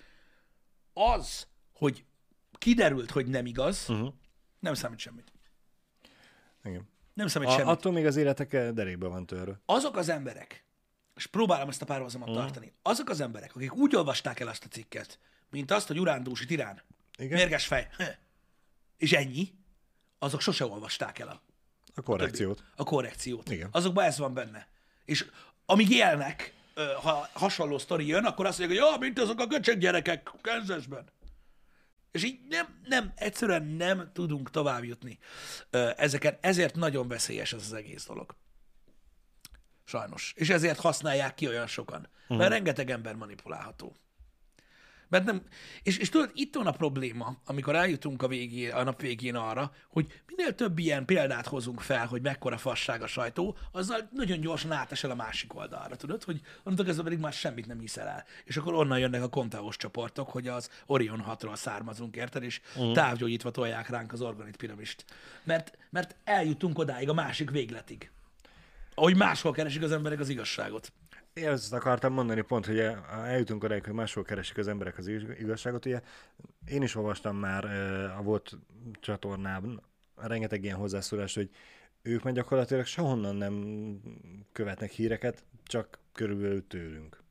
Az, 0.93 1.47
hogy 1.73 2.05
kiderült, 2.59 3.11
hogy 3.11 3.27
nem 3.27 3.47
igaz, 3.47 3.87
Uh-huh. 3.89 4.13
nem 4.59 4.75
számít 4.75 4.99
semmit. 4.99 5.33
igen. 6.65 6.89
Nem 7.15 7.27
számít 7.27 7.49
A, 7.49 7.53
semmit. 7.53 7.67
attól 7.67 7.93
még 7.93 8.07
az 8.07 8.17
életek 8.17 8.71
derékbe 8.73 9.07
van 9.07 9.27
törve. 9.27 9.61
azok 9.67 9.97
az 9.97 10.09
emberek, 10.09 10.65
és 11.17 11.27
próbálom 11.27 11.69
ezt 11.69 11.83
a 11.83 11.85
párhuzamot 11.85 12.31
mm. 12.31 12.35
tartani, 12.35 12.73
azok 12.83 13.09
az 13.09 13.21
emberek, 13.21 13.57
akik 13.57 13.75
úgy 13.75 13.97
olvasták 13.97 14.41
el 14.41 14.49
azt 14.49 14.65
a 14.65 14.69
cikket, 14.69 15.19
mint 15.51 15.71
azt, 15.71 15.87
hogy 15.87 15.99
urándúsi 15.99 16.47
tirán, 16.47 16.83
Igen? 17.19 17.39
mérges 17.39 17.67
fej, 17.67 17.89
és 18.97 19.13
ennyi, 19.13 19.53
azok 20.19 20.41
sose 20.41 20.67
olvasták 20.67 21.19
el 21.19 21.29
a, 21.29 21.43
A 21.95 22.03
korrekciót. 22.03 22.65
a 22.77 22.85
korrekciót. 22.85 23.51
Igen. 23.51 23.69
Azokban 23.73 24.05
ez 24.05 24.19
van 24.19 24.35
benne. 24.35 24.69
És 25.05 25.27
amíg 25.67 25.91
élnek, 25.91 26.55
ha 27.03 27.29
hasonló 27.33 27.79
sztori 27.79 28.07
jön, 28.07 28.25
akkor 28.25 28.47
azt 28.47 28.59
mondják, 28.59 28.81
hogy 28.81 28.91
ja, 28.91 28.99
mint 28.99 29.19
azok 29.19 29.41
a 29.41 29.47
göcsök 29.47 29.79
gyerekek 29.79 30.31
Kansasben. 30.41 31.05
És 32.11 32.25
így 32.25 32.39
nem, 32.49 32.81
nem, 32.85 33.13
egyszerűen 33.17 33.65
nem 33.65 34.11
tudunk 34.13 34.51
tovább 34.51 34.85
jutni 34.85 35.19
ezeken. 35.97 36.39
Ezért 36.41 36.75
nagyon 36.75 37.09
veszélyes 37.09 37.53
ez 37.53 37.63
az 37.63 37.73
egész 37.73 38.07
dolog. 38.07 38.35
Sajnos. 39.85 40.33
És 40.37 40.49
ezért 40.49 40.81
használják 40.81 41.35
ki 41.35 41.49
olyan 41.49 41.67
sokan. 41.67 42.09
Mert 42.29 42.51
rengeteg 42.51 42.91
ember 42.91 43.15
manipulálható. 43.15 43.97
Mert 45.13 45.25
nem, 45.25 45.43
és, 45.83 45.99
és 45.99 46.09
tudod, 46.09 46.31
itt 46.35 46.55
van 46.55 46.67
a 46.67 46.71
probléma, 46.71 47.37
amikor 47.45 47.75
eljutunk 47.75 48.23
a, 48.23 48.29
végén, 48.29 48.73
a 48.73 48.83
nap 48.83 49.01
végén 49.01 49.35
arra, 49.35 49.73
hogy 49.89 50.23
minél 50.27 50.55
több 50.55 50.79
ilyen 50.79 51.05
példát 51.05 51.47
hozunk 51.47 51.81
fel, 51.81 52.07
hogy 52.07 52.23
mekkora 52.23 52.57
fasság 52.57 53.03
a 53.03 53.07
sajtó, 53.07 53.57
azzal 53.73 54.09
nagyon 54.13 54.41
gyorsan 54.41 54.73
átesel 54.73 55.11
a 55.11 55.15
másik 55.15 55.55
oldalra, 55.55 55.97
tudod, 55.97 56.25
hogy 56.25 56.41
onnantól 56.65 56.85
kezdve 56.85 57.05
pedig 57.05 57.19
már 57.19 57.33
semmit 57.33 57.67
nem 57.67 57.81
hiszel 57.81 58.07
el. 58.07 58.25
És 58.45 58.57
akkor 58.57 58.75
onnan 58.75 58.99
jönnek 58.99 59.23
a 59.23 59.29
konteós 59.29 59.77
csoportok, 59.77 60.29
hogy 60.31 60.49
az 60.49 60.71
Orion 60.87 61.25
6-ról 61.29 61.57
származunk, 61.57 62.17
érted, 62.17 62.43
és 62.43 62.61
uh. 62.77 62.93
távgyógyítva 62.93 63.51
tolják 63.51 63.89
ránk 63.89 64.13
az 64.13 64.21
organit 64.21 64.57
piramist. 64.57 65.05
Mert, 65.45 65.79
mert 65.91 66.17
eljutunk 66.25 66.79
odáig 66.79 67.09
a 67.09 67.15
másik 67.15 67.51
végletig. 67.51 68.12
Ahogy 68.95 69.17
máshol 69.17 69.53
keresik 69.53 69.83
az 69.83 69.93
emberek 69.93 70.21
az 70.21 70.29
igazságot. 70.29 70.93
Én 71.33 71.49
ezt 71.49 71.73
akartam 71.73 72.13
mondani 72.13 72.41
pont, 72.41 72.67
hogy 72.67 72.79
el- 72.79 73.05
eljutunk 73.07 73.65
odáig, 73.65 73.85
hogy 73.85 73.95
máshol 73.95 74.25
keresik 74.25 74.59
az 74.59 74.69
emberek 74.69 74.99
az 74.99 75.07
ig- 75.07 75.39
igazságot. 75.41 75.87
Ugye 75.87 76.01
én 76.67 76.83
is 76.83 76.95
olvastam 76.95 77.37
már 77.37 77.65
a 78.19 78.23
volt 78.23 78.59
csatornában 79.01 79.83
rengeteg 80.17 80.65
ilyen 80.65 80.77
hozzászólást, 80.77 81.35
hogy 81.35 81.51
ők 82.03 82.23
meg 82.23 82.35
gyakorlatilag 82.35 82.85
sehonnan 82.85 83.37
nem 83.37 83.97
követnek 84.53 84.91
híreket, 84.91 85.45
csak 85.65 85.99
körülbelül 86.13 86.67
tőlünk. 86.67 87.22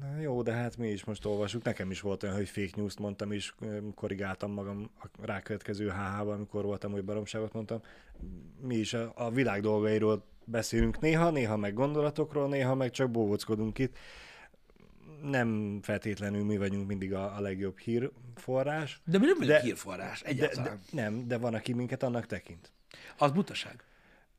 Na 0.00 0.20
jó, 0.20 0.42
de 0.42 0.52
hát 0.52 0.76
mi 0.76 0.88
is 0.88 1.04
most 1.04 1.24
olvasjuk. 1.24 1.62
Nekem 1.62 1.90
is 1.90 2.00
volt 2.00 2.22
olyan, 2.22 2.34
hogy 2.36 2.48
fake 2.48 2.70
news-t 2.76 2.98
mondtam, 2.98 3.32
és 3.32 3.54
korrigáltam 3.94 4.52
magam 4.52 4.90
a 5.00 5.06
rákövetkező 5.22 5.88
HH-ban, 5.88 6.34
amikor 6.34 6.64
voltam, 6.64 6.92
hogy 6.92 7.04
baromságot 7.04 7.52
mondtam. 7.52 7.82
Mi 8.60 8.74
is 8.74 8.94
a, 8.94 9.12
a 9.14 9.30
világ 9.30 9.60
dolgairól 9.60 10.24
beszélünk 10.44 11.00
néha, 11.00 11.30
néha 11.30 11.56
meg 11.56 11.74
gondolatokról, 11.74 12.48
néha 12.48 12.74
meg 12.74 12.90
csak 12.90 13.10
bóvockodunk 13.10 13.78
itt. 13.78 13.96
Nem 15.22 15.78
feltétlenül 15.82 16.44
mi 16.44 16.56
vagyunk 16.56 16.86
mindig 16.86 17.14
a, 17.14 17.36
a 17.36 17.40
legjobb 17.40 17.78
hírforrás. 17.78 19.00
De 19.04 19.18
mi 19.18 19.24
nem 19.26 19.34
vagyunk 19.38 19.56
De- 19.56 19.62
hírforrás, 19.62 20.22
De, 20.22 20.28
egyáltalán. 20.28 20.80
de, 20.92 21.02
nem, 21.02 21.28
de 21.28 21.38
van, 21.38 21.54
aki 21.54 21.72
minket 21.72 22.02
annak 22.02 22.26
tekint. 22.26 22.72
Az 23.18 23.30
butaság. 23.30 23.84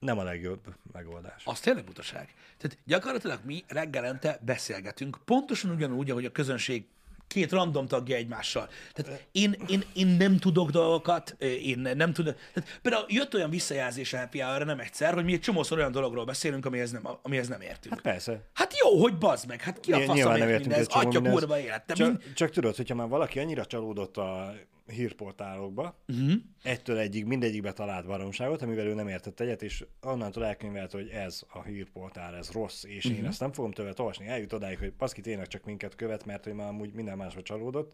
Nem 0.05 0.19
a 0.19 0.23
legjobb 0.23 0.75
megoldás. 0.91 1.41
Az 1.45 1.59
tényleg 1.59 1.83
butaság. 1.83 2.33
Tehát 2.57 2.77
gyakorlatilag 2.85 3.39
mi 3.43 3.63
reggelente 3.67 4.39
beszélgetünk, 4.41 5.17
pontosan 5.25 5.71
ugyanúgy, 5.71 6.09
ahogy 6.09 6.25
a 6.25 6.31
közönség 6.31 6.85
két 7.27 7.51
random 7.51 7.87
tagja 7.87 8.15
egymással. 8.15 8.69
Tehát 8.93 9.27
én, 9.31 9.55
én, 9.67 9.83
én 9.93 10.07
nem 10.07 10.37
tudok 10.37 10.69
dolgokat, 10.69 11.35
én 11.39 11.79
nem 11.95 12.13
tudok. 12.13 12.35
Tehát 12.53 12.79
például 12.81 13.05
jött 13.07 13.33
olyan 13.33 13.49
visszajelzés 13.49 14.13
a 14.13 14.17
happy 14.17 14.39
hour 14.39 14.65
nem 14.65 14.79
egyszer, 14.79 15.13
hogy 15.13 15.23
mi 15.23 15.33
egy 15.33 15.39
csomószor 15.39 15.77
olyan 15.77 15.91
dologról 15.91 16.25
beszélünk, 16.25 16.65
amihez 16.65 16.91
nem, 16.91 17.07
amihez 17.21 17.47
nem 17.47 17.61
értünk. 17.61 17.93
Hát 17.93 18.03
persze. 18.03 18.41
Hát 18.53 18.77
jó, 18.77 19.01
hogy 19.01 19.17
bazd 19.17 19.47
meg, 19.47 19.61
hát 19.61 19.79
ki 19.79 19.91
a 19.91 19.97
Ny- 19.97 20.05
fasz, 20.05 20.15
nyilván 20.15 20.37
nem 20.37 20.47
nem 20.47 20.57
ért 20.57 20.67
mindez, 20.67 20.87
atya 20.87 21.09
mindenhez. 21.09 21.39
kurva 21.39 21.59
élet. 21.59 21.85
Te 21.85 21.93
Csak, 21.93 22.07
mind... 22.07 22.33
csak 22.33 22.49
tudod, 22.49 22.75
hogyha 22.75 22.95
már 22.95 23.07
valaki 23.07 23.39
annyira 23.39 23.65
csalódott 23.65 24.17
a 24.17 24.53
hírportálokba, 24.88 25.97
Mhm. 26.05 26.21
uh-huh. 26.21 26.41
ettől 26.63 26.97
egyik, 26.97 27.25
mindegyikbe 27.25 27.71
talált 27.73 28.05
baromságot, 28.05 28.61
amivel 28.61 28.88
ő 28.88 28.93
nem 28.93 29.07
értett 29.07 29.39
egyet, 29.39 29.61
és 29.61 29.86
onnantól 30.01 30.45
elkönyvelt, 30.45 30.91
hogy 30.91 31.09
ez 31.09 31.41
a 31.53 31.63
hírportál, 31.63 32.36
ez 32.36 32.51
rossz, 32.51 32.83
és 32.83 32.95
uh-huh. 32.97 33.11
Mhm. 33.11 33.21
én 33.21 33.29
ezt 33.29 33.39
nem 33.39 33.51
fogom 33.51 33.71
többet 33.71 33.99
olvasni. 33.99 34.27
Eljut 34.27 34.53
odáig, 34.53 34.77
hogy 34.77 34.91
paszki 34.91 35.21
tényleg 35.21 35.47
csak 35.47 35.63
minket 35.65 35.95
követ, 35.95 36.25
mert 36.25 36.43
hogy 36.43 36.53
már 36.53 36.67
amúgy 36.67 36.93
minden 36.93 37.17
másra 37.17 37.41
csalódott. 37.41 37.93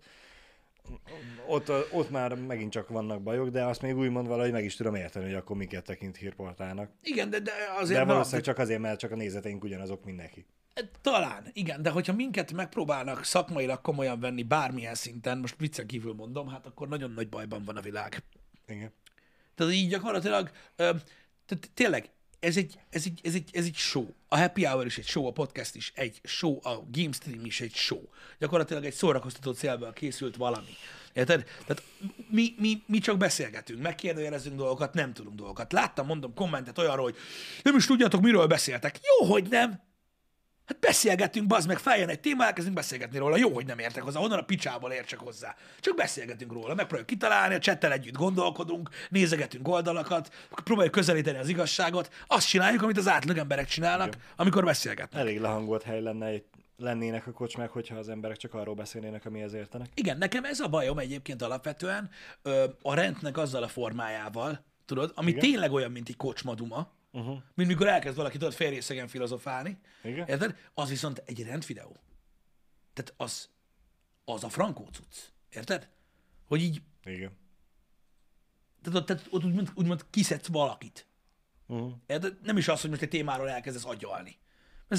Ott, 1.48 1.72
ott 1.92 2.10
már 2.10 2.36
megint 2.36 2.72
csak 2.72 2.90
vannak 2.90 3.22
bajok, 3.22 3.50
de 3.50 3.66
azt 3.66 3.82
még 3.82 3.98
úgymond 3.98 4.28
valahogy 4.28 4.52
meg 4.52 4.64
is 4.64 4.76
tudom 4.76 4.96
érteni, 4.96 5.26
hogy 5.26 5.34
akkor 5.34 5.56
minket 5.58 5.84
tekint 5.86 6.18
hírportálnak. 6.18 6.92
Igen, 7.04 7.30
de, 7.30 7.40
de 7.40 7.52
azért 7.80 8.00
De 8.00 8.06
valószínűleg 8.06 8.46
csak 8.46 8.58
azért, 8.58 8.80
mert 8.80 9.00
csak 9.00 9.12
a 9.12 9.16
nézeteink 9.16 9.64
ugyanazok, 9.64 10.06
mint 10.06 10.18
neki. 10.18 10.46
Talán, 11.02 11.50
igen, 11.54 11.82
de 11.82 11.90
hogyha 11.90 12.14
minket 12.14 12.52
megpróbálnak 12.54 13.24
szakmailag 13.24 13.82
komolyan 13.82 14.20
venni 14.20 14.44
bármilyen 14.44 14.96
szinten, 14.96 15.38
most 15.38 15.56
viccen 15.58 15.88
kívül 15.88 16.14
mondom, 16.14 16.48
hát 16.48 16.66
akkor 16.66 16.88
nagyon 16.88 17.12
nagy 17.12 17.30
bajban 17.30 17.64
van 17.64 17.78
a 17.78 17.82
világ. 17.82 18.24
Igen. 18.68 18.94
Tehát 19.56 19.74
így 19.74 19.90
gyakorlatilag, 19.90 20.52
tehát 20.76 21.70
tényleg, 21.74 22.10
ez 22.40 22.58
egy, 22.58 22.80
ez, 22.90 23.06
egy, 23.06 23.20
ez, 23.24 23.34
egy, 23.34 23.50
ez 23.54 23.66
egy 23.66 23.76
show. 23.76 24.08
A 24.28 24.38
Happy 24.38 24.64
Hour 24.66 24.86
is 24.86 24.98
egy 24.98 25.08
show, 25.08 25.26
a 25.26 25.32
podcast 25.32 25.76
is 25.76 25.92
egy 25.96 26.20
show, 26.24 26.60
a 26.62 26.84
Game 26.92 27.12
Stream 27.12 27.46
is 27.46 27.62
egy 27.62 27.74
show. 27.74 28.02
Gyakorlatilag 28.40 28.86
egy 28.86 28.94
szórakoztató 28.94 29.52
célból 29.52 29.94
készült 29.94 30.36
valami. 30.36 30.76
Érted? 31.14 31.44
Tehát 31.66 31.84
mi, 32.30 32.54
mi, 32.58 32.84
mi 32.86 33.00
csak 33.00 33.18
beszélgetünk, 33.18 33.82
megkérdőjelezünk 33.82 34.56
dolgokat, 34.56 34.94
nem 34.94 35.14
tudunk 35.14 35.36
dolgokat. 35.36 35.72
Láttam, 35.72 36.06
mondom, 36.06 36.34
kommentet 36.34 36.78
olyanról, 36.78 37.04
hogy 37.04 37.16
nem 37.64 37.76
is 37.76 37.86
tudjátok, 37.86 38.22
miről 38.22 38.48
beszéltek. 38.48 39.00
Jó, 39.02 39.28
hogy 39.28 39.48
nem. 39.50 39.91
Hát 40.66 40.80
beszélgetünk, 40.80 41.48
bazd 41.48 41.68
meg, 41.68 41.78
feljön 41.78 42.10
egy 42.10 42.20
téma, 42.20 42.46
elkezdünk 42.46 42.76
beszélgetni 42.76 43.18
róla. 43.18 43.38
Jó, 43.38 43.54
hogy 43.54 43.66
nem 43.66 43.80
értek 43.80 44.04
hozzá, 44.04 44.20
honnan 44.20 44.40
a 44.40 44.44
picsából 44.44 44.92
értsek 44.92 45.20
hozzá. 45.20 45.56
Csak 45.80 45.96
beszélgetünk 45.96 46.52
róla, 46.52 46.68
megpróbáljuk 46.68 47.08
kitalálni, 47.08 47.56
a 47.56 47.60
csettel 47.60 47.92
együtt 47.92 48.16
gondolkodunk, 48.16 48.90
nézegetünk 49.10 49.68
oldalakat, 49.68 50.34
próbáljuk 50.64 50.94
közelíteni 50.94 51.38
az 51.38 51.48
igazságot. 51.48 52.14
Azt 52.28 52.48
csináljuk, 52.48 52.82
amit 52.82 52.98
az 52.98 53.08
átlag 53.08 53.38
emberek 53.38 53.68
csinálnak, 53.68 54.18
amikor 54.36 54.64
beszélgetnek. 54.64 55.22
Elég 55.22 55.40
lehangolt 55.40 55.84
hely 55.84 56.02
lenne 56.02 56.26
egy 56.26 56.44
lennének 56.78 57.28
a 57.28 57.32
kocsmák, 57.32 57.70
hogyha 57.70 57.96
az 57.96 58.10
emberek 58.10 58.38
csak 58.38 58.54
arról 58.54 58.76
beszélnének, 58.76 59.26
amihez 59.26 59.54
értenek. 59.54 59.88
Igen, 59.94 60.18
nekem 60.18 60.44
ez 60.44 60.60
a 60.60 60.68
bajom 60.68 60.98
egyébként 61.00 61.42
alapvetően 61.42 62.10
ö, 62.42 62.66
a 62.82 62.94
rendnek 62.94 63.38
azzal 63.38 63.64
a 63.64 63.68
formájával, 63.68 64.66
tudod, 64.86 65.12
ami 65.16 65.30
Igen? 65.30 65.42
tényleg 65.42 65.72
olyan, 65.72 65.92
mint 65.92 66.10
egy 66.10 66.18
kocsmaduma, 66.18 66.92
uh-huh. 67.12 67.42
mint 67.54 67.70
mikor 67.70 67.88
elkezd 67.88 68.16
valaki, 68.16 68.38
tudod, 68.38 68.54
félrészegen 68.54 69.08
filozofálni, 69.08 69.80
Igen? 70.04 70.28
érted? 70.28 70.56
Az 70.74 70.90
viszont 70.90 71.24
egy 71.26 71.44
rendvideó. 71.44 72.04
Tehát 72.94 73.14
az, 73.18 73.50
az 74.26 74.44
a 74.44 74.50
frankó 74.50 74.88
cucc, 74.92 75.18
érted? 75.50 75.90
Hogy 76.46 76.62
így, 76.62 76.82
Igen. 77.04 77.38
tehát, 78.82 79.00
ott- 79.00 79.06
tehát 79.06 79.28
ott 79.30 79.44
úgymond, 79.44 79.72
úgymond 79.76 80.06
kiszedsz 80.10 80.48
valakit. 80.48 81.08
Uh-huh. 81.68 81.94
Érted? 82.06 82.38
Nem 82.42 82.58
is 82.58 82.68
az, 82.68 82.82
hogy 82.82 82.90
most 82.90 83.02
egy 83.02 83.10
témáról 83.10 83.50
elkezdesz 83.50 83.86
agyalni. 83.86 84.38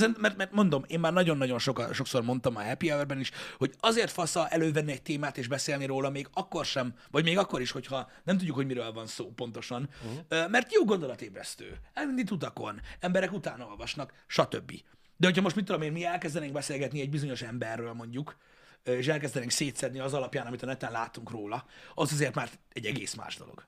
Mert, 0.00 0.36
mert, 0.36 0.52
mondom, 0.52 0.84
én 0.86 1.00
már 1.00 1.12
nagyon-nagyon 1.12 1.58
soka, 1.58 1.92
sokszor 1.92 2.22
mondtam 2.22 2.56
a 2.56 2.64
Happy 2.64 2.88
Hour-ben 2.88 3.20
is, 3.20 3.30
hogy 3.58 3.74
azért 3.80 4.10
fasza 4.10 4.48
elővenni 4.48 4.92
egy 4.92 5.02
témát 5.02 5.38
és 5.38 5.48
beszélni 5.48 5.86
róla 5.86 6.10
még 6.10 6.28
akkor 6.32 6.64
sem, 6.64 6.94
vagy 7.10 7.24
még 7.24 7.38
akkor 7.38 7.60
is, 7.60 7.70
hogyha 7.70 8.10
nem 8.24 8.38
tudjuk, 8.38 8.56
hogy 8.56 8.66
miről 8.66 8.92
van 8.92 9.06
szó 9.06 9.30
pontosan, 9.30 9.88
uh-huh. 10.04 10.50
mert 10.50 10.72
jó 10.72 10.84
gondolatébresztő, 10.84 11.78
elindít 11.92 12.30
utakon, 12.30 12.80
emberek 13.00 13.32
utána 13.32 13.66
olvasnak, 13.66 14.12
stb. 14.26 14.72
De 15.16 15.26
hogyha 15.26 15.42
most 15.42 15.56
mit 15.56 15.64
tudom 15.64 15.82
én, 15.82 15.92
mi 15.92 16.04
elkezdenénk 16.04 16.52
beszélgetni 16.52 17.00
egy 17.00 17.10
bizonyos 17.10 17.42
emberről 17.42 17.92
mondjuk, 17.92 18.36
és 18.84 19.08
elkezdenénk 19.08 19.50
szétszedni 19.50 19.98
az 19.98 20.14
alapján, 20.14 20.46
amit 20.46 20.62
a 20.62 20.66
neten 20.66 20.92
látunk 20.92 21.30
róla, 21.30 21.66
az 21.94 22.12
azért 22.12 22.34
már 22.34 22.50
egy 22.72 22.86
egész 22.86 23.14
más 23.14 23.36
dolog. 23.36 23.66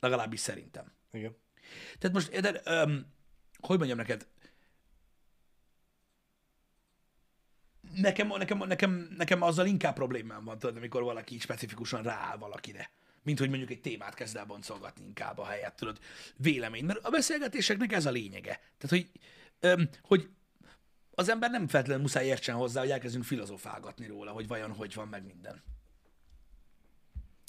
Legalábbis 0.00 0.40
szerintem. 0.40 0.92
Igen. 1.12 1.36
Tehát 1.98 2.16
most, 2.16 2.28
érted, 2.28 2.60
öm, 2.64 3.06
hogy 3.60 3.78
mondjam 3.78 3.98
neked, 3.98 4.26
nekem, 7.94 8.28
nekem, 8.28 8.58
nekem, 8.58 9.14
nekem 9.16 9.42
azzal 9.42 9.66
inkább 9.66 9.94
problémám 9.94 10.44
van, 10.44 10.58
tudod, 10.58 10.76
amikor 10.76 11.02
valaki 11.02 11.34
így 11.34 11.40
specifikusan 11.40 12.02
rááll 12.02 12.36
valakire. 12.36 12.90
Mint 13.22 13.38
hogy 13.38 13.48
mondjuk 13.48 13.70
egy 13.70 13.80
témát 13.80 14.14
kezd 14.14 14.36
el 14.36 14.44
boncolgatni 14.44 15.04
inkább 15.04 15.38
a 15.38 15.46
helyet, 15.46 15.76
tudod, 15.76 15.98
vélemény. 16.36 16.84
Mert 16.84 17.04
a 17.04 17.10
beszélgetéseknek 17.10 17.92
ez 17.92 18.06
a 18.06 18.10
lényege. 18.10 18.60
Tehát, 18.78 18.88
hogy, 18.88 19.10
öm, 19.60 19.88
hogy 20.02 20.28
az 21.10 21.28
ember 21.28 21.50
nem 21.50 21.68
feltétlenül 21.68 22.02
muszáj 22.02 22.26
értsen 22.26 22.54
hozzá, 22.54 22.80
hogy 22.80 22.90
elkezdünk 22.90 23.24
filozofálgatni 23.24 24.06
róla, 24.06 24.30
hogy 24.30 24.46
vajon 24.46 24.72
hogy 24.72 24.94
van 24.94 25.08
meg 25.08 25.24
minden. 25.24 25.62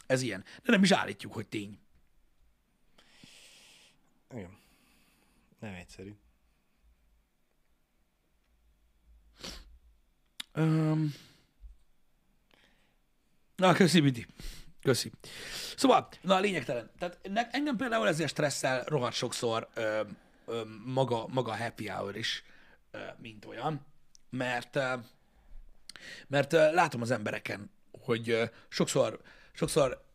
Ez 0.07 0.21
ilyen. 0.21 0.43
De 0.63 0.71
nem 0.71 0.83
is 0.83 0.91
állítjuk, 0.91 1.33
hogy 1.33 1.47
tény. 1.47 1.79
Igen. 4.33 4.57
Nem 5.59 5.73
egyszerű. 5.73 6.15
Um, 10.59 11.13
na, 13.55 13.73
köszi, 13.73 14.01
Vidi. 14.01 14.25
Köszi. 14.81 15.11
Szóval, 15.75 16.07
na 16.21 16.35
a 16.35 16.39
lényegtelen. 16.39 16.89
Tehát 16.97 17.19
ne, 17.29 17.49
engem 17.49 17.75
például 17.75 18.07
ezért 18.07 18.29
stresszel 18.29 18.83
rohadt 18.83 19.15
sokszor 19.15 19.67
ö, 19.73 20.01
ö, 20.45 20.61
maga, 20.85 21.27
maga 21.27 21.51
a 21.51 21.57
happy 21.57 21.87
hour 21.87 22.15
is, 22.17 22.43
ö, 22.91 22.97
mint 23.17 23.45
olyan, 23.45 23.85
mert, 24.29 24.75
ö, 24.75 24.93
mert 26.27 26.53
ö, 26.53 26.73
látom 26.73 27.01
az 27.01 27.11
embereken, 27.11 27.71
hogy 27.91 28.29
ö, 28.29 28.45
sokszor, 28.69 29.21
sokszor 29.51 30.05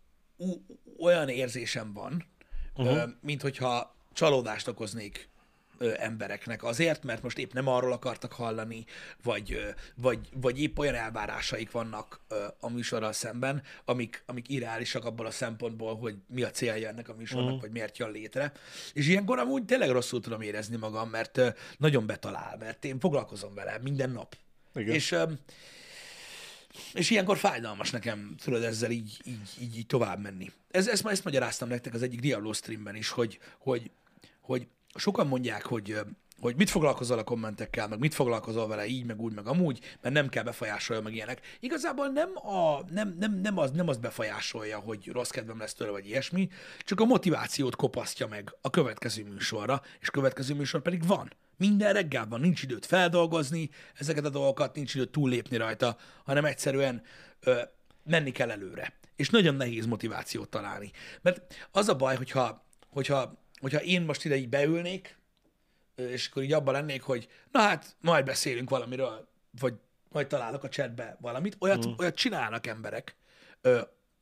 olyan 0.99 1.29
érzésem 1.29 1.93
van, 1.93 2.27
uh-huh. 2.75 2.97
ö, 2.97 3.07
mint 3.21 3.43
hogyha 3.43 3.97
csalódást 4.13 4.69
okoznék 4.69 5.29
ö, 5.79 5.93
embereknek 5.97 6.65
azért, 6.65 7.03
mert 7.05 7.23
most 7.23 7.39
épp 7.39 7.53
nem 7.53 7.69
arról 7.69 7.93
akartak 7.93 8.33
hallani, 8.33 8.85
vagy, 9.23 9.53
ö, 9.53 9.69
vagy, 9.95 10.19
vagy 10.33 10.61
épp 10.61 10.79
olyan 10.79 10.95
elvárásaik 10.95 11.71
vannak 11.71 12.21
ö, 12.29 12.45
a 12.61 12.69
műsorral 12.71 13.13
szemben, 13.13 13.63
amik, 13.85 14.23
amik 14.27 14.49
irreálisak 14.49 15.05
abból 15.05 15.27
a 15.27 15.31
szempontból, 15.31 15.97
hogy 15.97 16.17
mi 16.29 16.43
a 16.43 16.51
célja 16.51 16.89
ennek 16.89 17.09
a 17.09 17.15
műsornak, 17.15 17.51
Mhm. 17.53 17.61
vagy 17.61 17.71
miért 17.71 17.99
jön 17.99 18.11
létre. 18.11 18.53
És 18.93 19.07
ilyenkor 19.09 19.39
amúgy 19.39 19.65
tényleg 19.65 19.91
rosszul 19.91 20.21
tudom 20.21 20.41
érezni 20.41 20.77
magam, 20.77 21.11
mert 21.11 21.37
ö, 21.37 21.49
nagyon 21.79 22.07
betalál, 22.07 22.57
mert 22.57 22.85
én 22.85 22.99
foglalkozom 23.01 23.55
vele 23.55 23.79
minden 23.83 24.11
nap. 24.11 24.37
Igen. 24.75 24.95
És, 24.95 25.13
ö, 25.13 25.25
és 26.93 27.11
ilyenkor 27.11 27.37
fájdalmas 27.37 27.91
nekem, 27.91 28.35
tudod, 28.45 28.63
ezzel 28.63 28.91
így, 28.91 29.17
így, 29.25 29.41
így, 29.61 29.77
így 29.77 29.87
tovább 29.87 30.21
menni. 30.21 30.53
Ez, 30.71 30.89
ezt, 30.89 31.07
ezt 31.07 31.25
magyaráztam 31.25 31.69
nektek 31.69 31.95
az 31.95 32.03
egyik 32.03 32.21
Diablo 32.21 32.53
streamben 32.53 32.97
is, 32.97 33.09
hogy, 33.09 33.39
hogy, 33.59 33.91
hogy 34.41 34.67
sokan 34.95 35.27
mondják, 35.27 35.65
hogy, 35.65 36.01
hogy 36.41 36.57
mit 36.57 36.71
foglalkozol 36.71 37.19
a 37.19 37.25
kommentekkel, 37.25 37.89
meg 37.89 37.99
mit 37.99 38.15
foglalkozol 38.15 38.67
vele 38.69 38.87
így, 38.87 39.05
meg 39.05 39.21
úgy, 39.21 39.35
meg 39.35 39.47
amúgy, 39.47 39.81
mert 40.01 40.15
nem 40.15 40.29
kell 40.29 40.43
befolyásolja, 40.43 41.03
meg 41.03 41.15
ilyenek. 41.15 41.41
Igazából 41.61 42.09
nem, 42.09 42.31
a, 42.37 42.85
nem, 42.91 43.17
nem, 43.19 43.41
nem, 43.41 43.59
az, 43.59 43.71
nem 43.71 43.89
az 43.89 43.97
befolyásolja, 43.97 44.79
hogy 44.79 45.11
rossz 45.13 45.31
kedvem 45.31 45.59
lesz 45.59 45.75
tőle, 45.75 45.91
vagy 45.91 46.07
ilyesmi, 46.07 46.49
csak 46.81 47.01
a 47.01 47.05
motivációt 47.05 47.77
kopasztja 47.77 48.27
meg 48.27 48.57
a 48.61 48.71
következő 48.71 49.25
műsorra, 49.25 49.83
és 50.01 50.11
következő 50.11 50.55
műsor 50.55 50.83
pedig 50.83 51.07
van. 51.07 51.33
Minden 51.57 51.93
reggel 51.93 52.27
van, 52.27 52.41
nincs 52.41 52.63
időt 52.63 52.87
feldolgozni 52.87 53.71
ezeket 53.95 54.25
a 54.25 54.31
dolgokat, 54.31 54.75
nincs 54.75 54.95
időt 54.95 55.11
túllépni 55.11 55.57
rajta, 55.57 55.97
hanem 56.25 56.45
egyszerűen 56.45 57.03
ö, 57.41 57.61
menni 58.05 58.31
kell 58.31 58.51
előre. 58.51 58.93
És 59.17 59.31
nagyon 59.31 59.55
nehéz 59.55 59.87
motivációt 59.87 60.49
találni. 60.49 60.91
Mert 61.23 61.55
az 61.71 61.89
a 61.89 61.97
baj, 61.97 62.17
hogyha, 62.17 62.67
hogyha, 62.91 63.44
hogyha 63.65 63.83
én 63.83 64.03
most 64.03 64.25
ide 64.25 64.37
így 64.37 64.49
beülnék, 64.49 65.19
és 65.97 66.29
akkor 66.29 66.43
így 66.43 66.53
abban 66.53 66.75
lennék, 66.75 67.03
hogy 67.03 67.29
na 67.51 67.61
hát, 67.61 67.97
majd 68.01 68.25
beszélünk 68.25 68.71
valamiről, 68.71 69.29
vagy 69.61 69.75
majd 70.09 70.27
találok 70.27 70.65
a 70.65 70.69
chatbe 70.69 71.17
valamit, 71.21 71.57
olyat, 71.59 71.87
mm. 71.87 71.93
olyat 71.99 72.15
csinálnak 72.15 72.67
emberek. 72.67 73.17
Ö, 73.61 73.81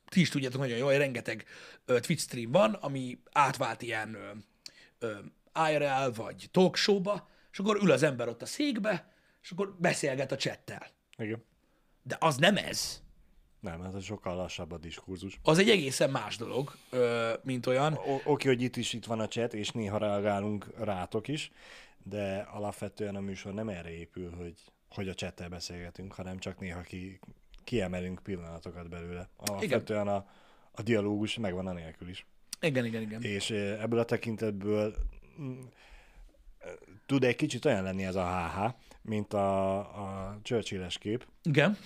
ti 0.08 0.20
is 0.20 0.28
tudjátok 0.28 0.60
nagyon 0.60 0.76
jól, 0.76 0.88
hogy 0.88 0.98
rengeteg 0.98 1.44
ö, 1.84 2.00
Twitch 2.00 2.24
stream 2.24 2.50
van, 2.50 2.72
ami 2.74 3.18
átvált 3.32 3.82
ilyen 3.82 4.14
ö, 4.14 4.30
ö, 4.98 5.18
IRL 5.70 6.10
vagy 6.14 6.48
talk 6.50 6.76
show-ba, 6.76 7.28
és 7.52 7.58
akkor 7.58 7.76
ül 7.82 7.90
az 7.90 8.02
ember 8.02 8.28
ott 8.28 8.42
a 8.42 8.46
székbe, 8.46 9.12
és 9.42 9.50
akkor 9.50 9.74
beszélget 9.78 10.32
a 10.32 10.36
csettel. 10.36 10.86
Igen. 11.16 11.44
De 12.02 12.16
az 12.20 12.36
nem 12.36 12.56
ez. 12.56 13.01
Nem, 13.62 13.80
hát 13.80 13.94
az 13.94 14.04
sokkal 14.04 14.36
lassabb 14.36 14.72
a 14.72 14.78
diskurzus. 14.78 15.38
Az 15.42 15.58
egy 15.58 15.70
egészen 15.70 16.10
más 16.10 16.36
dolog, 16.36 16.76
mint 17.42 17.66
olyan. 17.66 17.92
O- 17.92 18.22
Oké, 18.24 18.48
hogy 18.48 18.62
itt 18.62 18.76
is 18.76 18.92
itt 18.92 19.04
van 19.04 19.20
a 19.20 19.28
chat, 19.28 19.54
és 19.54 19.70
néha 19.70 19.98
reagálunk 19.98 20.66
rátok 20.78 21.28
is, 21.28 21.50
de 22.02 22.48
alapvetően 22.52 23.16
a 23.16 23.20
műsor 23.20 23.54
nem 23.54 23.68
erre 23.68 23.90
épül, 23.90 24.30
hogy, 24.30 24.54
hogy 24.88 25.08
a 25.08 25.14
chattel 25.14 25.48
beszélgetünk, 25.48 26.12
hanem 26.12 26.38
csak 26.38 26.60
néha 26.60 26.80
ki, 26.80 27.20
kiemelünk 27.64 28.20
pillanatokat 28.22 28.88
belőle. 28.88 29.28
Alapvetően 29.36 30.08
a, 30.08 30.26
a 30.70 30.82
dialógus 30.82 31.38
megvan 31.38 31.66
a 31.66 31.72
nélkül 31.72 32.08
is. 32.08 32.26
Igen, 32.60 32.84
igen, 32.84 33.02
igen. 33.02 33.22
És 33.22 33.50
ebből 33.50 33.98
a 33.98 34.04
tekintetből 34.04 34.94
mm, 35.40 35.60
tud 37.06 37.24
egy 37.24 37.36
kicsit 37.36 37.64
olyan 37.64 37.82
lenni 37.82 38.04
ez 38.04 38.14
a 38.14 38.48
HH, 38.48 38.74
mint 39.02 39.32
a, 39.32 39.78
a 39.78 40.38
Churchill-es 40.42 40.98
kép, 40.98 41.26
Igen. 41.42 41.76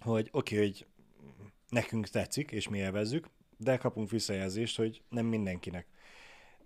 hogy 0.00 0.28
oké, 0.32 0.54
okay, 0.54 0.66
hogy 0.66 0.86
nekünk 1.68 2.08
tetszik, 2.08 2.50
és 2.50 2.68
mi 2.68 2.78
élvezzük, 2.78 3.28
de 3.56 3.76
kapunk 3.76 4.10
visszajelzést, 4.10 4.76
hogy 4.76 5.02
nem 5.08 5.26
mindenkinek. 5.26 5.86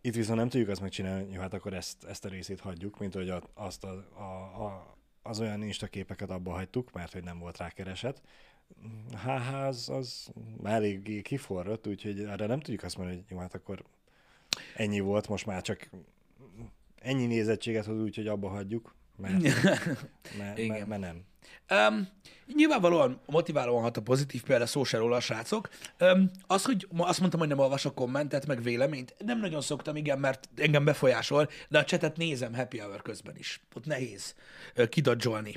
Itt 0.01 0.14
viszont 0.14 0.38
nem 0.38 0.48
tudjuk 0.48 0.68
azt 0.68 0.80
megcsinálni, 0.80 1.24
hogy 1.24 1.36
hát 1.36 1.55
akkor 1.55 1.74
ezt, 1.74 2.05
ezt 2.05 2.24
a 2.24 2.28
részét 2.28 2.61
hagyjuk, 2.61 2.98
mint 2.98 3.14
hogy 3.14 3.28
a, 3.28 3.42
azt 3.55 3.84
a, 3.84 4.07
a, 4.14 4.64
a, 4.64 4.96
az 5.22 5.40
olyan 5.40 5.62
Insta 5.62 5.86
képeket 5.86 6.30
abba 6.30 6.53
hagytuk, 6.53 6.92
mert 6.92 7.12
hogy 7.12 7.24
nem 7.24 7.38
volt 7.38 7.59
rá 7.59 7.70
kereset. 7.70 8.22
HH 9.24 9.55
az, 9.55 9.88
az 9.88 10.32
már 10.62 10.74
eléggé 10.74 11.22
kiforrott, 11.22 11.86
úgyhogy 11.86 12.20
erre 12.20 12.46
nem 12.46 12.61
tudjuk 12.61 12.82
azt 12.82 12.96
mondani, 12.96 13.18
hogy 13.18 13.30
jó, 13.30 13.38
hát 13.38 13.55
akkor 13.55 13.84
ennyi 14.74 15.01
volt, 15.01 15.28
most 15.28 15.46
már 15.46 15.62
csak 15.62 15.90
ennyi 16.96 17.26
nézettséget 17.26 17.84
hoz, 17.84 18.01
úgyhogy 18.01 18.26
abba 18.26 18.48
hagyjuk, 18.48 18.94
mert, 19.16 19.42
mert, 20.38 20.66
mert, 20.66 20.86
mert 20.86 21.01
nem. 21.01 21.24
Um, 21.70 22.09
nyilvánvalóan 22.55 23.20
motiválóan 23.26 23.82
hat 23.82 23.97
a 23.97 24.03
pozitív 24.03 24.43
példa, 24.43 24.66
szó 24.66 24.84
se 24.84 24.99
róla, 24.99 25.20
srácok. 25.20 25.68
Um, 26.01 26.30
az, 26.47 26.64
hogy 26.64 26.86
ma 26.91 27.07
azt 27.07 27.18
mondtam, 27.18 27.41
hogy 27.41 27.49
nem 27.49 27.59
olvasok 27.59 27.95
kommentet, 27.95 28.47
meg 28.47 28.62
véleményt, 28.62 29.14
nem 29.18 29.38
nagyon 29.38 29.61
szoktam, 29.61 29.97
igen, 29.97 30.18
mert 30.18 30.49
engem 30.57 30.84
befolyásol, 30.84 31.49
de 31.68 31.78
a 31.78 31.84
csetet 31.84 32.16
nézem 32.16 32.55
happy 32.55 32.78
hour 32.78 33.03
közben 33.03 33.36
is. 33.36 33.61
Ott 33.74 33.86
nehéz 33.86 34.34
kidadzsolni. 34.88 35.55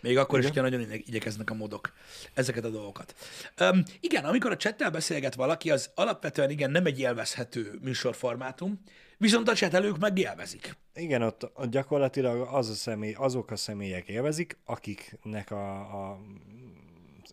Még 0.00 0.18
akkor 0.18 0.38
igen. 0.38 0.50
is, 0.50 0.56
hogyha 0.56 0.70
nagyon 0.70 0.90
igye- 0.90 1.08
igyekeznek 1.08 1.50
a 1.50 1.54
modok 1.54 1.92
ezeket 2.34 2.64
a 2.64 2.70
dolgokat. 2.70 3.14
Um, 3.60 3.82
igen, 4.00 4.24
amikor 4.24 4.50
a 4.50 4.56
csettel 4.56 4.90
beszélget 4.90 5.34
valaki, 5.34 5.70
az 5.70 5.90
alapvetően 5.94 6.50
igen 6.50 6.70
nem 6.70 6.86
egy 6.86 6.98
élvezhető 6.98 7.78
műsorformátum, 7.82 8.80
viszont 9.18 9.48
a 9.48 9.54
csetelők 9.54 9.98
meg 9.98 10.18
élvezik. 10.18 10.76
Igen, 10.94 11.22
ott, 11.22 11.52
gyakorlatilag 11.70 12.48
az 12.52 12.68
a 12.68 12.74
személy, 12.74 13.12
azok 13.12 13.50
a 13.50 13.56
személyek 13.56 14.08
élvezik, 14.08 14.58
akiknek 14.64 15.50
a, 15.50 15.78
a 15.78 16.20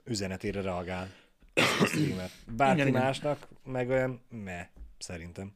üzenetére 0.04 0.62
reagál 0.62 1.10
a 1.54 1.86
streamer. 1.86 2.30
Bárki 2.56 2.76
Igen, 2.76 2.88
igen. 2.88 3.02
másnak 3.02 3.48
meg 3.64 3.90
olyan 3.90 4.22
me, 4.30 4.70
szerintem. 4.98 5.52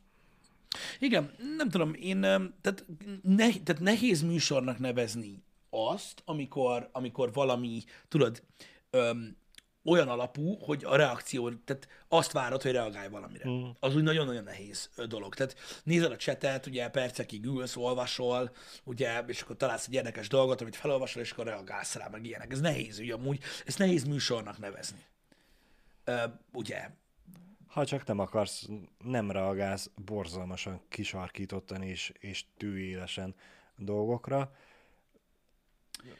Igen, 0.99 1.31
nem 1.57 1.69
tudom, 1.69 1.93
én, 1.93 2.21
tehát, 2.21 2.85
ne, 3.21 3.49
tehát 3.63 3.79
nehéz 3.79 4.21
műsornak 4.21 4.79
nevezni 4.79 5.43
azt, 5.71 6.21
amikor, 6.25 6.89
amikor 6.91 7.33
valami, 7.33 7.83
tudod, 8.07 8.43
öm, 8.89 9.39
olyan 9.85 10.07
alapú, 10.07 10.55
hogy 10.55 10.83
a 10.83 10.95
reakció, 10.95 11.49
tehát 11.49 11.87
azt 12.07 12.31
várod, 12.31 12.61
hogy 12.61 12.71
reagálj 12.71 13.09
valamire. 13.09 13.49
Mm. 13.49 13.69
Az 13.79 13.95
úgy 13.95 14.03
nagyon-nagyon 14.03 14.43
nehéz 14.43 14.89
dolog. 15.07 15.35
Tehát 15.35 15.55
nézed 15.83 16.11
a 16.11 16.17
csetet, 16.17 16.65
ugye 16.65 16.89
percekig 16.89 17.45
ülsz, 17.45 17.75
olvasol, 17.75 18.51
ugye, 18.83 19.19
és 19.27 19.41
akkor 19.41 19.57
találsz 19.57 19.87
egy 19.87 19.93
érdekes 19.93 20.27
dolgot, 20.27 20.61
amit 20.61 20.75
felolvasol, 20.75 21.21
és 21.21 21.31
akkor 21.31 21.45
reagálsz 21.45 21.95
rá, 21.95 22.07
meg 22.07 22.25
ilyenek. 22.25 22.51
Ez 22.51 22.59
nehéz, 22.59 22.99
ugye 22.99 23.13
amúgy, 23.13 23.39
ezt 23.65 23.77
nehéz 23.77 24.03
műsornak 24.03 24.57
nevezni. 24.57 25.05
Ö, 26.03 26.23
ugye, 26.53 26.89
Ha 27.67 27.85
csak 27.85 28.05
nem 28.05 28.19
akarsz, 28.19 28.67
nem 29.03 29.31
reagálsz 29.31 29.89
borzalmasan 30.05 30.81
kisarkítottan 30.89 31.81
és, 31.81 32.13
és 32.19 32.45
tűélesen 32.57 33.35
dolgokra, 33.77 34.51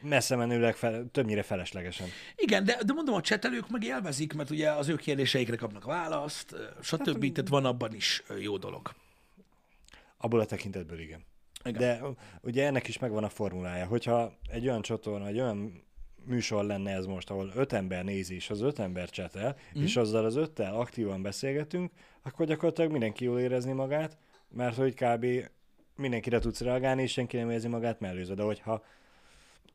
messze 0.00 0.36
menőleg 0.36 0.76
fel, 0.76 1.06
többnyire 1.12 1.42
feleslegesen. 1.42 2.08
Igen, 2.36 2.64
de, 2.64 2.78
de 2.84 2.92
mondom, 2.92 3.14
a 3.14 3.20
csetelők 3.20 3.70
meg 3.70 3.84
élvezik, 3.84 4.32
mert 4.32 4.50
ugye 4.50 4.70
az 4.70 4.88
ő 4.88 4.96
kérdéseikre 4.96 5.56
kapnak 5.56 5.84
választ, 5.84 6.54
stb. 6.82 7.32
Tehát 7.32 7.48
van 7.48 7.64
abban 7.64 7.94
is 7.94 8.22
jó 8.40 8.56
dolog. 8.56 8.92
Abból 10.16 10.40
a 10.40 10.44
tekintetből 10.44 10.98
igen. 10.98 11.24
Igen. 11.64 11.80
De 11.80 12.00
ugye 12.40 12.66
ennek 12.66 12.88
is 12.88 12.98
megvan 12.98 13.24
a 13.24 13.28
formulája. 13.28 13.86
Hogyha 13.86 14.32
egy 14.48 14.68
olyan 14.68 14.82
csatorna, 14.82 15.26
egy 15.26 15.40
olyan 15.40 15.82
műsor 16.24 16.64
lenne 16.64 16.90
ez 16.92 17.06
most, 17.06 17.30
ahol 17.30 17.52
öt 17.54 17.72
ember 17.72 18.04
nézi, 18.04 18.34
és 18.34 18.50
az 18.50 18.60
öt 18.60 18.78
ember 18.78 19.10
csetel, 19.10 19.56
mm. 19.78 19.82
és 19.82 19.96
azzal 19.96 20.24
az 20.24 20.36
öttel 20.36 20.74
aktívan 20.74 21.22
beszélgetünk, 21.22 21.92
akkor 22.22 22.46
gyakorlatilag 22.46 22.90
mindenki 22.90 23.24
jól 23.24 23.40
érezni 23.40 23.72
magát, 23.72 24.16
mert 24.48 24.76
hogy 24.76 24.94
kb. 24.94 25.26
mindenkire 25.96 26.38
tudsz 26.38 26.60
reagálni, 26.60 27.02
és 27.02 27.12
senki 27.12 27.36
nem 27.36 27.50
érzi 27.50 27.68
magát 27.68 28.00
mellőzve. 28.00 28.34
De 28.34 28.42
hogyha 28.42 28.84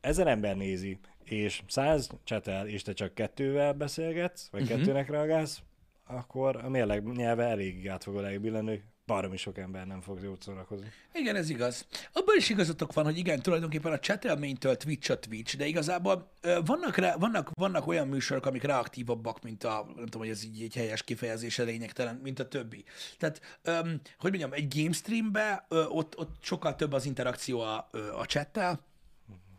ezer 0.00 0.26
ember 0.26 0.56
nézi, 0.56 0.98
és 1.24 1.62
száz 1.66 2.08
csetel, 2.24 2.68
és 2.68 2.82
te 2.82 2.92
csak 2.92 3.14
kettővel 3.14 3.72
beszélgetsz, 3.72 4.48
vagy 4.50 4.62
uh-huh. 4.62 4.78
kettőnek 4.78 5.10
reagálsz, 5.10 5.62
akkor 6.06 6.56
a 6.56 6.68
mérleg 6.68 7.06
nyelve 7.12 7.44
elég 7.44 7.88
át 7.88 8.02
fog 8.02 8.14
odáig 8.14 8.40
billenni, 8.40 8.82
baromi 9.08 9.36
sok 9.36 9.58
ember 9.58 9.86
nem 9.86 10.00
fog 10.00 10.22
jót 10.22 10.42
szórakozni. 10.42 10.86
Igen, 11.12 11.36
ez 11.36 11.50
igaz. 11.50 11.86
Abban 12.12 12.36
is 12.36 12.48
igazatok 12.48 12.92
van, 12.92 13.04
hogy 13.04 13.18
igen, 13.18 13.42
tulajdonképpen 13.42 13.92
a 13.92 13.98
csetelménytől 13.98 14.76
Twitch 14.76 15.10
a 15.10 15.18
Twitch, 15.18 15.56
de 15.56 15.66
igazából 15.66 16.30
vannak, 16.64 16.96
re, 16.96 17.16
vannak, 17.18 17.50
vannak 17.54 17.86
olyan 17.86 18.08
műsorok, 18.08 18.46
amik 18.46 18.62
reaktívabbak, 18.62 19.42
mint 19.42 19.64
a, 19.64 19.84
nem 19.96 20.04
tudom, 20.04 20.20
hogy 20.20 20.30
ez 20.30 20.44
így 20.44 20.62
egy 20.62 20.74
helyes 20.74 21.02
kifejezése 21.02 21.62
lényegtelen, 21.62 22.14
mint 22.22 22.38
a 22.38 22.48
többi. 22.48 22.84
Tehát, 23.18 23.40
öm, 23.62 24.00
hogy 24.18 24.30
mondjam, 24.30 24.52
egy 24.52 24.74
game 24.76 24.92
streambe 24.92 25.66
ö, 25.68 25.84
ott, 25.84 26.18
ott 26.18 26.36
sokkal 26.40 26.74
több 26.74 26.92
az 26.92 27.06
interakció 27.06 27.60
a, 27.60 27.88
a 28.18 28.26
chattel, 28.26 28.86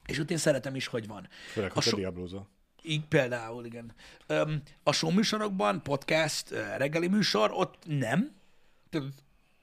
és 0.10 0.20
ott 0.20 0.32
én 0.32 0.38
szeretem 0.38 0.76
is, 0.76 0.88
hogy 0.88 1.08
van. 1.08 1.28
Főleg, 1.52 1.72
A 1.74 1.82
so- 1.82 1.96
diablózol. 2.00 2.50
így 2.82 3.06
például, 3.06 3.66
igen. 3.66 3.94
Öm, 4.28 4.62
a 4.84 4.92
show 4.92 5.12
műsorokban, 5.12 5.84
podcast, 5.84 6.50
reggeli 6.78 7.08
műsor, 7.08 7.52
ott 7.54 7.78
nem. 7.86 8.36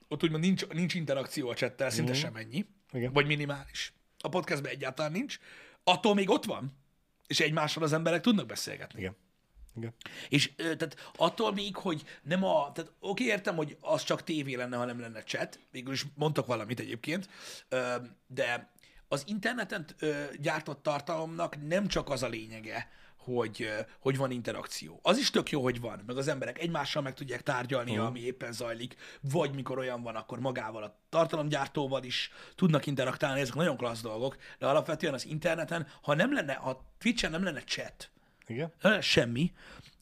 Ott 0.08 0.22
úgymond 0.22 0.42
nincs, 0.42 0.66
nincs 0.66 0.94
interakció 0.94 1.48
a 1.48 1.54
csettel, 1.54 1.90
szinte 1.90 2.12
mm. 2.12 2.14
semennyi. 2.14 2.66
Igen. 2.92 3.12
Vagy 3.12 3.26
minimális. 3.26 3.92
A 4.18 4.28
podcastben 4.28 4.72
egyáltalán 4.72 5.12
nincs. 5.12 5.38
Attól 5.84 6.14
még 6.14 6.30
ott 6.30 6.44
van. 6.44 6.76
És 7.26 7.40
egymással 7.40 7.82
az 7.82 7.92
emberek 7.92 8.20
tudnak 8.20 8.46
beszélgetni. 8.46 9.00
Igen. 9.00 9.16
Igen. 9.76 9.94
És 10.28 10.52
tehát 10.56 11.10
attól 11.16 11.52
még, 11.52 11.76
hogy 11.76 12.04
nem 12.22 12.44
a... 12.44 12.72
Tehát 12.72 12.92
oké, 13.00 13.24
értem, 13.24 13.56
hogy 13.56 13.76
az 13.80 14.02
csak 14.02 14.24
tévé 14.24 14.54
lenne, 14.54 14.76
ha 14.76 14.84
nem 14.84 15.00
lenne 15.00 15.22
chat. 15.22 15.58
Végül 15.70 15.92
is 15.92 16.06
mondtak 16.14 16.46
valamit 16.46 16.80
egyébként. 16.80 17.28
De 18.26 18.72
az 19.08 19.22
interneten 19.26 19.84
ö, 19.98 20.24
gyártott 20.40 20.82
tartalomnak 20.82 21.66
nem 21.66 21.86
csak 21.86 22.10
az 22.10 22.22
a 22.22 22.28
lényege, 22.28 22.88
hogy, 23.16 23.68
hogy 23.98 24.16
van 24.16 24.30
interakció. 24.30 25.00
Az 25.02 25.18
is 25.18 25.30
tök 25.30 25.50
jó, 25.50 25.62
hogy 25.62 25.80
van, 25.80 26.02
meg 26.06 26.16
az 26.16 26.28
emberek 26.28 26.58
egymással 26.58 27.02
meg 27.02 27.14
tudják 27.14 27.42
tárgyalni, 27.42 27.98
uh. 27.98 28.04
ami 28.04 28.20
éppen 28.20 28.52
zajlik, 28.52 28.96
vagy 29.20 29.54
mikor 29.54 29.78
olyan 29.78 30.02
van, 30.02 30.16
akkor 30.16 30.40
magával 30.40 30.82
a 30.82 30.98
tartalomgyártóval 31.08 32.02
is 32.02 32.32
tudnak 32.54 32.86
interaktálni, 32.86 33.40
ezek 33.40 33.54
nagyon 33.54 33.76
klassz 33.76 34.02
dolgok, 34.02 34.36
de 34.58 34.66
alapvetően 34.66 35.14
az 35.14 35.26
interneten, 35.26 35.86
ha 36.02 36.14
nem 36.14 36.32
lenne, 36.32 36.54
ha 36.54 36.84
Twitch-en 36.98 37.30
nem 37.30 37.44
lenne 37.44 37.60
chat, 37.60 38.10
Igen. 38.46 38.72
nem 38.80 38.90
lenne 38.90 39.02
semmi, 39.02 39.52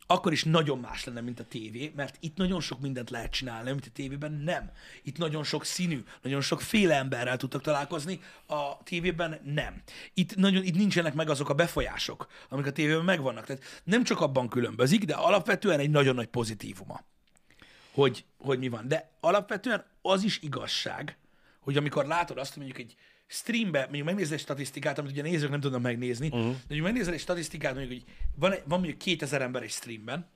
akkor 0.06 0.32
is 0.32 0.44
nagyon 0.44 0.78
más 0.78 1.04
lenne, 1.04 1.20
mint 1.20 1.40
a 1.40 1.44
tévé, 1.44 1.92
mert 1.96 2.16
itt 2.20 2.36
nagyon 2.36 2.60
sok 2.60 2.80
mindent 2.80 3.10
lehet 3.10 3.30
csinálni, 3.30 3.70
mint 3.70 3.86
a 3.86 3.92
tévében 3.92 4.32
nem. 4.32 4.70
Itt 5.02 5.18
nagyon 5.18 5.44
sok 5.44 5.64
színű, 5.64 6.04
nagyon 6.22 6.40
sok 6.40 6.60
féle 6.60 6.94
emberrel 6.94 7.36
tudtak 7.36 7.62
találkozni, 7.62 8.20
a 8.46 8.82
tévében 8.82 9.40
nem. 9.44 9.82
Itt, 10.14 10.36
nagyon, 10.36 10.64
itt 10.64 10.76
nincsenek 10.76 11.14
meg 11.14 11.28
azok 11.28 11.48
a 11.48 11.54
befolyások, 11.54 12.26
amik 12.48 12.66
a 12.66 12.72
tévében 12.72 13.04
megvannak. 13.04 13.46
Tehát 13.46 13.82
nem 13.84 14.04
csak 14.04 14.20
abban 14.20 14.48
különbözik, 14.48 15.04
de 15.04 15.14
alapvetően 15.14 15.78
egy 15.78 15.90
nagyon 15.90 16.14
nagy 16.14 16.28
pozitívuma, 16.28 17.04
hogy, 17.92 18.24
hogy 18.38 18.58
mi 18.58 18.68
van. 18.68 18.88
De 18.88 19.10
alapvetően 19.20 19.84
az 20.02 20.22
is 20.22 20.42
igazság, 20.42 21.16
hogy 21.60 21.76
amikor 21.76 22.06
látod 22.06 22.38
azt, 22.38 22.54
hogy 22.54 22.62
mondjuk 22.62 22.86
egy 22.86 22.96
streambe, 23.34 23.80
mondjuk 23.80 24.04
megnézel 24.04 24.34
egy 24.34 24.40
statisztikát, 24.40 24.98
amit 24.98 25.10
ugye 25.10 25.22
nézők 25.22 25.50
nem 25.50 25.60
tudnak 25.60 25.82
megnézni, 25.82 26.26
uh-huh. 26.26 26.42
de 26.42 26.56
mondjuk 26.58 26.86
megnézel 26.86 27.12
egy 27.12 27.20
statisztikát, 27.20 27.74
mondjuk, 27.74 28.00
hogy 28.00 28.14
van, 28.34 28.50
van 28.50 28.78
mondjuk 28.78 28.98
2000 28.98 29.42
ember 29.42 29.62
egy 29.62 29.70
streamben, 29.70 30.28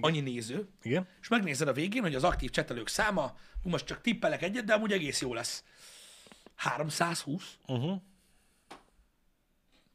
annyi 0.00 0.20
néző, 0.20 0.68
Igen. 0.82 1.08
és 1.20 1.28
megnézed 1.28 1.68
a 1.68 1.72
végén, 1.72 2.02
hogy 2.02 2.14
az 2.14 2.24
aktív 2.24 2.50
csetelők 2.50 2.88
száma, 2.88 3.36
hú, 3.62 3.68
most 3.68 3.86
csak 3.86 4.00
tippelek 4.00 4.42
egyet, 4.42 4.64
de 4.64 4.72
amúgy 4.72 4.92
egész 4.92 5.20
jó 5.20 5.34
lesz. 5.34 5.64
320? 6.54 7.58
Uh-huh. 7.66 8.02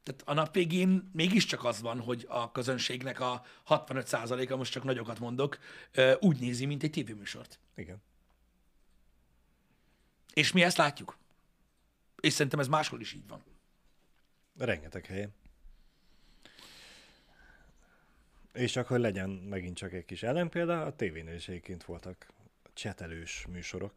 Tehát 0.03 0.21
a 0.25 0.33
nap 0.33 0.53
végén 0.53 1.09
mégiscsak 1.13 1.63
az 1.63 1.81
van, 1.81 1.99
hogy 1.99 2.25
a 2.29 2.51
közönségnek 2.51 3.19
a 3.19 3.45
65%-a, 3.67 4.55
most 4.55 4.71
csak 4.71 4.83
nagyokat 4.83 5.19
mondok, 5.19 5.59
úgy 6.19 6.39
nézi, 6.39 6.65
mint 6.65 6.83
egy 6.83 6.91
tévéműsort. 6.91 7.59
Igen. 7.75 8.01
És 10.33 10.51
mi 10.51 10.63
ezt 10.63 10.77
látjuk. 10.77 11.17
És 12.19 12.33
szerintem 12.33 12.59
ez 12.59 12.67
máshol 12.67 13.01
is 13.01 13.13
így 13.13 13.27
van. 13.27 13.43
Rengeteg 14.57 15.05
helyen. 15.05 15.33
És 18.53 18.79
hogy 18.87 18.99
legyen 18.99 19.29
megint 19.29 19.77
csak 19.77 19.93
egy 19.93 20.05
kis 20.05 20.23
ellenpélda, 20.23 20.81
a 20.81 20.95
tévénél 20.95 21.35
is 21.35 21.47
egyébként 21.47 21.83
voltak 21.83 22.27
csetelős 22.73 23.45
műsorok. 23.49 23.93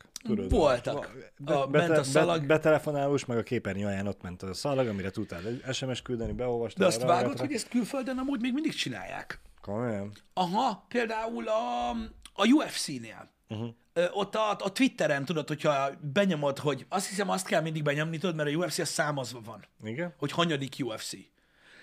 Voltak. 0.48 1.16
Be, 1.38 1.54
A- 1.54 1.66
be, 1.66 1.78
ment 1.78 1.98
a 1.98 2.02
szalag. 2.02 2.40
be, 2.40 2.46
betelefonálós, 2.46 3.24
meg 3.24 3.38
a 3.38 3.42
képernyő 3.42 3.86
alján 3.86 4.06
ott 4.06 4.22
ment 4.22 4.42
a 4.42 4.54
szalag, 4.54 4.86
amire 4.88 5.10
tudtál 5.10 5.72
SMS 5.72 6.02
küldeni, 6.02 6.32
beolvastál. 6.32 6.88
De 6.88 6.94
azt 6.94 7.02
vágod, 7.02 7.38
hogy 7.38 7.52
ezt 7.52 7.68
külföldön 7.68 8.18
amúgy 8.18 8.40
még 8.40 8.52
mindig 8.52 8.72
csinálják. 8.72 9.40
Komolyan? 9.60 10.12
Aha, 10.32 10.84
például 10.88 11.48
a, 11.48 11.90
a 12.32 12.46
UFC-nél. 12.46 13.30
Uh-huh. 13.52 13.74
Ott 14.12 14.34
a, 14.34 14.50
a 14.50 14.72
Twitteren 14.72 15.24
tudod, 15.24 15.48
hogyha 15.48 15.90
benyomod, 16.12 16.58
hogy 16.58 16.86
azt 16.88 17.08
hiszem 17.08 17.30
azt 17.30 17.46
kell 17.46 17.60
mindig 17.62 17.82
benyomni, 17.82 18.18
tudod, 18.18 18.36
mert 18.36 18.48
a 18.48 18.52
UFC 18.52 18.78
az 18.78 18.88
számozva 18.88 19.40
van, 19.44 19.64
Igen? 19.84 20.14
hogy 20.18 20.32
hanyadik 20.32 20.74
UFC. 20.78 21.12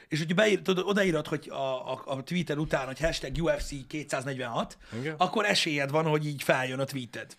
És 0.08 0.18
hogyha 0.20 0.36
beír, 0.36 0.62
tudod, 0.62 0.88
odaírod, 0.88 1.28
hogy 1.28 1.50
a, 1.50 1.94
a, 1.94 2.02
a 2.06 2.24
Twitter 2.24 2.58
után, 2.58 2.86
hogy 2.86 3.00
hashtag 3.00 3.38
UFC 3.38 3.88
246, 3.88 4.78
Igen. 5.00 5.16
akkor 5.18 5.46
esélyed 5.46 5.90
van, 5.90 6.06
hogy 6.06 6.26
így 6.26 6.44
feljön 6.44 6.80
a 6.80 6.84
tweeted. 6.84 7.38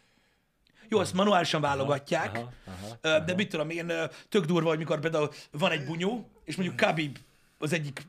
Jó, 0.88 0.98
azt 0.98 1.12
manuálisan 1.14 1.60
válogatják, 1.60 2.36
aha, 2.36 2.52
aha, 2.66 2.98
ö, 3.00 3.24
de 3.24 3.34
mit 3.34 3.48
tudom 3.48 3.70
én, 3.70 3.92
tök 4.28 4.44
durva, 4.44 4.68
hogy 4.68 4.78
mikor 4.78 5.00
például 5.00 5.30
van 5.50 5.70
egy 5.70 5.84
bunyó, 5.84 6.30
és 6.44 6.56
mondjuk 6.56 6.76
Khabib, 6.76 7.18
az 7.58 7.72
egyik 7.72 8.02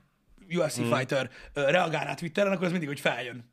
UFC 0.58 0.80
Mm. 0.80 0.92
fighter 0.94 1.30
reagál 1.54 2.06
rá 2.06 2.14
Twitteren, 2.14 2.52
akkor 2.52 2.66
az 2.66 2.72
mindig, 2.72 2.90
hogy 2.90 3.00
feljön. 3.00 3.52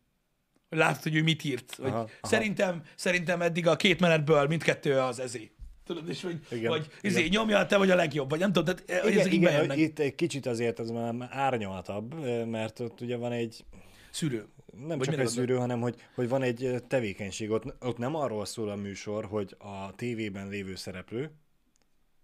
Hogy 0.68 0.78
Látod, 0.78 1.02
hogy 1.02 1.14
ő 1.14 1.22
mit 1.22 1.44
írt. 1.44 1.74
Hogy 1.74 1.86
Aha, 1.86 1.96
aha. 1.98 2.08
szerintem, 2.22 2.82
szerintem 2.94 3.42
eddig 3.42 3.66
a 3.66 3.76
két 3.76 4.00
menetből 4.00 4.46
mindkettő 4.46 4.98
az 4.98 5.18
ezé. 5.20 5.50
Tudod, 5.84 6.08
és 6.08 6.22
hogy, 6.22 6.40
Igen, 6.50 6.68
vagy 6.70 6.86
izé, 7.00 7.18
igen. 7.18 7.30
nyomja, 7.30 7.66
te 7.66 7.76
vagy 7.76 7.90
a 7.90 7.94
legjobb, 7.94 8.30
vagy 8.30 8.38
nem 8.38 8.52
tudom, 8.52 8.74
tehát 8.74 9.02
hogy 9.02 9.10
Igen, 9.10 9.20
ezek 9.20 9.32
igen 9.32 9.52
bejönnek. 9.52 9.76
itt 9.76 9.98
egy 9.98 10.14
kicsit 10.14 10.46
azért 10.46 10.78
az 10.78 10.90
már 10.90 11.28
árnyaltabb, 11.30 12.14
mert 12.46 12.80
ott 12.80 13.00
ugye 13.00 13.16
van 13.16 13.32
egy, 13.32 13.64
Szűrő. 14.10 14.46
nem 14.86 14.98
Vagy 14.98 15.08
csak 15.08 15.18
egy 15.18 15.26
szűrő, 15.26 15.56
hanem 15.56 15.80
hogy, 15.80 15.94
hogy 16.14 16.28
van 16.28 16.42
egy 16.42 16.64
ö, 16.64 16.78
tevékenység. 16.78 17.50
Ott, 17.50 17.84
ott 17.84 17.98
nem 17.98 18.14
arról 18.14 18.44
szól 18.44 18.68
a 18.70 18.76
műsor, 18.76 19.24
hogy 19.24 19.56
a 19.58 19.94
tévében 19.94 20.48
lévő 20.48 20.74
szereplő 20.74 21.30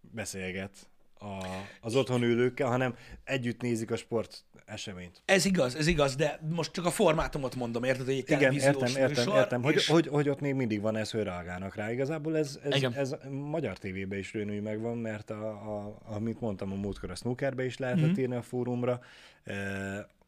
beszélget 0.01 0.89
a, 1.19 1.45
az 1.81 1.97
otthon 1.97 2.23
ülőkkel, 2.23 2.69
hanem 2.69 2.97
együtt 3.25 3.61
nézik 3.61 3.91
a 3.91 3.97
sport 3.97 4.45
eseményt. 4.65 5.23
Ez 5.25 5.45
igaz, 5.45 5.75
ez 5.75 5.87
igaz, 5.87 6.15
de 6.17 6.41
most 6.51 6.73
csak 6.73 6.85
a 6.85 6.91
formátumot 6.91 7.55
mondom, 7.55 7.85
érted, 7.85 8.05
hogy 8.05 8.15
egy 8.15 8.31
Igen, 8.31 8.53
értem, 8.53 8.83
értem, 8.85 9.09
műsor, 9.09 9.37
értem, 9.37 9.63
hogy, 9.63 9.75
és- 9.75 9.87
hogy, 9.89 10.07
hogy 10.07 10.29
ott 10.29 10.41
még 10.41 10.55
mindig 10.55 10.81
van 10.81 10.97
ez, 10.97 11.11
hogy 11.11 11.23
reagálnak 11.23 11.75
rá. 11.75 11.93
Igazából 11.93 12.37
ez, 12.37 12.59
ez, 12.65 12.77
Igen. 12.77 12.93
ez 12.95 13.15
magyar 13.31 13.79
tévében 13.79 14.19
is 14.19 14.33
rőnői 14.33 14.61
megvan, 14.61 14.97
mert 14.99 15.31
a, 15.31 15.49
a, 15.49 15.99
amit 16.05 16.41
mondtam 16.41 16.73
a 16.73 16.75
múltkor, 16.75 17.11
a 17.11 17.15
snookerbe 17.15 17.65
is 17.65 17.79
lehetett 17.79 18.01
Mhm. 18.03 18.11
mm-hmm. 18.11 18.21
írni 18.21 18.35
a 18.35 18.43
fórumra, 18.43 19.01
e, 19.45 19.55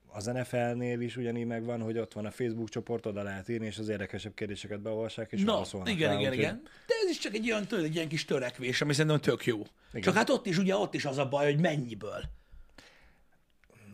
az 0.08 0.24
NFL-nél 0.26 1.00
is 1.00 1.16
ugyanígy 1.16 1.46
megvan, 1.46 1.80
hogy 1.80 1.98
ott 1.98 2.12
van 2.12 2.26
a 2.26 2.30
Facebook 2.30 2.68
csoport, 2.68 3.06
oda 3.06 3.22
lehet 3.22 3.48
írni, 3.48 3.66
és 3.66 3.78
az 3.78 3.88
érdekesebb 3.88 4.34
kérdéseket 4.34 4.80
beolvassák, 4.80 5.32
és 5.32 5.42
Na, 5.42 5.52
válaszolnak 5.52 5.88
igen, 5.90 6.08
rá, 6.08 6.18
igen, 6.18 6.30
úgyhogy- 6.30 6.44
igen. 6.44 6.62
De 6.86 6.94
ez 7.04 7.10
is 7.10 7.18
csak 7.18 7.34
egy 7.34 7.44
ilyen, 7.44 7.66
tudod, 7.66 7.84
egy 7.84 7.94
ilyen 7.94 8.08
kis 8.08 8.24
törekvés, 8.24 8.80
ami 8.80 8.92
szerintem 8.92 9.20
tök 9.20 9.44
jó. 9.46 9.56
Igen. 9.90 10.00
Csak 10.02 10.14
hát 10.14 10.30
ott 10.30 10.46
is, 10.46 10.58
ugye 10.58 10.76
ott 10.76 10.94
is 10.94 11.04
az 11.04 11.18
a 11.18 11.28
baj, 11.28 11.44
hogy 11.52 11.60
mennyiből. 11.60 12.20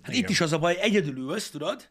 Hát 0.03 0.11
Igen. 0.11 0.23
itt 0.23 0.31
is 0.31 0.41
az 0.41 0.53
a 0.53 0.59
baj, 0.59 0.81
egyedül 0.81 1.17
ülsz, 1.17 1.51
tudod? 1.51 1.89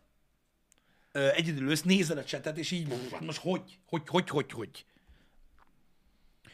Egyedül 1.11 1.67
ülsz, 1.67 1.81
nézed 1.81 2.17
a 2.17 2.23
csetet, 2.23 2.57
és 2.57 2.71
így, 2.71 3.09
hát 3.11 3.21
most 3.21 3.39
hogy? 3.39 3.79
Hogy, 3.85 4.01
hogy, 4.07 4.29
hogy, 4.29 4.51
hogy? 4.51 4.85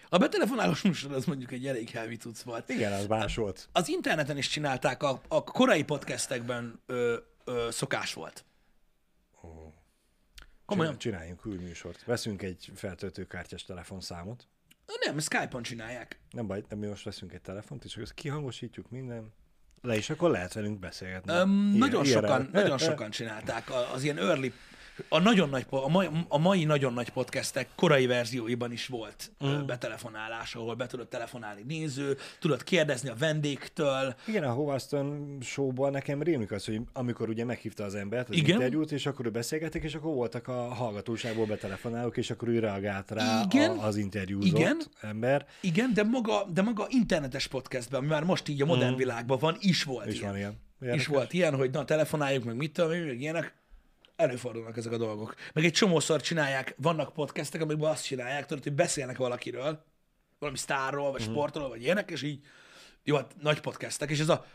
A 0.10 0.18
betelefonálós 0.18 0.82
műsor 0.82 1.12
az 1.12 1.26
mondjuk 1.26 1.52
egy 1.52 1.68
elég 1.68 1.90
heavy 1.90 2.18
cucc 2.18 2.42
volt. 2.42 2.70
Igen, 2.70 2.94
az 2.94 3.08
más 3.08 3.36
volt. 3.36 3.70
Az 3.72 3.88
interneten 3.90 4.38
is 4.38 4.48
csinálták, 4.48 5.04
a, 5.04 5.22
a 5.28 5.44
korai 5.44 5.84
podcastekben 5.84 6.82
ö, 6.86 7.18
ö, 7.44 7.68
szokás 7.72 8.14
volt. 8.14 8.46
Komolyan? 10.66 10.98
Csináljunk 10.98 11.40
külműsort. 11.40 12.04
Veszünk 12.04 12.42
egy 12.42 12.72
feltöltőkártyás 12.76 13.64
telefonszámot. 13.64 14.48
Nem, 15.06 15.20
Skype-on 15.20 15.64
csinálják. 15.64 16.20
Nem 16.32 16.48
baj, 16.48 16.64
de 16.68 16.76
mi 16.76 16.88
most 16.88 17.04
veszünk 17.04 17.34
egy 17.34 17.42
telefont, 17.42 17.84
és 17.84 17.98
azt 17.98 18.14
kihangosítjuk 18.14 18.90
minden. 18.90 19.34
Le 19.82 19.96
is 19.96 20.10
akkor 20.10 20.32
lehet 20.32 20.54
velünk 20.54 20.80
beszélgetni. 20.80 21.32
Öm, 21.34 21.66
Ilyen- 21.66 21.78
nagyon, 21.78 22.04
sokan, 22.06 22.50
nagyon 22.52 22.78
sokan 22.78 23.10
csinálták 23.10 23.64
az 23.94 24.04
ilyen 24.04 24.18
early, 24.18 24.52
a, 25.10 25.20
nagyon 25.20 25.50
nagy, 25.50 25.66
a, 25.70 25.90
mai, 25.90 26.08
a 26.28 26.38
mai 26.38 26.64
nagyon 26.64 26.94
nagy 26.94 27.10
podcastek 27.10 27.68
korai 27.76 28.06
verzióiban 28.06 28.72
is 28.72 28.88
volt 28.88 29.32
mm. 29.46 29.66
betelefonálás, 29.66 30.56
ahol 30.56 30.76
be 30.76 30.86
tudod 30.88 31.08
telefonálni 31.08 31.62
néző, 31.68 32.18
tudod 32.40 32.64
kérdezni 32.64 33.10
a 33.10 33.16
vendégtől. 33.16 34.16
Igen, 34.28 34.44
a 34.44 34.52
Hovaston 34.52 35.38
showban 35.42 35.92
nekem 35.92 36.22
rémlik 36.22 36.52
az, 36.52 36.66
hogy 36.66 36.82
amikor 36.94 37.30
ugye 37.30 37.46
meghívta 37.46 37.84
az 37.84 37.96
embert 37.96 38.30
az 38.30 38.36
Igen. 38.36 38.56
interjút, 38.56 38.92
és 38.92 39.06
akkor 39.06 39.26
ő 39.26 39.30
beszélgettek, 39.30 39.84
és 39.84 39.96
akkor 39.96 40.14
voltak 40.14 40.48
a 40.48 40.74
hallgatóságból 40.74 41.46
betelefonálók, 41.46 42.18
és 42.18 42.30
akkor 42.30 42.48
ő 42.48 42.60
reagált 42.60 43.12
rá 43.12 43.42
Igen. 43.44 43.72
a, 43.72 43.86
az 43.86 43.98
interjúzott 43.98 44.60
Igen. 44.60 44.82
ember. 45.02 45.46
Igen, 45.62 45.94
de 45.94 46.04
maga, 46.04 46.46
de 46.54 46.62
maga 46.62 46.86
internetes 46.90 47.48
podcastben, 47.48 48.00
ami 48.00 48.10
már 48.10 48.24
most 48.24 48.48
így 48.48 48.62
a 48.62 48.66
modern 48.66 48.94
mm. 48.94 48.98
világban 48.98 49.38
van, 49.40 49.58
is 49.60 49.84
volt 49.84 50.06
És 50.06 50.16
ilyen. 50.20 50.30
van 50.30 50.38
ilyen. 50.38 50.66
És 50.80 50.86
Érdekes. 50.86 51.06
volt 51.06 51.34
ilyen, 51.34 51.56
hogy 51.56 51.72
na, 51.72 51.86
telefonáljuk, 51.86 52.44
meg 52.44 52.56
mit 52.56 52.72
tudom, 52.72 52.92
én, 52.92 53.04
meg 53.04 53.22
ilyenek. 53.22 53.54
Előfordulnak 54.18 54.78
ezek 54.78 54.92
a 54.92 54.98
dolgok. 54.98 55.36
Meg 55.54 55.66
egy 55.66 55.72
csomószor 55.74 56.22
csinálják, 56.22 56.76
vannak 56.78 57.14
podcastek, 57.14 57.62
amikben 57.62 57.90
azt 57.90 58.06
csinálják, 58.06 58.46
tudod, 58.46 58.64
hogy 58.64 58.74
beszélnek 58.74 59.18
valakiről, 59.18 59.84
valami 60.40 60.58
sztárról, 60.58 61.12
vagy 61.12 61.22
sportról, 61.22 61.70
vagy 61.70 61.82
ilyenek, 61.82 62.10
és 62.12 62.22
így, 62.22 62.40
jó, 63.04 63.16
hát 63.16 63.36
nagy 63.42 63.60
podcastek, 63.60 64.10
és 64.10 64.20
ez 64.20 64.30
a 64.30 64.46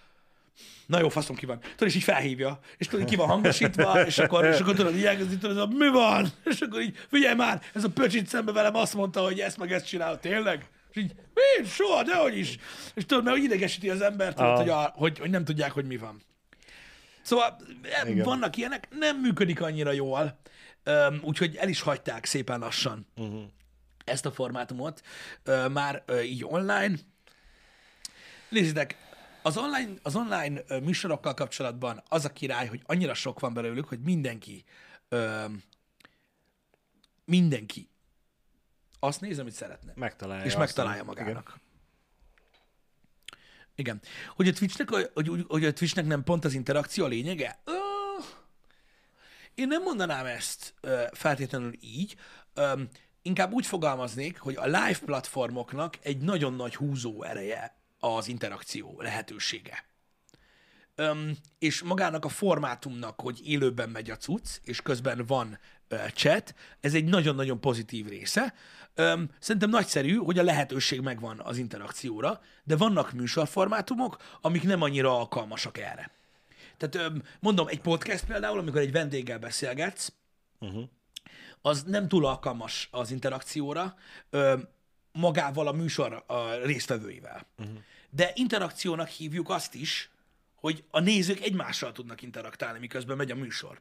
na 0.87 0.99
jó, 1.01 1.09
faszom 1.09 1.37
ki 1.37 1.47
van. 1.47 1.59
Tudod, 1.61 1.89
és 1.89 1.95
így 1.95 2.03
felhívja, 2.03 2.59
és 2.77 2.87
tudod, 2.87 3.07
ki 3.09 3.17
van 3.17 3.29
hangosítva, 3.29 4.07
és 4.07 4.19
akkor, 4.19 4.45
és 4.45 4.61
akkor 4.61 4.75
tudod, 4.75 4.97
így 4.97 5.05
elkezdi, 5.05 5.39
tudod, 5.39 5.57
ez 5.57 5.63
a, 5.63 5.67
mi 5.67 5.89
van? 5.89 6.29
És 6.45 6.61
akkor 6.61 6.81
így, 6.81 6.97
figyelj 7.09 7.35
már, 7.35 7.63
ez 7.75 7.85
a 7.85 7.91
pöcsit 7.91 8.27
szembe 8.27 8.53
velem 8.53 8.75
azt 8.75 8.95
mondta, 8.95 9.23
hogy 9.23 9.41
ezt 9.41 9.59
meg 9.59 9.73
ezt 9.73 9.87
csinálod, 9.87 10.21
tényleg? 10.21 10.69
És 10.91 11.03
így, 11.03 11.13
mi? 11.35 11.67
Soha, 11.69 12.03
dehogy 12.03 12.39
is. 12.39 12.57
És 12.95 13.07
tudod, 13.07 13.25
mert 13.25 13.37
hogy 13.37 13.45
idegesíti 13.45 13.91
az 13.91 14.01
embert, 14.01 14.37
tudod, 14.37 14.51
Ah. 14.51 14.59
hogy, 14.59 14.69
a, 14.69 14.93
hogy, 14.97 15.19
hogy 15.19 15.31
nem 15.31 15.45
tudják, 15.45 15.73
hogy 15.73 15.87
mi 15.87 15.97
van. 15.97 16.23
Szóval 17.23 17.57
e, 17.83 18.09
Igen. 18.09 18.25
vannak 18.25 18.57
ilyenek, 18.57 18.89
nem 18.91 19.21
működik 19.21 19.61
annyira 19.61 19.93
jól, 19.93 20.39
úgyhogy 21.23 21.57
el 21.57 21.69
is 21.69 21.81
hagyták 21.81 22.25
szépen 22.25 22.61
lassan 22.61 23.07
uh-huh. 23.17 23.43
ezt 24.05 24.27
a 24.27 24.33
formátumot, 24.33 25.03
már 25.71 26.05
így 26.23 26.45
online. 26.45 26.95
Nézzétek, 28.49 28.97
az 29.43 29.57
online, 29.57 29.93
az 30.03 30.17
online 30.17 30.63
műsorokkal 30.83 31.35
kapcsolatban 31.35 32.03
az 32.09 32.25
a 32.25 32.33
király, 32.33 32.67
hogy 32.67 32.83
annyira 32.87 33.15
sok 33.15 33.41
van 33.41 33.55
belőlük, 33.55 33.89
hogy 33.89 34.01
mindenki, 34.01 34.65
mindenki 37.25 37.91
azt 39.01 39.21
néz, 39.21 39.39
amit 39.39 39.53
szeretne. 39.53 39.93
Megtalálja. 39.95 40.45
És 40.45 40.51
azt, 40.51 40.59
megtalálja 40.59 41.03
amit- 41.03 41.19
magának. 41.19 41.49
Igen. 41.49 41.71
Hogy 44.37 44.49
a 44.49 44.53
Twitchnek, 44.53 44.89
hogy, 44.89 45.45
hogy, 45.49 45.65
a 45.65 45.73
Twitchnek 45.73 46.07
nem 46.07 46.23
pont 46.23 46.45
az 46.45 46.55
interakció 46.55 47.05
a 47.05 47.09
lényege? 47.09 47.61
Ö, 47.65 47.73
én 49.55 49.67
nem 49.67 49.83
mondanám 49.83 50.27
ezt 50.27 50.75
feltétlenül 51.13 51.73
így. 51.81 52.17
Ö, 52.55 52.83
inkább 53.23 53.53
úgy 53.53 53.67
fogalmaznék, 53.67 54.39
hogy 54.39 54.57
a 54.57 54.65
live 54.65 54.99
platformoknak 55.05 55.99
egy 56.03 56.19
nagyon 56.19 56.55
nagy 56.55 56.75
húzó 56.75 57.23
ereje 57.23 57.77
az 57.99 58.29
interakció 58.29 59.01
lehetősége. 59.01 59.85
Öm, 60.95 61.37
és 61.59 61.83
magának 61.83 62.25
a 62.25 62.29
formátumnak, 62.29 63.21
hogy 63.21 63.41
élőben 63.49 63.91
megy 63.91 64.11
a 64.11 64.17
cucc, 64.17 64.49
és 64.63 64.83
közben 64.83 65.25
van 65.27 65.59
chat, 66.15 66.55
ez 66.81 66.95
egy 66.95 67.05
nagyon-nagyon 67.05 67.61
pozitív 67.61 68.09
része. 68.09 68.55
Öm, 68.95 69.31
szerintem 69.39 69.71
nagyszerű, 69.71 70.15
hogy 70.15 70.39
a 70.39 70.43
lehetőség 70.43 71.01
megvan 71.01 71.41
az 71.41 71.59
interakcióra, 71.59 72.41
de 72.65 72.77
vannak 72.77 73.13
műsorformátumok, 73.13 74.17
amik 74.41 74.63
nem 74.63 74.83
annyira 74.83 75.19
alkalmasak 75.19 75.79
erre. 75.79 76.11
Tehát 76.77 76.95
öm, 76.95 77.23
mondom, 77.41 77.69
egy 77.69 77.81
podcast 77.81 78.25
például, 78.25 78.59
amikor 78.59 78.81
egy 78.81 78.93
vendéggel 78.93 79.39
beszélgetsz, 79.39 80.13
uh-huh. 80.61 80.85
az 81.61 81.83
nem 81.83 82.09
túl 82.09 82.27
alkalmas 82.27 82.89
az 82.91 83.11
interakcióra, 83.11 83.95
öm, 84.31 84.69
magával 85.13 85.67
a 85.67 85.73
műsor 85.73 86.25
a 86.27 86.55
résztvevőivel. 86.55 87.47
Uh-huh. 87.59 87.77
De 88.11 88.31
interakciónak 88.35 89.09
hívjuk 89.09 89.51
azt 89.51 89.75
is, 89.75 90.11
hogy 90.55 90.85
a 90.91 91.01
nézők 91.01 91.41
egymással 91.41 91.93
tudnak 91.93 92.23
interaktálni, 92.23 92.79
miközben 92.79 93.17
megy 93.17 93.31
a 93.31 93.35
műsor. 93.35 93.81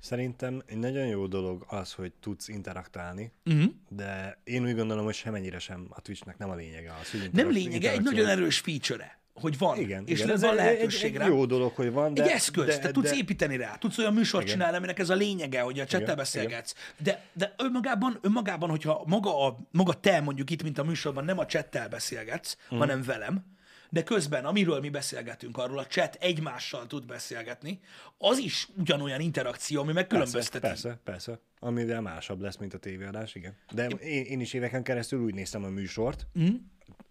Szerintem 0.00 0.62
egy 0.66 0.78
nagyon 0.78 1.06
jó 1.06 1.26
dolog 1.26 1.64
az, 1.68 1.92
hogy 1.92 2.12
tudsz 2.20 2.48
interaktálni, 2.48 3.32
uh-huh. 3.44 3.70
de 3.88 4.38
én 4.44 4.64
úgy 4.64 4.74
gondolom, 4.74 5.04
hogy 5.04 5.14
semennyire 5.14 5.58
sem 5.58 5.86
a 5.88 6.00
Twitchnek 6.00 6.38
nem 6.38 6.50
a 6.50 6.54
lényege 6.54 6.92
az, 7.00 7.10
hogy 7.10 7.30
Nem 7.32 7.50
lényege, 7.50 7.90
egy 7.90 8.02
nagyon 8.02 8.26
erős 8.26 8.58
feature 8.58 9.18
hogy 9.40 9.58
van, 9.58 9.78
Igen, 9.78 10.02
és 10.06 10.18
igen. 10.18 10.30
Ez 10.30 10.40
van 10.40 10.54
lehetőség 10.54 11.10
egy, 11.10 11.16
rá. 11.16 11.24
egy 11.24 11.30
jó 11.30 11.46
dolog, 11.46 11.74
hogy 11.74 11.92
van, 11.92 12.14
de... 12.14 12.22
egy 12.22 12.28
eszköz, 12.28 12.66
de, 12.66 12.78
te 12.78 12.90
tudsz 12.90 13.10
de, 13.10 13.16
építeni 13.16 13.56
rá, 13.56 13.76
tudsz 13.76 13.98
olyan 13.98 14.12
műsort 14.12 14.44
Igen. 14.44 14.56
csinálni, 14.56 14.76
aminek 14.76 14.98
ez 14.98 15.10
a 15.10 15.14
lényege, 15.14 15.60
hogy 15.60 15.80
a 15.80 15.84
csettel 15.84 16.02
Igen, 16.02 16.16
beszélgetsz. 16.16 16.74
De, 16.98 17.24
de 17.32 17.54
önmagában, 17.58 18.18
önmagában, 18.20 18.70
hogyha 18.70 19.02
maga, 19.06 19.46
a, 19.46 19.58
maga 19.70 19.92
te 19.92 20.20
mondjuk 20.20 20.50
itt, 20.50 20.62
mint 20.62 20.78
a 20.78 20.84
műsorban 20.84 21.24
nem 21.24 21.38
a 21.38 21.46
csettel 21.46 21.88
beszélgetsz, 21.88 22.56
mm. 22.74 22.78
hanem 22.78 23.02
velem, 23.02 23.44
de 23.90 24.02
közben, 24.02 24.44
amiről 24.44 24.80
mi 24.80 24.88
beszélgetünk, 24.88 25.58
arról 25.58 25.78
a 25.78 25.86
chat 25.86 26.14
egymással 26.20 26.86
tud 26.86 27.06
beszélgetni, 27.06 27.80
az 28.18 28.38
is 28.38 28.68
ugyanolyan 28.76 29.20
interakció, 29.20 29.80
ami 29.80 29.92
persze, 29.92 30.00
megkülönbözteti. 30.00 30.66
persze, 30.66 31.00
persze. 31.04 31.40
Amivel 31.58 32.00
másabb 32.00 32.40
lesz, 32.40 32.56
mint 32.56 32.74
a 32.74 32.78
tévéadás, 32.78 33.34
igen. 33.34 33.56
De 33.72 33.86
én, 33.86 34.24
én 34.24 34.40
is 34.40 34.52
éveken 34.52 34.82
keresztül 34.82 35.20
úgy 35.20 35.34
néztem 35.34 35.64
a 35.64 35.68
műsort, 35.68 36.26
mm. 36.38 36.54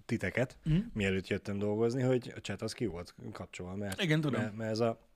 titeket, 0.06 0.58
mm. 0.70 0.78
mielőtt 0.94 1.28
jöttem 1.28 1.58
dolgozni, 1.58 2.02
hogy 2.02 2.34
a 2.36 2.40
chat 2.40 2.62
az 2.62 2.74
ki 2.74 2.86
volt 2.86 3.16
kapcsolva, 3.32 3.76
mert, 3.76 4.02
Igen, 4.02 4.22
tudom. 4.22 4.42
mert, 4.42 4.56
mert 4.56 4.72
ez 4.72 4.80
a 4.80 5.09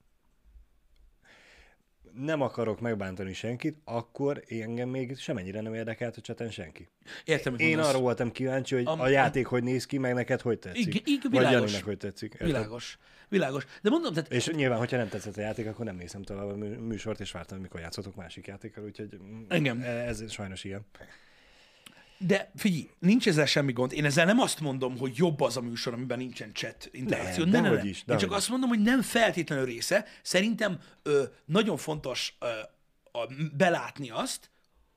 nem 2.16 2.42
akarok 2.42 2.80
megbántani 2.80 3.34
senkit, 3.34 3.78
akkor 3.84 4.44
engem 4.50 4.90
még 4.90 5.18
semennyire 5.18 5.62
nem 5.62 5.74
érdekelt 5.74 6.18
a 6.18 6.22
chaten 6.22 6.50
senki. 6.52 6.88
Értem, 7.26 7.56
Én 7.58 7.68
mondasz. 7.68 7.88
arra 7.90 8.00
voltam 8.00 8.32
kíváncsi, 8.32 8.76
hogy 8.76 8.86
Am- 8.86 9.00
a 9.00 9.08
játék 9.08 9.46
hogy 9.46 9.64
néz 9.64 9.86
ki, 9.86 9.98
meg 9.98 10.14
neked 10.14 10.42
hogy 10.42 10.60
tetszik. 10.60 11.08
Igen, 11.08 11.20
Vagy 11.22 11.32
világos. 11.32 11.60
Janinek 11.60 11.84
hogy 11.84 11.98
tetszik. 11.98 12.32
érted? 12.34 12.48
Világos. 12.48 12.98
Világos. 13.30 13.66
De 13.82 13.90
mondom, 13.90 14.14
tehát 14.14 14.32
És 14.34 14.48
nyilván, 14.48 14.78
hogyha 14.78 14.98
nem 14.98 15.10
tetszett 15.10 15.38
a 15.38 15.42
játék, 15.42 15.68
akkor 15.68 15.86
nem 15.86 15.96
nézem 15.96 16.22
tovább 16.22 16.48
a 16.48 16.56
mű- 16.56 16.80
műsort, 16.80 17.20
és 17.20 17.32
vártam, 17.32 17.60
mikor 17.60 17.80
játszotok 17.80 18.16
másik 18.16 18.48
játékkal, 18.48 18.84
úgyhogy 18.84 19.18
Igen. 19.50 19.82
ez 19.84 20.32
sajnos 20.32 20.64
ilyen. 20.64 20.86
De 22.18 22.52
figyelj, 22.56 22.90
nincs 23.00 23.28
ezzel 23.28 23.46
semmi 23.46 23.72
gond. 23.72 23.94
Én 23.94 24.06
ezzel 24.06 24.26
nem 24.26 24.40
azt 24.40 24.60
mondom, 24.60 24.98
hogy 24.98 25.12
jobb 25.16 25.42
az 25.42 25.58
a 25.58 25.62
műsor, 25.62 25.94
amiben 25.94 26.18
nincsen 26.18 26.54
chat 26.54 26.90
interakció. 26.92 27.44
Nem, 27.44 27.52
ne, 27.54 27.60
ne, 27.60 27.64
dehogy 27.70 27.84
ne. 27.84 27.90
is, 27.90 27.98
Én 27.98 28.04
dehogy 28.06 28.22
csak 28.24 28.32
is. 28.32 28.38
azt 28.38 28.50
mondom, 28.50 28.70
hogy 28.70 28.82
nem 28.82 29.02
feltétlenül 29.02 29.66
része. 29.66 30.06
Szerintem 30.22 30.80
ö, 31.04 31.24
nagyon 31.46 31.78
fontos 31.78 32.36
ö, 32.40 32.46
a, 33.20 33.28
belátni 33.58 34.10
azt, 34.10 34.50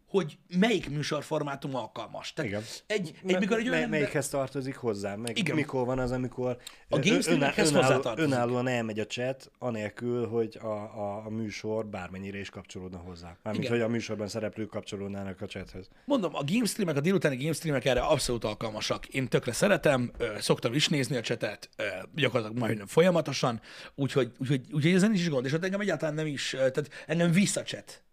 hogy 0.06 0.38
melyik 0.58 0.90
műsorformátum 0.90 1.74
alkalmas. 1.74 2.32
Tehát 2.32 2.50
Igen. 2.50 2.62
Egy, 2.86 3.14
egy, 3.26 3.38
mikor 3.38 3.58
egy 3.58 3.68
olyan 3.68 3.82
ember... 3.82 3.88
melyikhez 4.00 4.28
tartozik 4.28 4.76
hozzá? 4.76 5.14
Meg 5.14 5.38
Igen. 5.38 5.54
Mikor 5.56 5.86
van 5.86 5.98
az, 5.98 6.10
amikor 6.10 6.56
A 6.88 6.96
ö- 6.96 7.04
game 7.04 7.16
ö- 7.16 7.22
streamekhez 7.22 7.72
önálló- 7.72 8.12
önállóan 8.16 8.68
elmegy 8.68 9.00
a 9.00 9.06
chat, 9.06 9.50
anélkül, 9.58 10.26
hogy 10.28 10.58
a, 10.62 10.66
a, 10.66 11.22
a 11.26 11.30
műsor 11.30 11.86
bármennyire 11.86 12.38
is 12.38 12.50
kapcsolódna 12.50 12.98
hozzá. 12.98 13.36
Mármint, 13.42 13.64
Igen. 13.64 13.76
hogy 13.76 13.86
a 13.86 13.92
műsorban 13.92 14.28
szereplők 14.28 14.68
kapcsolódnának 14.68 15.40
a 15.40 15.46
chathez. 15.46 15.88
Mondom, 16.04 16.34
a 16.34 16.42
game 16.52 16.64
streamek, 16.64 16.96
a 16.96 17.00
délutáni 17.00 17.36
game 17.36 17.52
streamek 17.52 17.84
erre 17.84 18.00
abszolút 18.00 18.44
alkalmasak. 18.44 19.06
Én 19.06 19.28
tökre 19.28 19.52
szeretem, 19.52 20.12
szoktam 20.38 20.74
is 20.74 20.88
nézni 20.88 21.16
a 21.16 21.20
csetet, 21.20 21.68
ö, 21.76 21.84
gyakorlatilag 22.14 22.58
majdnem 22.62 22.86
folyamatosan, 22.86 23.60
úgyhogy, 23.94 24.32
úgyhogy, 24.38 24.60
úgyhogy 24.72 24.92
ezen 24.92 25.12
is 25.12 25.28
gond, 25.28 25.46
és 25.46 25.52
ott 25.52 25.64
engem 25.64 25.80
egyáltalán 25.80 26.14
nem 26.14 26.26
is, 26.26 26.50
tehát 26.50 26.90
engem 27.06 27.30
vissza 27.32 27.62
chat. 27.62 28.04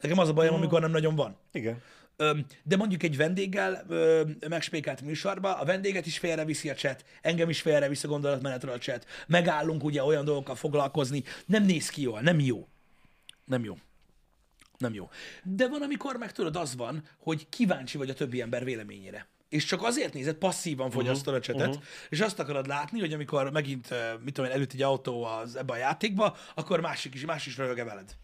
Nekem 0.00 0.18
az 0.18 0.28
a 0.28 0.32
bajom, 0.32 0.54
amikor 0.54 0.80
nem 0.80 0.90
nagyon 0.90 1.14
van. 1.14 1.36
Igen. 1.52 1.82
De 2.62 2.76
mondjuk 2.76 3.02
egy 3.02 3.16
vendéggel 3.16 3.84
ö, 3.88 4.22
megspékált 4.48 5.00
műsorba, 5.00 5.54
a 5.54 5.64
vendéget 5.64 6.06
is 6.06 6.18
félreviszi 6.18 6.70
a 6.70 6.74
chat, 6.74 7.04
engem 7.22 7.48
is 7.48 7.60
félrevisz 7.60 8.04
a 8.04 8.08
gondolatmenetről 8.08 8.72
a 8.72 8.78
chat, 8.78 9.06
megállunk 9.26 9.84
ugye 9.84 10.04
olyan 10.04 10.24
dolgokkal 10.24 10.54
foglalkozni, 10.54 11.24
nem 11.46 11.64
néz 11.64 11.88
ki 11.88 12.02
jól, 12.02 12.20
nem 12.20 12.40
jó. 12.40 12.68
Nem 13.44 13.64
jó. 13.64 13.78
Nem 14.78 14.94
jó. 14.94 15.08
De 15.42 15.68
van, 15.68 15.82
amikor 15.82 16.16
meg 16.16 16.32
tudod, 16.32 16.56
az 16.56 16.76
van, 16.76 17.02
hogy 17.18 17.48
kíváncsi 17.48 17.98
vagy 17.98 18.10
a 18.10 18.14
többi 18.14 18.40
ember 18.40 18.64
véleményére. 18.64 19.26
És 19.48 19.64
csak 19.64 19.82
azért 19.82 20.12
nézed, 20.12 20.34
passzívan 20.34 20.90
fogyasztod 20.90 21.34
a 21.34 21.40
csetet, 21.40 21.68
uh-huh. 21.68 21.84
és 22.08 22.20
azt 22.20 22.38
akarod 22.38 22.66
látni, 22.66 23.00
hogy 23.00 23.12
amikor 23.12 23.50
megint, 23.50 23.88
mit 24.24 24.34
tudom 24.34 24.50
én, 24.50 24.56
előtt 24.56 24.72
egy 24.72 24.82
autó 24.82 25.24
az, 25.24 25.56
ebbe 25.56 25.72
a 25.72 25.76
játékba, 25.76 26.36
akkor 26.54 26.80
másik 26.80 27.14
is, 27.14 27.24
más 27.24 27.46
is 27.46 27.56
röhöge 27.56 27.84
veled. 27.84 28.16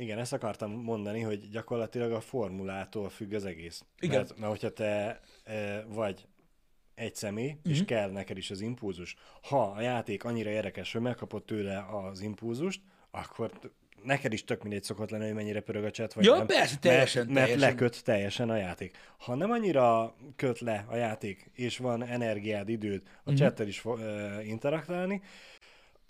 Igen, 0.00 0.18
ezt 0.18 0.32
akartam 0.32 0.70
mondani, 0.70 1.20
hogy 1.20 1.48
gyakorlatilag 1.48 2.12
a 2.12 2.20
formulától 2.20 3.08
függ 3.08 3.32
az 3.32 3.44
egész. 3.44 3.84
Igen. 3.98 4.16
Mert, 4.16 4.38
mert 4.38 4.50
hogyha 4.52 4.70
te 4.72 5.20
e, 5.44 5.84
vagy 5.88 6.26
egy 6.94 7.14
személy, 7.14 7.46
Mhm. 7.48 7.56
uh-huh. 7.58 7.72
és 7.72 7.84
kell 7.84 8.10
neked 8.10 8.36
is 8.36 8.50
az 8.50 8.60
impulzus, 8.60 9.16
ha 9.42 9.62
a 9.62 9.80
játék 9.80 10.24
annyira 10.24 10.50
érdekes, 10.50 10.92
hogy 10.92 11.00
megkapod 11.00 11.44
tőle 11.44 11.86
az 11.92 12.20
impulzust, 12.20 12.80
akkor 13.10 13.50
neked 14.04 14.32
is 14.32 14.44
tök 14.44 14.62
mindegy 14.62 14.82
szokott 14.82 15.10
lenni, 15.10 15.24
hogy 15.24 15.34
mennyire 15.34 15.60
pörög 15.60 15.84
a 15.84 15.90
chat, 15.90 16.12
vagy 16.12 16.24
Ja, 16.24 16.36
nem. 16.36 16.46
persze, 16.46 16.76
teljesen, 16.78 17.22
mert, 17.26 17.34
mert 17.34 17.48
teljesen. 17.50 17.70
leköt 17.70 18.04
teljesen 18.04 18.50
a 18.50 18.56
játék. 18.56 18.96
Ha 19.18 19.34
nem 19.34 19.50
annyira 19.50 20.14
köt 20.36 20.58
le 20.60 20.84
a 20.88 20.96
játék, 20.96 21.50
és 21.54 21.78
van 21.78 22.04
energiád, 22.04 22.68
időd 22.68 23.02
Mhm. 23.02 23.10
a 23.14 23.18
uh-huh. 23.30 23.38
chattel 23.38 23.66
is 23.66 23.82
ö, 23.84 24.40
interaktálni, 24.40 25.22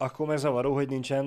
akkor 0.00 0.26
meg 0.26 0.38
zavaró, 0.38 0.74
hogy 0.74 0.88
nincsen 0.88 1.26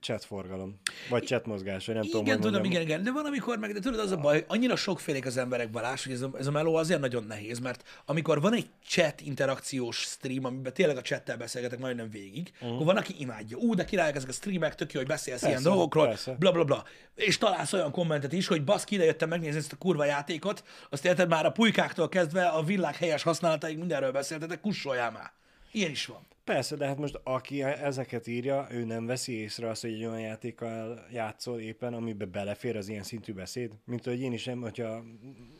chatforgalom, 0.00 0.80
vagy 1.10 1.24
chatmozgás, 1.24 1.86
vagy 1.86 1.94
nem 1.94 2.04
tudom, 2.04 2.22
Igen, 2.22 2.34
hogy 2.34 2.46
tudom, 2.46 2.64
igen, 2.64 2.82
igen, 2.82 3.02
de 3.02 3.12
van, 3.12 3.24
amikor 3.24 3.58
meg, 3.58 3.72
de 3.72 3.80
tudod, 3.80 4.00
az 4.00 4.10
a 4.10 4.16
baj, 4.16 4.44
annyira 4.48 4.76
sokfélék 4.76 5.26
az 5.26 5.36
emberek 5.36 5.70
Balázs, 5.70 6.04
hogy 6.04 6.12
ez 6.12 6.22
a, 6.22 6.30
ez 6.38 6.46
a 6.46 6.50
meló 6.50 6.74
azért 6.74 7.00
nagyon 7.00 7.24
nehéz, 7.24 7.58
mert 7.58 7.82
amikor 8.04 8.40
van 8.40 8.54
egy 8.54 8.66
chat 8.86 9.20
interakciós 9.20 9.96
stream, 9.96 10.44
amiben 10.44 10.72
tényleg 10.72 10.96
a 10.96 11.02
chattel 11.02 11.36
beszélgetek 11.36 11.78
majdnem 11.78 12.10
végig, 12.10 12.52
uh. 12.60 12.72
akkor 12.72 12.86
van, 12.86 12.96
aki 12.96 13.14
imádja. 13.18 13.56
Ú, 13.56 13.74
de 13.74 13.84
királyok 13.84 14.16
ezek 14.16 14.28
a 14.28 14.32
streamek, 14.32 14.74
tök 14.74 14.92
jó, 14.92 14.98
hogy 14.98 15.08
beszélsz 15.08 15.40
persze, 15.40 15.48
ilyen 15.48 15.62
dolgokról, 15.62 16.06
persze. 16.06 16.36
bla 16.38 16.52
bla 16.52 16.64
bla. 16.64 16.84
És 17.14 17.38
találsz 17.38 17.72
olyan 17.72 17.90
kommentet 17.90 18.32
is, 18.32 18.46
hogy 18.46 18.64
baszki, 18.64 18.94
ide 18.94 19.04
jöttem 19.04 19.28
megnézni 19.28 19.58
ezt 19.58 19.72
a 19.72 19.76
kurva 19.76 20.04
játékot, 20.04 20.64
azt 20.90 21.04
érted 21.04 21.28
már 21.28 21.46
a 21.46 21.52
pulykáktól 21.52 22.08
kezdve 22.08 22.46
a 22.46 22.62
világ 22.62 22.96
helyes 22.96 23.22
használatáig 23.22 23.78
mindenről 23.78 24.12
beszéltetek, 24.12 24.60
kussoljál 24.60 25.10
már. 25.10 25.32
Ilyen 25.74 25.90
is 25.90 26.06
van. 26.06 26.26
Persze, 26.44 26.76
de 26.76 26.86
hát 26.86 26.98
most 26.98 27.20
aki 27.24 27.62
ezeket 27.62 28.26
írja, 28.26 28.66
ő 28.70 28.84
nem 28.84 29.06
veszi 29.06 29.32
észre 29.32 29.68
azt, 29.68 29.80
hogy 29.82 29.92
egy 29.92 30.04
olyan 30.04 30.20
játékkal 30.20 31.06
játszol 31.12 31.60
éppen, 31.60 31.94
amiben 31.94 32.30
belefér 32.30 32.76
az 32.76 32.88
ilyen 32.88 33.02
szintű 33.02 33.32
beszéd, 33.32 33.72
mint 33.84 34.04
hogy 34.04 34.20
én 34.20 34.32
is 34.32 34.44
nem, 34.44 34.60
hogyha 34.60 35.02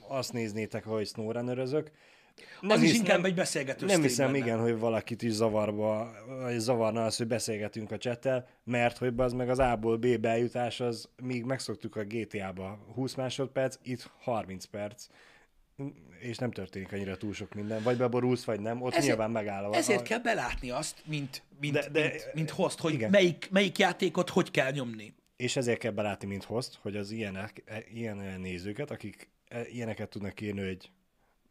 azt 0.08 0.32
néznétek, 0.32 0.84
hogy 0.84 1.06
snowrunnerözök, 1.06 1.90
Az 2.60 2.82
is 2.82 2.90
hisz- 2.90 2.98
inkább 3.00 3.24
egy 3.24 3.34
beszélgető 3.34 3.86
Nem 3.86 4.02
hiszem, 4.02 4.26
lenne. 4.26 4.38
igen, 4.38 4.60
hogy 4.60 4.78
valakit 4.78 5.22
is 5.22 5.32
zavarba, 5.32 6.12
vagy 6.40 6.58
zavarna 6.58 7.04
az, 7.04 7.16
hogy 7.16 7.26
beszélgetünk 7.26 7.90
a 7.90 7.98
csettel, 7.98 8.48
mert 8.64 8.98
hogy 8.98 9.12
az 9.16 9.32
meg 9.32 9.48
az 9.48 9.58
A-ból 9.58 9.96
B-be 9.96 10.28
eljutás, 10.28 10.80
az 10.80 11.08
míg 11.22 11.44
megszoktuk 11.44 11.96
a 11.96 12.04
GTA-ba 12.04 12.78
20 12.94 13.14
másodperc, 13.14 13.78
itt 13.82 14.10
30 14.20 14.64
perc, 14.64 15.06
és 16.18 16.36
nem 16.38 16.50
történik 16.50 16.92
annyira 16.92 17.16
túl 17.16 17.32
sok 17.34 17.54
minden. 17.54 17.82
Vagy 17.82 17.96
beborulsz, 17.96 18.44
vagy 18.44 18.60
nem, 18.60 18.82
ott 18.82 18.90
Ezért- 18.92 19.06
nyilván 19.06 19.30
megáll 19.30 19.64
a... 19.64 19.74
Ezért 19.74 20.02
kell 20.02 20.18
belátni 20.18 20.70
azt, 20.70 21.02
mint, 21.06 21.42
mint, 21.60 21.72
De- 21.74 21.88
de- 21.88 22.08
mint, 22.10 22.34
mint 22.34 22.50
host, 22.50 22.78
hogy 22.80 22.92
igen. 22.92 23.10
melyik, 23.10 23.48
melyik 23.50 23.78
játékot 23.78 24.30
hogy 24.30 24.50
kell 24.50 24.70
nyomni. 24.70 25.14
És 25.36 25.56
ezért 25.56 25.78
kell 25.78 25.90
belátni, 25.92 26.26
mint 26.28 26.44
host, 26.44 26.78
hogy 26.82 26.96
az 26.96 27.10
ilyenek, 27.10 27.62
e- 27.66 27.84
ilyen 27.94 28.40
nézőket, 28.40 28.90
akik 28.90 29.28
e- 29.48 29.66
ilyeneket 29.68 30.08
tudnak 30.08 30.40
írni, 30.40 30.64
hogy 30.66 30.90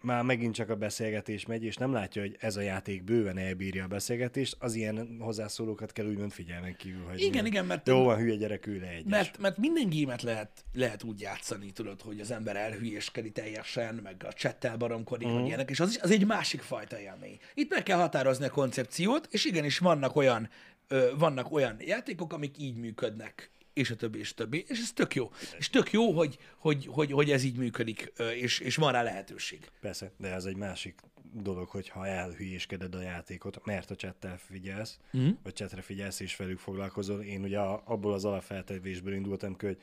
már 0.04 0.24
megint 0.24 0.54
csak 0.54 0.70
a 0.70 0.76
beszélgetés 0.76 1.45
megy, 1.45 1.64
és 1.64 1.76
nem 1.76 1.93
látja, 1.93 2.22
hogy 2.22 2.36
ez 2.39 2.56
a 2.56 2.62
játék 2.62 3.04
bőven 3.04 3.38
elbírja 3.38 3.84
a 3.84 3.88
beszélgetést, 3.88 4.56
az 4.60 4.76
ilyen 4.76 5.18
hozzászólókat 5.20 5.91
kell 5.91 6.06
úgymond 6.06 6.32
figyelmen 6.32 6.76
kívül 6.76 7.04
hagyni. 7.06 7.24
Igen, 7.24 7.45
igen, 7.45 7.66
mert- 7.66 7.88
Jó 7.88 8.04
van, 8.04 8.18
hülye 8.18 8.36
gyerek, 8.36 8.66
le 8.66 8.88
egyes. 8.88 9.04
Mert, 9.06 9.38
mert 9.38 9.58
minden 9.58 9.89
gémet 9.89 10.22
lehet, 10.22 10.66
lehet 10.74 11.04
úgy 11.04 11.22
játszani, 11.22 11.72
tudod, 11.72 12.01
hogy 12.01 12.20
az 12.20 12.32
ember 12.32 12.56
elhülyéskedik 12.56 13.34
teljesen, 13.34 13.95
meg 13.95 14.26
a 14.28 14.34
csettel 14.34 14.78
baromkodik, 14.78 15.28
mm. 15.28 15.32
meg 15.32 15.45
ilyenek, 15.45 15.70
és 15.70 15.80
az, 15.80 15.89
is, 15.89 15.97
az 15.97 16.12
egy 16.12 16.26
másik 16.26 16.62
fajta 16.62 16.99
élmény. 16.99 17.39
Itt 17.54 17.70
meg 17.70 17.84
kell 17.84 17.97
határozni 17.97 18.45
a 18.45 18.49
koncepciót, 18.49 19.28
és 19.32 19.45
igenis 19.45 19.78
vannak 19.78 20.16
olyan, 20.16 20.49
ö, 20.88 21.10
vannak 21.18 21.51
olyan 21.51 21.76
játékok, 21.80 22.34
amik 22.34 22.58
így 22.58 22.76
működnek, 22.76 23.51
és 23.74 23.89
a 23.91 23.95
többi, 23.95 24.19
és 24.19 24.32
a 24.32 24.34
többi, 24.34 24.65
és 24.67 24.80
ez 24.80 24.91
tök 24.93 25.15
jó. 25.15 25.32
És 25.57 25.69
tök 25.69 25.91
jó, 25.91 26.11
hogy, 26.11 26.38
hogy, 26.57 26.86
hogy, 26.86 27.11
hogy 27.11 27.32
ez 27.32 27.43
így 27.43 27.57
működik, 27.57 28.13
és, 28.36 28.59
és 28.59 28.76
van 28.76 28.91
rá 28.91 29.01
lehetőség. 29.01 29.71
Persze, 29.82 30.11
de 30.17 30.34
ez 30.34 30.45
egy 30.45 30.55
másik 30.55 31.01
dolog, 31.34 31.69
hogyha 31.69 32.07
elhülyéskeded 32.07 32.95
a 32.95 33.01
játékot, 33.01 33.65
mert 33.65 33.91
a 33.91 33.95
csettel 33.95 34.38
figyelsz, 34.38 34.99
mm. 35.17 35.30
vagy 35.43 35.53
csetre 35.53 35.82
figyelsz 35.82 36.19
és 36.19 36.36
velük 36.36 36.59
foglalkozol. 36.59 37.21
Én 37.21 37.43
ugye 37.43 37.59
abból 37.59 38.13
az 38.13 38.26
alapfeltevésből 38.26 39.13
indultam 39.13 39.55
ki, 39.55 39.65
hogy 39.65 39.82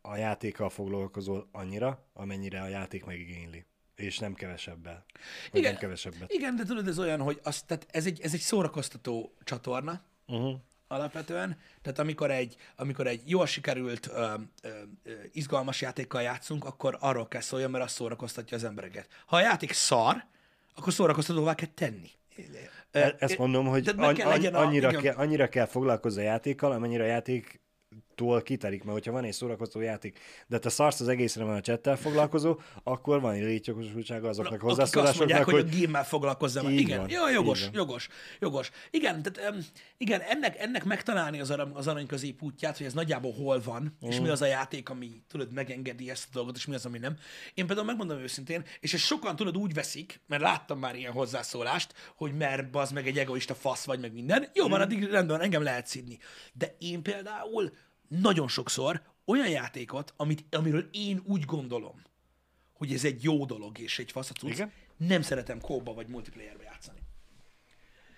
a 0.00 0.16
játékkal 0.16 0.70
foglalkozol 0.70 1.48
annyira, 1.52 2.06
amennyire 2.12 2.60
a 2.60 2.68
játék 2.68 3.04
megigényli. 3.04 3.64
És 3.94 4.18
nem 4.18 4.34
kevesebbel. 4.34 5.04
Igen. 5.52 5.72
nem 5.72 5.80
kevesebbet. 5.80 6.32
Igen, 6.32 6.56
de 6.56 6.64
tudod, 6.64 6.88
ez 6.88 6.98
olyan, 6.98 7.20
hogy 7.20 7.40
az, 7.42 7.62
tehát 7.62 7.86
ez, 7.90 8.06
egy, 8.06 8.20
ez 8.20 8.32
egy 8.34 8.40
szórakoztató 8.40 9.34
csatorna, 9.44 10.02
Uh-huh. 10.26 10.60
Alapvetően. 10.92 11.58
Tehát 11.82 11.98
amikor 11.98 12.30
egy, 12.30 12.56
amikor 12.76 13.06
egy 13.06 13.22
jól 13.24 13.46
sikerült, 13.46 14.06
ö, 14.06 14.34
ö, 14.62 14.68
ö, 15.02 15.12
izgalmas 15.32 15.80
játékkal 15.80 16.22
játszunk, 16.22 16.64
akkor 16.64 16.96
arról 17.00 17.28
kell 17.28 17.40
szóljon, 17.40 17.70
mert 17.70 17.84
az 17.84 17.92
szórakoztatja 17.92 18.56
az 18.56 18.64
embereket. 18.64 19.08
Ha 19.26 19.36
a 19.36 19.40
játék 19.40 19.72
szar, 19.72 20.24
akkor 20.74 20.92
szórakoztatóvá 20.92 21.54
kell 21.54 21.68
tenni. 21.74 22.10
E- 22.90 23.16
Ezt 23.18 23.38
mondom, 23.38 23.66
hogy 23.66 23.88
an- 23.88 24.18
a- 24.20 24.30
annyira, 24.58 24.90
kell, 25.00 25.14
annyira 25.14 25.48
kell 25.48 25.66
foglalkozni 25.66 26.20
a 26.20 26.24
játékkal, 26.24 26.72
amennyire 26.72 27.02
a 27.02 27.06
játék 27.06 27.60
tól 28.14 28.42
kitelik, 28.42 28.82
mert 28.82 28.92
hogyha 28.92 29.12
van 29.12 29.24
egy 29.24 29.32
szórakoztató 29.32 29.84
játék, 29.84 30.18
de 30.46 30.58
te 30.58 30.68
szarsz 30.68 31.00
az 31.00 31.08
egészre, 31.08 31.44
mert 31.44 31.58
a 31.58 31.60
csettel 31.60 31.96
foglalkozó, 31.96 32.58
akkor 32.82 33.20
van 33.20 33.34
egy 33.34 33.42
létjogosultsága 33.42 34.28
azoknak 34.28 34.62
akik 34.62 34.78
azt 34.78 34.94
mondják, 34.94 35.04
hozzászólásoknak, 35.04 35.44
hogy, 35.44 35.54
hogy 35.54 35.72
a 35.72 35.76
gémmel 35.76 36.04
foglalkozzam. 36.04 36.68
Igen, 36.68 36.98
van, 36.98 37.10
ja, 37.10 37.30
jogos, 37.30 37.60
van. 37.60 37.70
jogos, 37.74 38.08
jogos. 38.40 38.70
Igen, 38.90 39.22
tehát, 39.22 39.54
um, 39.54 39.60
igen 39.96 40.20
ennek, 40.20 40.58
ennek 40.58 40.84
megtalálni 40.84 41.40
az, 41.40 41.50
arany, 41.50 41.70
az 41.74 41.86
arany 41.86 42.06
középútját, 42.06 42.76
hogy 42.76 42.86
ez 42.86 42.92
nagyjából 42.92 43.32
hol 43.32 43.60
van, 43.64 43.82
mm. 43.82 44.08
és 44.08 44.20
mi 44.20 44.28
az 44.28 44.42
a 44.42 44.46
játék, 44.46 44.88
ami 44.88 45.22
tudod, 45.28 45.52
megengedi 45.52 46.10
ezt 46.10 46.26
a 46.28 46.30
dolgot, 46.32 46.56
és 46.56 46.66
mi 46.66 46.74
az, 46.74 46.86
ami 46.86 46.98
nem. 46.98 47.16
Én 47.54 47.66
például 47.66 47.86
megmondom 47.86 48.18
őszintén, 48.18 48.64
és 48.80 48.94
ezt 48.94 49.04
sokan 49.04 49.36
tudod 49.36 49.56
úgy 49.56 49.74
veszik, 49.74 50.20
mert 50.26 50.42
láttam 50.42 50.78
már 50.78 50.96
ilyen 50.96 51.12
hozzászólást, 51.12 51.94
hogy 52.16 52.36
mert 52.36 52.76
az 52.76 52.90
meg 52.90 53.06
egy 53.06 53.18
egoista 53.18 53.54
fasz 53.54 53.84
vagy, 53.84 54.00
meg 54.00 54.12
minden. 54.12 54.48
Jó, 54.54 54.68
van, 54.68 54.80
addig 54.80 55.04
rendben, 55.04 55.40
engem 55.40 55.62
lehet 55.62 55.86
szidni. 55.86 56.18
De 56.52 56.76
én 56.78 57.02
például 57.02 57.72
nagyon 58.20 58.48
sokszor 58.48 59.02
olyan 59.24 59.48
játékot, 59.48 60.14
amit, 60.16 60.54
amiről 60.54 60.88
én 60.92 61.22
úgy 61.24 61.44
gondolom, 61.44 62.02
hogy 62.72 62.92
ez 62.92 63.04
egy 63.04 63.22
jó 63.22 63.44
dolog 63.44 63.78
és 63.78 63.98
egy 63.98 64.12
fasz 64.12 64.30
a 64.30 64.32
cucc, 64.32 64.62
nem 64.96 65.22
szeretem 65.22 65.60
kóba 65.60 65.94
vagy 65.94 66.08
multiplayerbe 66.08 66.62
játszani. 66.62 67.01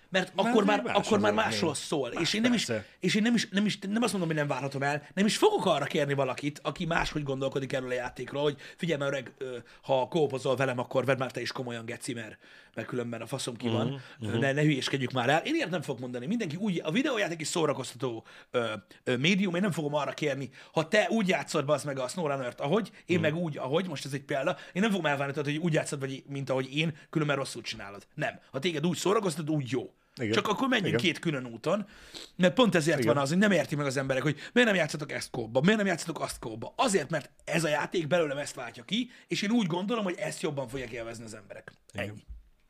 Mert 0.09 0.35
Mert 0.35 0.49
akkor 0.49 0.65
már, 0.65 0.81
más 0.83 0.95
akkor 0.95 1.19
már 1.19 1.33
másról 1.33 1.73
szól. 1.73 2.09
És 2.09 2.33
én 2.33 2.41
nem, 2.41 2.53
is, 2.53 2.67
és 2.99 3.15
én 3.15 3.21
nem 3.21 3.35
is, 3.35 3.49
nem 3.49 3.65
is, 3.65 3.79
nem 3.79 4.03
azt 4.03 4.11
mondom, 4.11 4.29
hogy 4.29 4.39
nem 4.39 4.47
várhatom 4.47 4.83
el, 4.83 5.07
nem 5.13 5.25
is 5.25 5.37
fogok 5.37 5.65
arra 5.65 5.85
kérni 5.85 6.13
valakit, 6.13 6.59
aki 6.63 6.85
máshogy 6.85 7.23
gondolkodik 7.23 7.73
erről 7.73 7.89
a 7.89 7.93
játékról, 7.93 8.41
hogy 8.41 8.57
figyelj 8.77 8.99
már 8.99 9.09
öreg, 9.09 9.33
ha 9.81 10.07
kópozol 10.07 10.55
velem, 10.55 10.79
akkor 10.79 11.05
vedd 11.05 11.17
már 11.17 11.31
te 11.31 11.41
is 11.41 11.51
komolyan, 11.51 11.85
geci, 11.85 12.13
mert, 12.13 12.37
mert 12.75 12.87
különben 12.87 13.21
a 13.21 13.25
faszom 13.25 13.55
ki 13.55 13.67
van. 13.67 14.01
Uh-huh. 14.19 14.39
Ne, 14.39 14.51
ne 14.51 14.61
hülyéskedjük 14.61 15.11
már 15.11 15.29
el. 15.29 15.41
Én 15.45 15.55
ilyet 15.55 15.69
nem 15.69 15.81
fogok 15.81 16.01
mondani. 16.01 16.25
Mindenki 16.25 16.55
úgy, 16.55 16.81
a 16.83 16.91
videójáték 16.91 17.41
is 17.41 17.47
szórakoztató 17.47 18.25
ö, 18.51 18.73
ö, 19.03 19.17
médium, 19.17 19.55
én 19.55 19.61
nem 19.61 19.71
fogom 19.71 19.93
arra 19.93 20.11
kérni, 20.11 20.49
ha 20.73 20.87
te 20.87 21.07
úgy 21.09 21.27
játszod 21.27 21.65
be 21.65 21.73
az 21.73 21.83
meg 21.83 21.99
a 21.99 22.07
SnowRunner-t, 22.07 22.59
ahogy, 22.59 22.91
én 23.05 23.19
meg 23.19 23.35
úgy, 23.35 23.57
ahogy, 23.57 23.87
most 23.87 24.05
ez 24.05 24.13
egy 24.13 24.23
példa, 24.23 24.57
én 24.73 24.81
nem 24.81 24.91
fogom 24.91 25.05
elvárni, 25.05 25.33
hogy 25.43 25.57
úgy 25.57 25.73
játszod, 25.73 25.99
vagy, 25.99 26.23
mint 26.27 26.49
ahogy 26.49 26.77
én, 26.77 26.97
különben 27.09 27.35
rosszul 27.35 27.61
csinálod. 27.61 28.07
Nem. 28.13 28.39
Ha 28.51 28.59
téged 28.59 28.85
úgy 28.85 28.97
szórakoztat, 28.97 29.49
úgy 29.49 29.71
jó. 29.71 29.93
Igen. 30.21 30.31
Csak 30.33 30.47
akkor 30.47 30.67
menjünk 30.67 30.87
Igen. 30.87 30.99
két 30.99 31.19
külön 31.19 31.45
úton, 31.45 31.87
mert 32.35 32.53
pont 32.53 32.75
ezért 32.75 32.99
Igen. 32.99 33.13
van 33.13 33.23
az, 33.23 33.29
hogy 33.29 33.37
nem 33.37 33.51
érti 33.51 33.75
meg 33.75 33.85
az 33.85 33.97
emberek, 33.97 34.23
hogy 34.23 34.35
miért 34.53 34.69
nem 34.69 34.77
játszatok 34.77 35.11
ezt 35.11 35.29
kóba, 35.29 35.61
miért 35.61 35.77
nem 35.77 35.85
játszatok 35.85 36.19
azt 36.21 36.39
kóba. 36.39 36.73
Azért, 36.75 37.09
mert 37.09 37.29
ez 37.43 37.63
a 37.63 37.67
játék 37.67 38.07
belőlem 38.07 38.37
ezt 38.37 38.55
váltja 38.55 38.83
ki, 38.83 39.09
és 39.27 39.41
én 39.41 39.51
úgy 39.51 39.67
gondolom, 39.67 40.03
hogy 40.03 40.15
ezt 40.17 40.41
jobban 40.41 40.67
fogják 40.67 40.91
élvezni 40.91 41.23
az 41.23 41.33
emberek. 41.33 41.71
Ennyi. 41.93 42.11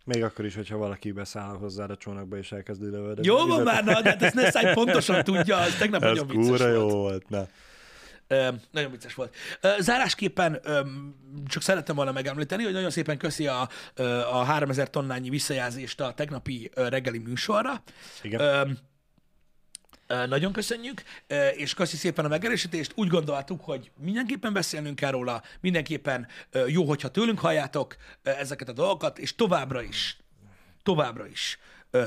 még 0.06 0.24
akkor 0.24 0.46
is, 0.46 0.56
hogyha 0.56 0.78
valaki 0.78 1.12
beszáll 1.12 1.56
hozzád 1.58 1.90
a 1.90 1.98
csónakba 1.98 2.38
és 2.38 2.52
elkezdi 2.52 2.86
lövöldözni. 2.86 3.32
Jó 3.32 3.46
van 3.46 3.64
már, 3.64 3.84
na, 3.84 4.02
de 4.02 4.10
hát 4.10 4.22
ezt 4.22 4.34
ne 4.36 4.52
szállj 4.52 4.74
pontosan 4.74 5.24
tudja, 5.24 5.58
az 5.58 5.76
tegnap 5.76 6.04
Ez 6.04 6.10
nagyon 6.10 6.28
vicces 6.28 6.48
kúra 6.48 6.68
jó 6.68 6.80
volt. 6.82 6.94
volt, 6.94 7.30
na. 7.30 7.48
Nagyon 8.72 8.92
vicces 8.92 9.14
volt. 9.14 9.36
Zárásképpen 9.80 10.62
csak 11.48 11.62
szerettem 11.62 11.96
volna 11.96 12.12
megemlíteni, 12.12 12.64
hogy 12.64 12.74
nagyon 12.74 12.90
szépen 12.90 13.18
köszi 13.18 13.48
a, 13.48 13.70
a 14.32 14.44
3000 14.44 14.90
tonnányi 14.90 15.30
visszajelzést 15.30 16.02
a 16.02 16.14
tegnapi 16.14 16.72
reggeli 16.76 17.18
műsorra. 17.18 17.84
Igen. 18.22 18.40
Ö, 18.40 18.64
Nagyon 20.26 20.54
köszönjük, 20.54 21.04
és 21.56 21.74
köszi 21.74 21.98
szépen 21.98 22.26
a 22.26 22.28
megerősítést. 22.28 22.92
Úgy 22.96 23.08
gondoltuk, 23.08 23.62
hogy 23.64 23.92
mindenképpen 24.00 24.54
beszélnünk 24.54 24.96
kell 24.96 25.12
róla, 25.12 25.44
mindenképpen 25.62 26.28
jó, 26.68 26.84
hogyha 26.84 27.10
tőlünk 27.10 27.40
halljátok 27.40 27.96
ezeket 28.24 28.70
a 28.70 28.74
dolgokat, 28.74 29.20
és 29.20 29.36
továbbra 29.36 29.82
is, 29.82 30.18
továbbra 30.84 31.28
is 31.28 31.60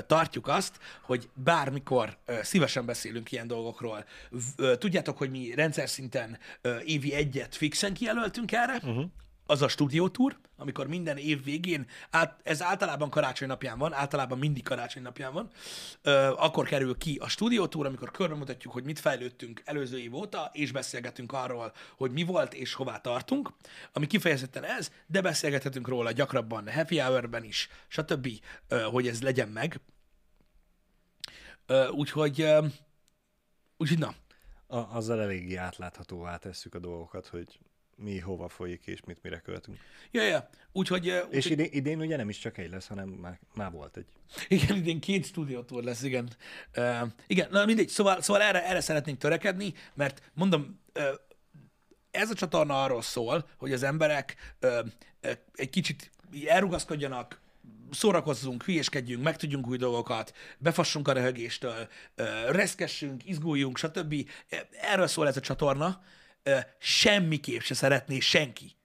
tartjuk 0.06 0.48
azt, 0.48 0.78
hogy 1.02 1.28
bármikor 1.34 2.18
szívesen 2.42 2.86
beszélünk 2.86 3.32
ilyen 3.32 3.46
dolgokról. 3.46 4.04
Tudjátok, 4.78 5.18
hogy 5.18 5.30
mi 5.30 5.54
rendszer 5.54 5.88
szinten 5.88 6.38
évi 6.84 7.14
egyet 7.14 7.56
fixen 7.56 7.94
kijelöltünk 7.94 8.52
erre, 8.52 8.74
uh-huh. 8.74 9.04
Az 9.50 9.62
a 9.62 9.68
stúdiótúr, 9.68 10.38
amikor 10.56 10.86
minden 10.86 11.16
év 11.16 11.44
végén, 11.44 11.86
át, 12.10 12.40
ez 12.42 12.62
általában 12.62 13.10
karácsony 13.10 13.48
napján 13.48 13.78
van, 13.78 13.92
általában 13.92 14.38
mindig 14.38 14.62
karácsony 14.62 15.02
napján 15.02 15.32
van, 15.32 15.50
ö, 16.02 16.10
akkor 16.36 16.66
kerül 16.66 16.98
ki 16.98 17.16
a 17.20 17.28
stúdiótúr, 17.28 17.86
amikor 17.86 18.10
körbemutatjuk, 18.10 18.72
hogy 18.72 18.84
mit 18.84 18.98
fejlődtünk 18.98 19.62
előző 19.64 19.98
év 19.98 20.14
óta, 20.14 20.50
és 20.52 20.72
beszélgetünk 20.72 21.32
arról, 21.32 21.72
hogy 21.96 22.10
mi 22.10 22.22
volt 22.22 22.54
és 22.54 22.74
hová 22.74 23.00
tartunk, 23.00 23.52
ami 23.92 24.06
kifejezetten 24.06 24.64
ez, 24.64 24.90
de 25.06 25.20
beszélgethetünk 25.20 25.88
róla 25.88 26.12
gyakrabban 26.12 26.72
happy 26.72 26.98
hour-ben 26.98 27.44
is, 27.44 27.68
stb., 27.86 28.28
ö, 28.68 28.80
hogy 28.80 29.08
ez 29.08 29.22
legyen 29.22 29.48
meg. 29.48 29.80
Úgyhogy, 31.90 32.40
ö, 32.40 32.66
úgyhogy 33.76 33.98
na, 33.98 34.14
A, 34.66 34.96
azzal 34.96 35.20
eléggé 35.20 35.54
átláthatóvá 35.54 36.36
tesszük 36.36 36.74
a 36.74 36.78
dolgokat, 36.78 37.26
hogy 37.26 37.58
mi 37.98 38.18
hova 38.18 38.48
folyik 38.48 38.86
és 38.86 39.00
mit 39.04 39.22
mire 39.22 39.38
költünk. 39.38 39.78
ja, 40.10 40.22
ja. 40.22 40.48
Úgyhogy, 40.72 41.08
ö, 41.08 41.18
És 41.18 41.46
idén, 41.46 41.68
idén 41.70 42.00
ugye 42.00 42.16
nem 42.16 42.28
is 42.28 42.38
csak 42.38 42.58
egy 42.58 42.70
lesz, 42.70 42.86
hanem 42.86 43.08
már, 43.08 43.38
már 43.54 43.70
volt 43.70 43.96
egy. 43.96 44.06
Igen, 44.48 44.76
idén 44.76 45.00
két 45.00 45.24
stúdiótúr 45.24 45.82
lesz, 45.82 46.02
igen. 46.02 46.28
Uh, 46.76 47.08
igen, 47.26 47.48
na 47.50 47.64
mindegy, 47.64 47.88
szóval, 47.88 48.20
szóval 48.20 48.42
erre, 48.42 48.64
erre 48.64 48.80
szeretnénk 48.80 49.18
törekedni, 49.18 49.74
mert 49.94 50.22
mondom, 50.34 50.80
uh, 50.94 51.04
ez 52.10 52.30
a 52.30 52.34
csatorna 52.34 52.82
arról 52.82 53.02
szól, 53.02 53.48
hogy 53.56 53.72
az 53.72 53.82
emberek 53.82 54.54
uh, 54.62 54.70
uh, 55.22 55.30
egy 55.54 55.70
kicsit 55.70 56.10
elrugaszkodjanak, 56.46 57.40
szórakozzunk, 57.90 58.62
hülyéskedjünk, 58.62 59.22
megtudjunk 59.22 59.68
új 59.68 59.76
dolgokat, 59.76 60.34
befassunk 60.58 61.08
a 61.08 61.12
röhögéstől, 61.12 61.88
uh, 62.16 62.50
reszkessünk, 62.50 63.26
izguljunk, 63.26 63.78
stb. 63.78 64.14
Erről 64.70 65.06
szól 65.06 65.26
ez 65.26 65.36
a 65.36 65.40
csatorna. 65.40 66.02
Semmiképp 66.78 67.60
se 67.60 67.74
szeretné 67.74 68.18
senki, 68.18 68.76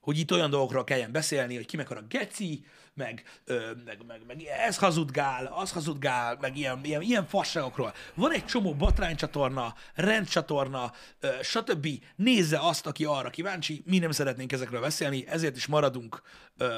hogy 0.00 0.18
itt 0.18 0.32
olyan 0.32 0.50
dolgokról 0.50 0.84
kelljen 0.84 1.12
beszélni, 1.12 1.56
hogy 1.56 1.66
ki 1.66 1.76
mekkora 1.76 2.02
geci, 2.08 2.64
meg, 2.98 3.22
ö, 3.44 3.70
meg, 3.84 3.98
meg, 4.06 4.20
meg 4.26 4.42
ez 4.42 4.78
hazudgál, 4.78 5.46
az 5.46 5.72
hazudgál, 5.72 6.36
meg 6.40 6.56
ilyen, 6.56 6.80
ilyen, 6.82 7.02
ilyen 7.02 7.26
fasságokról. 7.26 7.94
Van 8.14 8.32
egy 8.32 8.44
csomó 8.44 8.74
botránycsatorna, 8.74 9.74
rendcsatorna, 9.94 10.92
ö, 11.20 11.28
stb. 11.42 11.88
Nézze 12.16 12.58
azt, 12.58 12.86
aki 12.86 13.04
arra 13.04 13.30
kíváncsi, 13.30 13.82
mi 13.86 13.98
nem 13.98 14.10
szeretnénk 14.10 14.52
ezekről 14.52 14.80
beszélni, 14.80 15.26
ezért 15.26 15.56
is 15.56 15.66
maradunk 15.66 16.22
ö, 16.56 16.76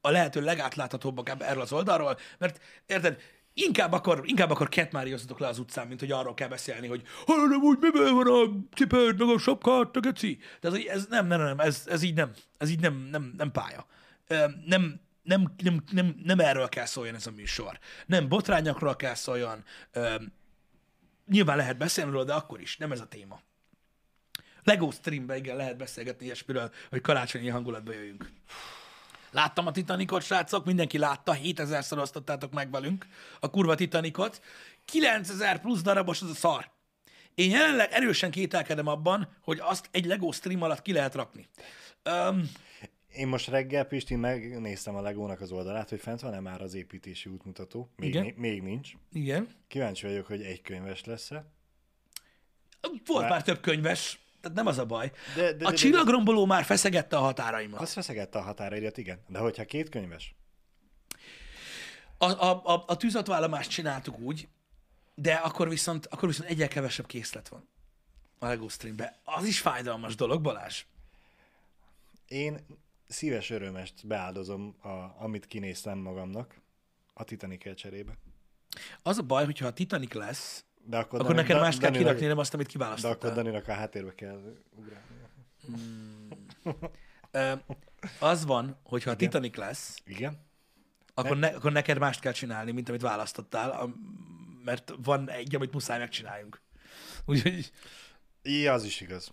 a 0.00 0.10
lehető 0.10 0.40
legátláthatóbbak 0.40 1.28
erről 1.38 1.62
az 1.62 1.72
oldalról, 1.72 2.18
mert 2.38 2.60
érted, 2.86 3.20
inkább 3.60 3.92
akkor, 3.92 4.22
inkább 4.24 4.50
akkor 4.50 4.68
ketmáriozzatok 4.68 5.38
le 5.38 5.46
az 5.46 5.58
utcán, 5.58 5.86
mint 5.86 6.00
hogy 6.00 6.10
arról 6.10 6.34
kell 6.34 6.48
beszélni, 6.48 6.86
hogy 6.86 7.02
ha 7.26 7.34
nem 7.34 7.62
úgy, 7.62 7.78
miben 7.80 8.14
van 8.14 8.26
a 8.26 8.74
cipőd, 8.76 9.18
meg 9.18 9.28
a 9.28 9.38
sapkát, 9.38 9.96
a 9.96 10.00
geci. 10.00 10.38
De 10.60 10.68
ez, 10.68 10.74
ez 10.74 11.06
nem, 11.08 11.26
nem, 11.26 11.40
nem, 11.40 11.60
ez, 11.60 11.84
ez 11.86 12.02
így 12.02 12.14
nem, 12.14 12.30
ez 12.58 12.70
így 12.70 12.80
nem, 12.80 13.08
nem, 13.10 13.34
nem 13.36 13.50
pálya. 13.50 13.86
Nem, 14.66 15.00
nem, 15.22 15.54
nem, 15.62 15.82
nem, 15.90 16.20
nem 16.24 16.40
erről 16.40 16.68
kell 16.68 16.86
szóljon 16.86 17.14
ez 17.14 17.26
a 17.26 17.30
műsor. 17.30 17.78
Nem 18.06 18.28
botrányokról 18.28 18.96
kell 18.96 19.14
szóljon. 19.14 19.64
Nyilván 21.26 21.56
lehet 21.56 21.78
beszélni 21.78 22.10
róla, 22.10 22.24
de 22.24 22.34
akkor 22.34 22.60
is, 22.60 22.76
nem 22.76 22.92
ez 22.92 23.00
a 23.00 23.06
téma. 23.06 23.40
Lego 24.64 24.90
streamben 24.90 25.36
igen, 25.36 25.56
lehet 25.56 25.76
beszélgetni 25.76 26.24
ilyesmiről, 26.24 26.70
hogy 26.90 27.00
karácsonyi 27.00 27.48
hangulatba 27.48 27.92
jöjjünk. 27.92 28.30
Láttam 29.30 29.66
a 29.66 29.70
Titanicot, 29.70 30.22
srácok, 30.22 30.64
mindenki 30.64 30.98
látta, 30.98 31.36
7000-szer 31.42 31.98
osztottátok 32.00 32.52
meg 32.52 32.70
velünk 32.70 33.06
a 33.40 33.50
kurva 33.50 33.74
Titanicot. 33.74 34.42
9000 34.84 35.60
plusz 35.60 35.82
darabos 35.82 36.22
az 36.22 36.30
a 36.30 36.34
szar. 36.34 36.70
Én 37.34 37.50
jelenleg 37.50 37.92
erősen 37.92 38.30
kételkedem 38.30 38.86
abban, 38.86 39.36
hogy 39.42 39.58
azt 39.62 39.88
egy 39.92 40.04
Lego 40.04 40.30
stream 40.32 40.62
alatt 40.62 40.82
ki 40.82 40.92
lehet 40.92 41.14
rakni. 41.14 41.48
Um, 42.04 42.50
Én 43.12 43.28
most 43.28 43.48
reggel, 43.48 43.84
Pisti, 43.84 44.14
megnéztem 44.14 44.94
a 44.94 45.00
Legónak 45.00 45.40
az 45.40 45.52
oldalát, 45.52 45.88
hogy 45.88 46.00
fent 46.00 46.20
van-e 46.20 46.40
már 46.40 46.62
az 46.62 46.74
építési 46.74 47.28
útmutató. 47.28 47.90
Még, 47.96 48.08
Igen. 48.08 48.22
ni- 48.22 48.34
még 48.36 48.62
nincs. 48.62 48.92
igen. 49.12 49.48
Kíváncsi 49.68 50.06
vagyok, 50.06 50.26
hogy 50.26 50.42
egy 50.42 50.62
könyves 50.62 51.04
lesz-e. 51.04 51.44
Volt 53.06 53.20
Már- 53.20 53.30
már 53.30 53.42
több 53.42 53.60
könyves, 53.60 54.18
tehát 54.40 54.56
nem 54.56 54.66
az 54.66 54.78
a 54.78 54.86
baj. 54.86 55.12
De- 55.34 55.42
de- 55.42 55.52
de- 55.52 55.66
a 55.66 55.72
csillagromboló 55.74 56.46
már 56.46 56.64
feszegette 56.64 57.16
a 57.16 57.20
határaimat. 57.20 57.80
Azt 57.80 57.92
feszegette 57.92 58.38
a 58.38 58.42
határaidat, 58.42 58.96
igen. 58.98 59.20
De 59.28 59.38
hogyha 59.38 59.64
két 59.64 59.88
könyves, 59.88 60.34
A, 62.18 62.24
a, 62.24 62.62
a, 62.64 62.84
a 62.86 62.96
csináltuk 63.68 64.18
úgy, 64.18 64.48
de 65.14 65.34
akkor 65.34 65.68
viszont, 65.68 66.06
akkor 66.06 66.28
viszont 66.28 66.50
egyel 66.50 66.68
kevesebb 66.68 67.06
készlet 67.06 67.48
van 67.48 67.68
a 68.38 68.46
Lego 68.46 68.68
streamben. 68.68 69.12
Az 69.24 69.44
is 69.44 69.60
fájdalmas 69.60 70.14
dolog, 70.14 70.42
Balázs. 70.42 70.84
én 72.28 72.66
szíves 73.08 73.50
örömest 73.50 74.06
beáldozom, 74.06 74.76
a, 74.82 74.88
amit 75.24 75.46
kinéztem 75.46 75.98
magamnak 75.98 76.54
a 77.14 77.24
Titanic 77.24 77.74
cserébe. 77.74 78.12
Az 79.02 79.18
a 79.18 79.22
baj, 79.22 79.44
hogyha 79.44 79.66
a 79.66 79.72
Titanic 79.72 80.12
lesz, 80.14 80.64
De 80.84 80.96
akkor, 80.98 81.20
akkor 81.20 81.34
neked 81.34 81.56
Da- 81.56 81.62
más 81.62 81.76
kell 81.76 81.90
kirakni, 81.90 82.26
nem 82.26 82.38
azt, 82.38 82.54
amit 82.54 82.66
De 82.66 82.72
akkor 82.84 82.96
kiválasztottál. 82.96 83.34
Daninak 83.34 83.68
a 83.68 83.72
háttérbe 83.72 84.14
kell 84.14 84.54
ugrálni. 84.76 85.08
Ö, 87.30 87.52
Az 88.18 88.44
van, 88.44 88.78
hogyha 88.82 89.10
a 89.10 89.12
Igen. 89.12 89.28
Titanic 89.30 89.56
lesz, 89.56 89.98
Igen? 90.04 90.38
akkor, 91.14 91.38
ne, 91.38 91.46
akkor 91.48 91.72
neked 91.72 91.98
mást 91.98 92.20
kell 92.20 92.32
csinálni, 92.32 92.70
mint 92.72 92.88
amit 92.88 93.00
választottál, 93.00 93.94
mert 94.64 94.92
van 95.04 95.30
egy, 95.30 95.54
amit 95.54 95.72
muszáj 95.72 95.98
megcsináljunk. 95.98 96.60
Úgyhogy, 97.24 97.72
Ja, 98.42 98.72
az 98.72 98.84
is 98.84 99.00
igaz. 99.00 99.32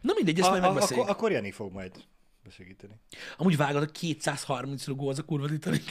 na 0.00 0.12
mindegy, 0.14 0.38
ezt 0.38 0.48
A, 0.48 0.50
majd 0.50 0.62
a, 0.62 0.66
megbeszéljük. 0.66 1.04
akkor, 1.04 1.16
akkor 1.16 1.30
Jani 1.32 1.50
fog 1.50 1.72
majd 1.72 2.04
besegíteni. 2.44 2.94
Amúgy 3.36 3.56
vágod, 3.56 3.82
a 3.82 3.86
230 3.86 4.86
rugó 4.86 5.08
az 5.08 5.18
a 5.18 5.22
kurva 5.24 5.46
Titanic. 5.46 5.84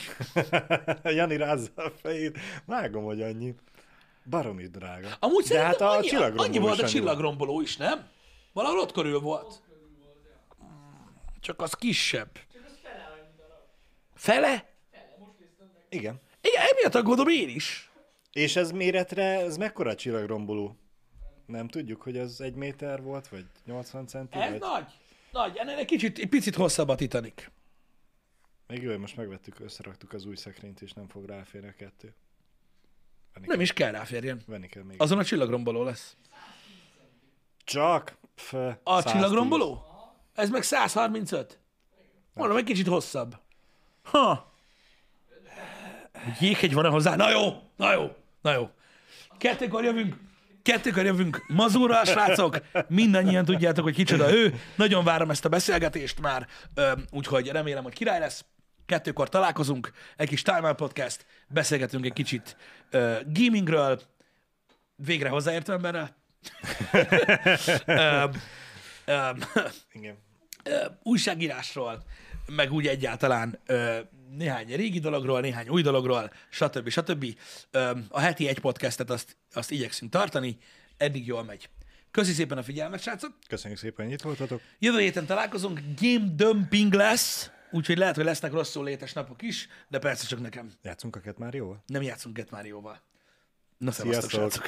Jani 1.18 1.36
rázza 1.36 1.70
a 1.74 1.90
fejét. 1.90 2.38
Vágom, 2.64 3.04
hogy 3.04 3.22
annyi. 3.22 3.54
Baromi 4.30 4.66
drága. 4.66 5.08
Amúgy 5.20 5.44
De 5.44 5.60
hát 5.60 5.80
a 5.80 5.90
annyi, 5.90 6.06
csillagromboló 6.06 6.48
annyi 6.48 6.58
volt 6.58 6.76
is 6.76 6.82
a 6.82 6.88
csillagromboló 6.88 7.60
is, 7.60 7.76
nem? 7.76 8.08
Valahol 8.52 8.78
ott 8.78 8.92
körül 8.92 9.20
volt. 9.20 9.62
Csak 11.40 11.60
az 11.60 11.74
kisebb. 11.74 12.38
Fele? 14.14 14.68
Igen. 15.88 16.20
Igen, 16.40 16.62
emiatt 16.72 16.94
aggódom 16.94 17.28
én 17.28 17.48
is. 17.48 17.90
És 18.32 18.56
ez 18.56 18.70
méretre, 18.70 19.22
ez 19.22 19.56
mekkora 19.56 19.94
csillagromboló? 19.94 20.76
Nem 21.46 21.68
tudjuk, 21.68 22.02
hogy 22.02 22.18
az 22.18 22.40
egy 22.40 22.54
méter 22.54 23.02
volt, 23.02 23.28
vagy 23.28 23.44
80 23.64 24.06
centi? 24.06 24.38
Ez 24.38 24.50
vagy... 24.50 24.60
nagy. 24.60 24.84
Nagy. 25.32 25.56
Ennél 25.56 25.76
egy 25.76 25.86
kicsit, 25.86 26.18
egy 26.18 26.28
picit 26.28 26.54
hosszabb 26.54 26.88
a 26.88 26.94
Titanic. 26.94 27.44
Még 28.66 28.82
jó, 28.82 28.90
hogy 28.90 28.98
most 28.98 29.16
megvettük, 29.16 29.60
összeraktuk 29.60 30.12
az 30.12 30.24
új 30.24 30.36
szekrényt, 30.36 30.80
és 30.80 30.92
nem 30.92 31.08
fog 31.08 31.24
ráférni 31.24 31.68
a 31.68 31.74
kettő. 31.78 32.14
Venni, 33.40 33.46
Nem 33.46 33.60
is 33.60 33.72
kell 33.72 33.90
ráférjen. 33.90 34.40
venni 34.46 34.66
kell 34.66 34.82
még. 34.82 35.00
Azon 35.02 35.18
a 35.18 35.24
csillagromboló 35.24 35.82
lesz. 35.82 36.16
Csak? 37.64 38.16
Pff, 38.34 38.54
A 38.82 39.00
110. 39.00 39.12
csillagromboló? 39.12 39.84
Ez 40.34 40.50
meg 40.50 40.62
135. 40.62 41.58
Mondom, 42.34 42.56
egy 42.56 42.64
kicsit 42.64 42.86
hosszabb. 42.86 43.36
Ha. 44.02 44.52
Jéghegy 46.40 46.72
van-e 46.74 46.88
hozzá? 46.88 47.16
Na 47.16 47.30
jó, 47.30 47.62
na 47.76 47.92
jó, 47.92 48.10
na 48.42 48.52
jó. 48.52 48.70
Kettőkor 49.38 49.84
jövünk, 49.84 50.16
kettőkor 50.62 51.04
jövünk 51.04 51.44
Mazurral, 51.48 52.04
srácok. 52.04 52.58
Mindannyian 52.88 53.44
tudjátok, 53.44 53.84
hogy 53.84 53.94
kicsoda 53.94 54.32
ő. 54.34 54.54
Nagyon 54.76 55.04
várom 55.04 55.30
ezt 55.30 55.44
a 55.44 55.48
beszélgetést 55.48 56.20
már, 56.20 56.46
Ö, 56.74 56.92
úgyhogy 57.10 57.48
remélem, 57.48 57.82
hogy 57.82 57.92
király 57.94 58.18
lesz. 58.20 58.44
Kettőkor 58.86 59.28
találkozunk, 59.28 59.92
egy 60.16 60.28
kis 60.28 60.42
Time 60.42 60.68
Out 60.68 60.76
Podcast, 60.76 61.26
beszélgetünk 61.48 62.04
egy 62.04 62.12
kicsit 62.12 62.56
uh, 62.92 63.18
gamingről, 63.32 64.00
végre 64.96 65.28
hozzáértő 65.28 65.72
emberrel. 65.72 66.16
Igen. 69.92 70.16
ö, 70.64 70.84
újságírásról, 71.02 72.04
meg 72.46 72.72
úgy 72.72 72.86
egyáltalán 72.86 73.58
ö, 73.66 73.98
néhány 74.30 74.66
régi 74.74 74.98
dologról, 74.98 75.40
néhány 75.40 75.68
új 75.68 75.82
dologról, 75.82 76.32
stb. 76.48 76.88
stb. 76.88 77.26
Ö, 77.70 77.90
a 78.08 78.20
heti 78.20 78.48
egy 78.48 78.58
podcastet 78.58 79.10
azt, 79.10 79.36
azt 79.52 79.70
igyekszünk 79.70 80.10
tartani, 80.10 80.58
eddig 80.96 81.26
jól 81.26 81.44
megy. 81.44 81.68
Köszi 82.10 82.32
szépen 82.32 82.58
a 82.58 82.62
figyelmet, 82.62 83.02
srácok! 83.02 83.32
Köszönjük 83.48 83.80
szépen, 83.80 84.04
hogy 84.04 84.14
itt 84.14 84.22
voltatok. 84.22 84.60
Jövő 84.78 84.98
héten 84.98 85.26
találkozunk, 85.26 85.80
game 86.00 86.26
dumping 86.34 86.92
lesz, 86.92 87.50
Úgyhogy 87.70 87.98
lehet, 87.98 88.16
hogy 88.16 88.24
lesznek 88.24 88.52
rosszul 88.52 88.84
létes 88.84 89.12
napok 89.12 89.42
is, 89.42 89.68
de 89.88 89.98
persze 89.98 90.26
csak 90.26 90.40
nekem. 90.40 90.72
Játszunk 90.82 91.16
a 91.16 91.20
Getmárióval? 91.20 91.82
Nem 91.86 92.02
játszunk 92.02 92.36
Getmárióval. 92.36 93.00
Na, 93.78 93.90
szevasztok, 93.90 94.30
srácok. 94.30 94.64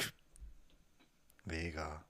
Vége. 1.43 2.07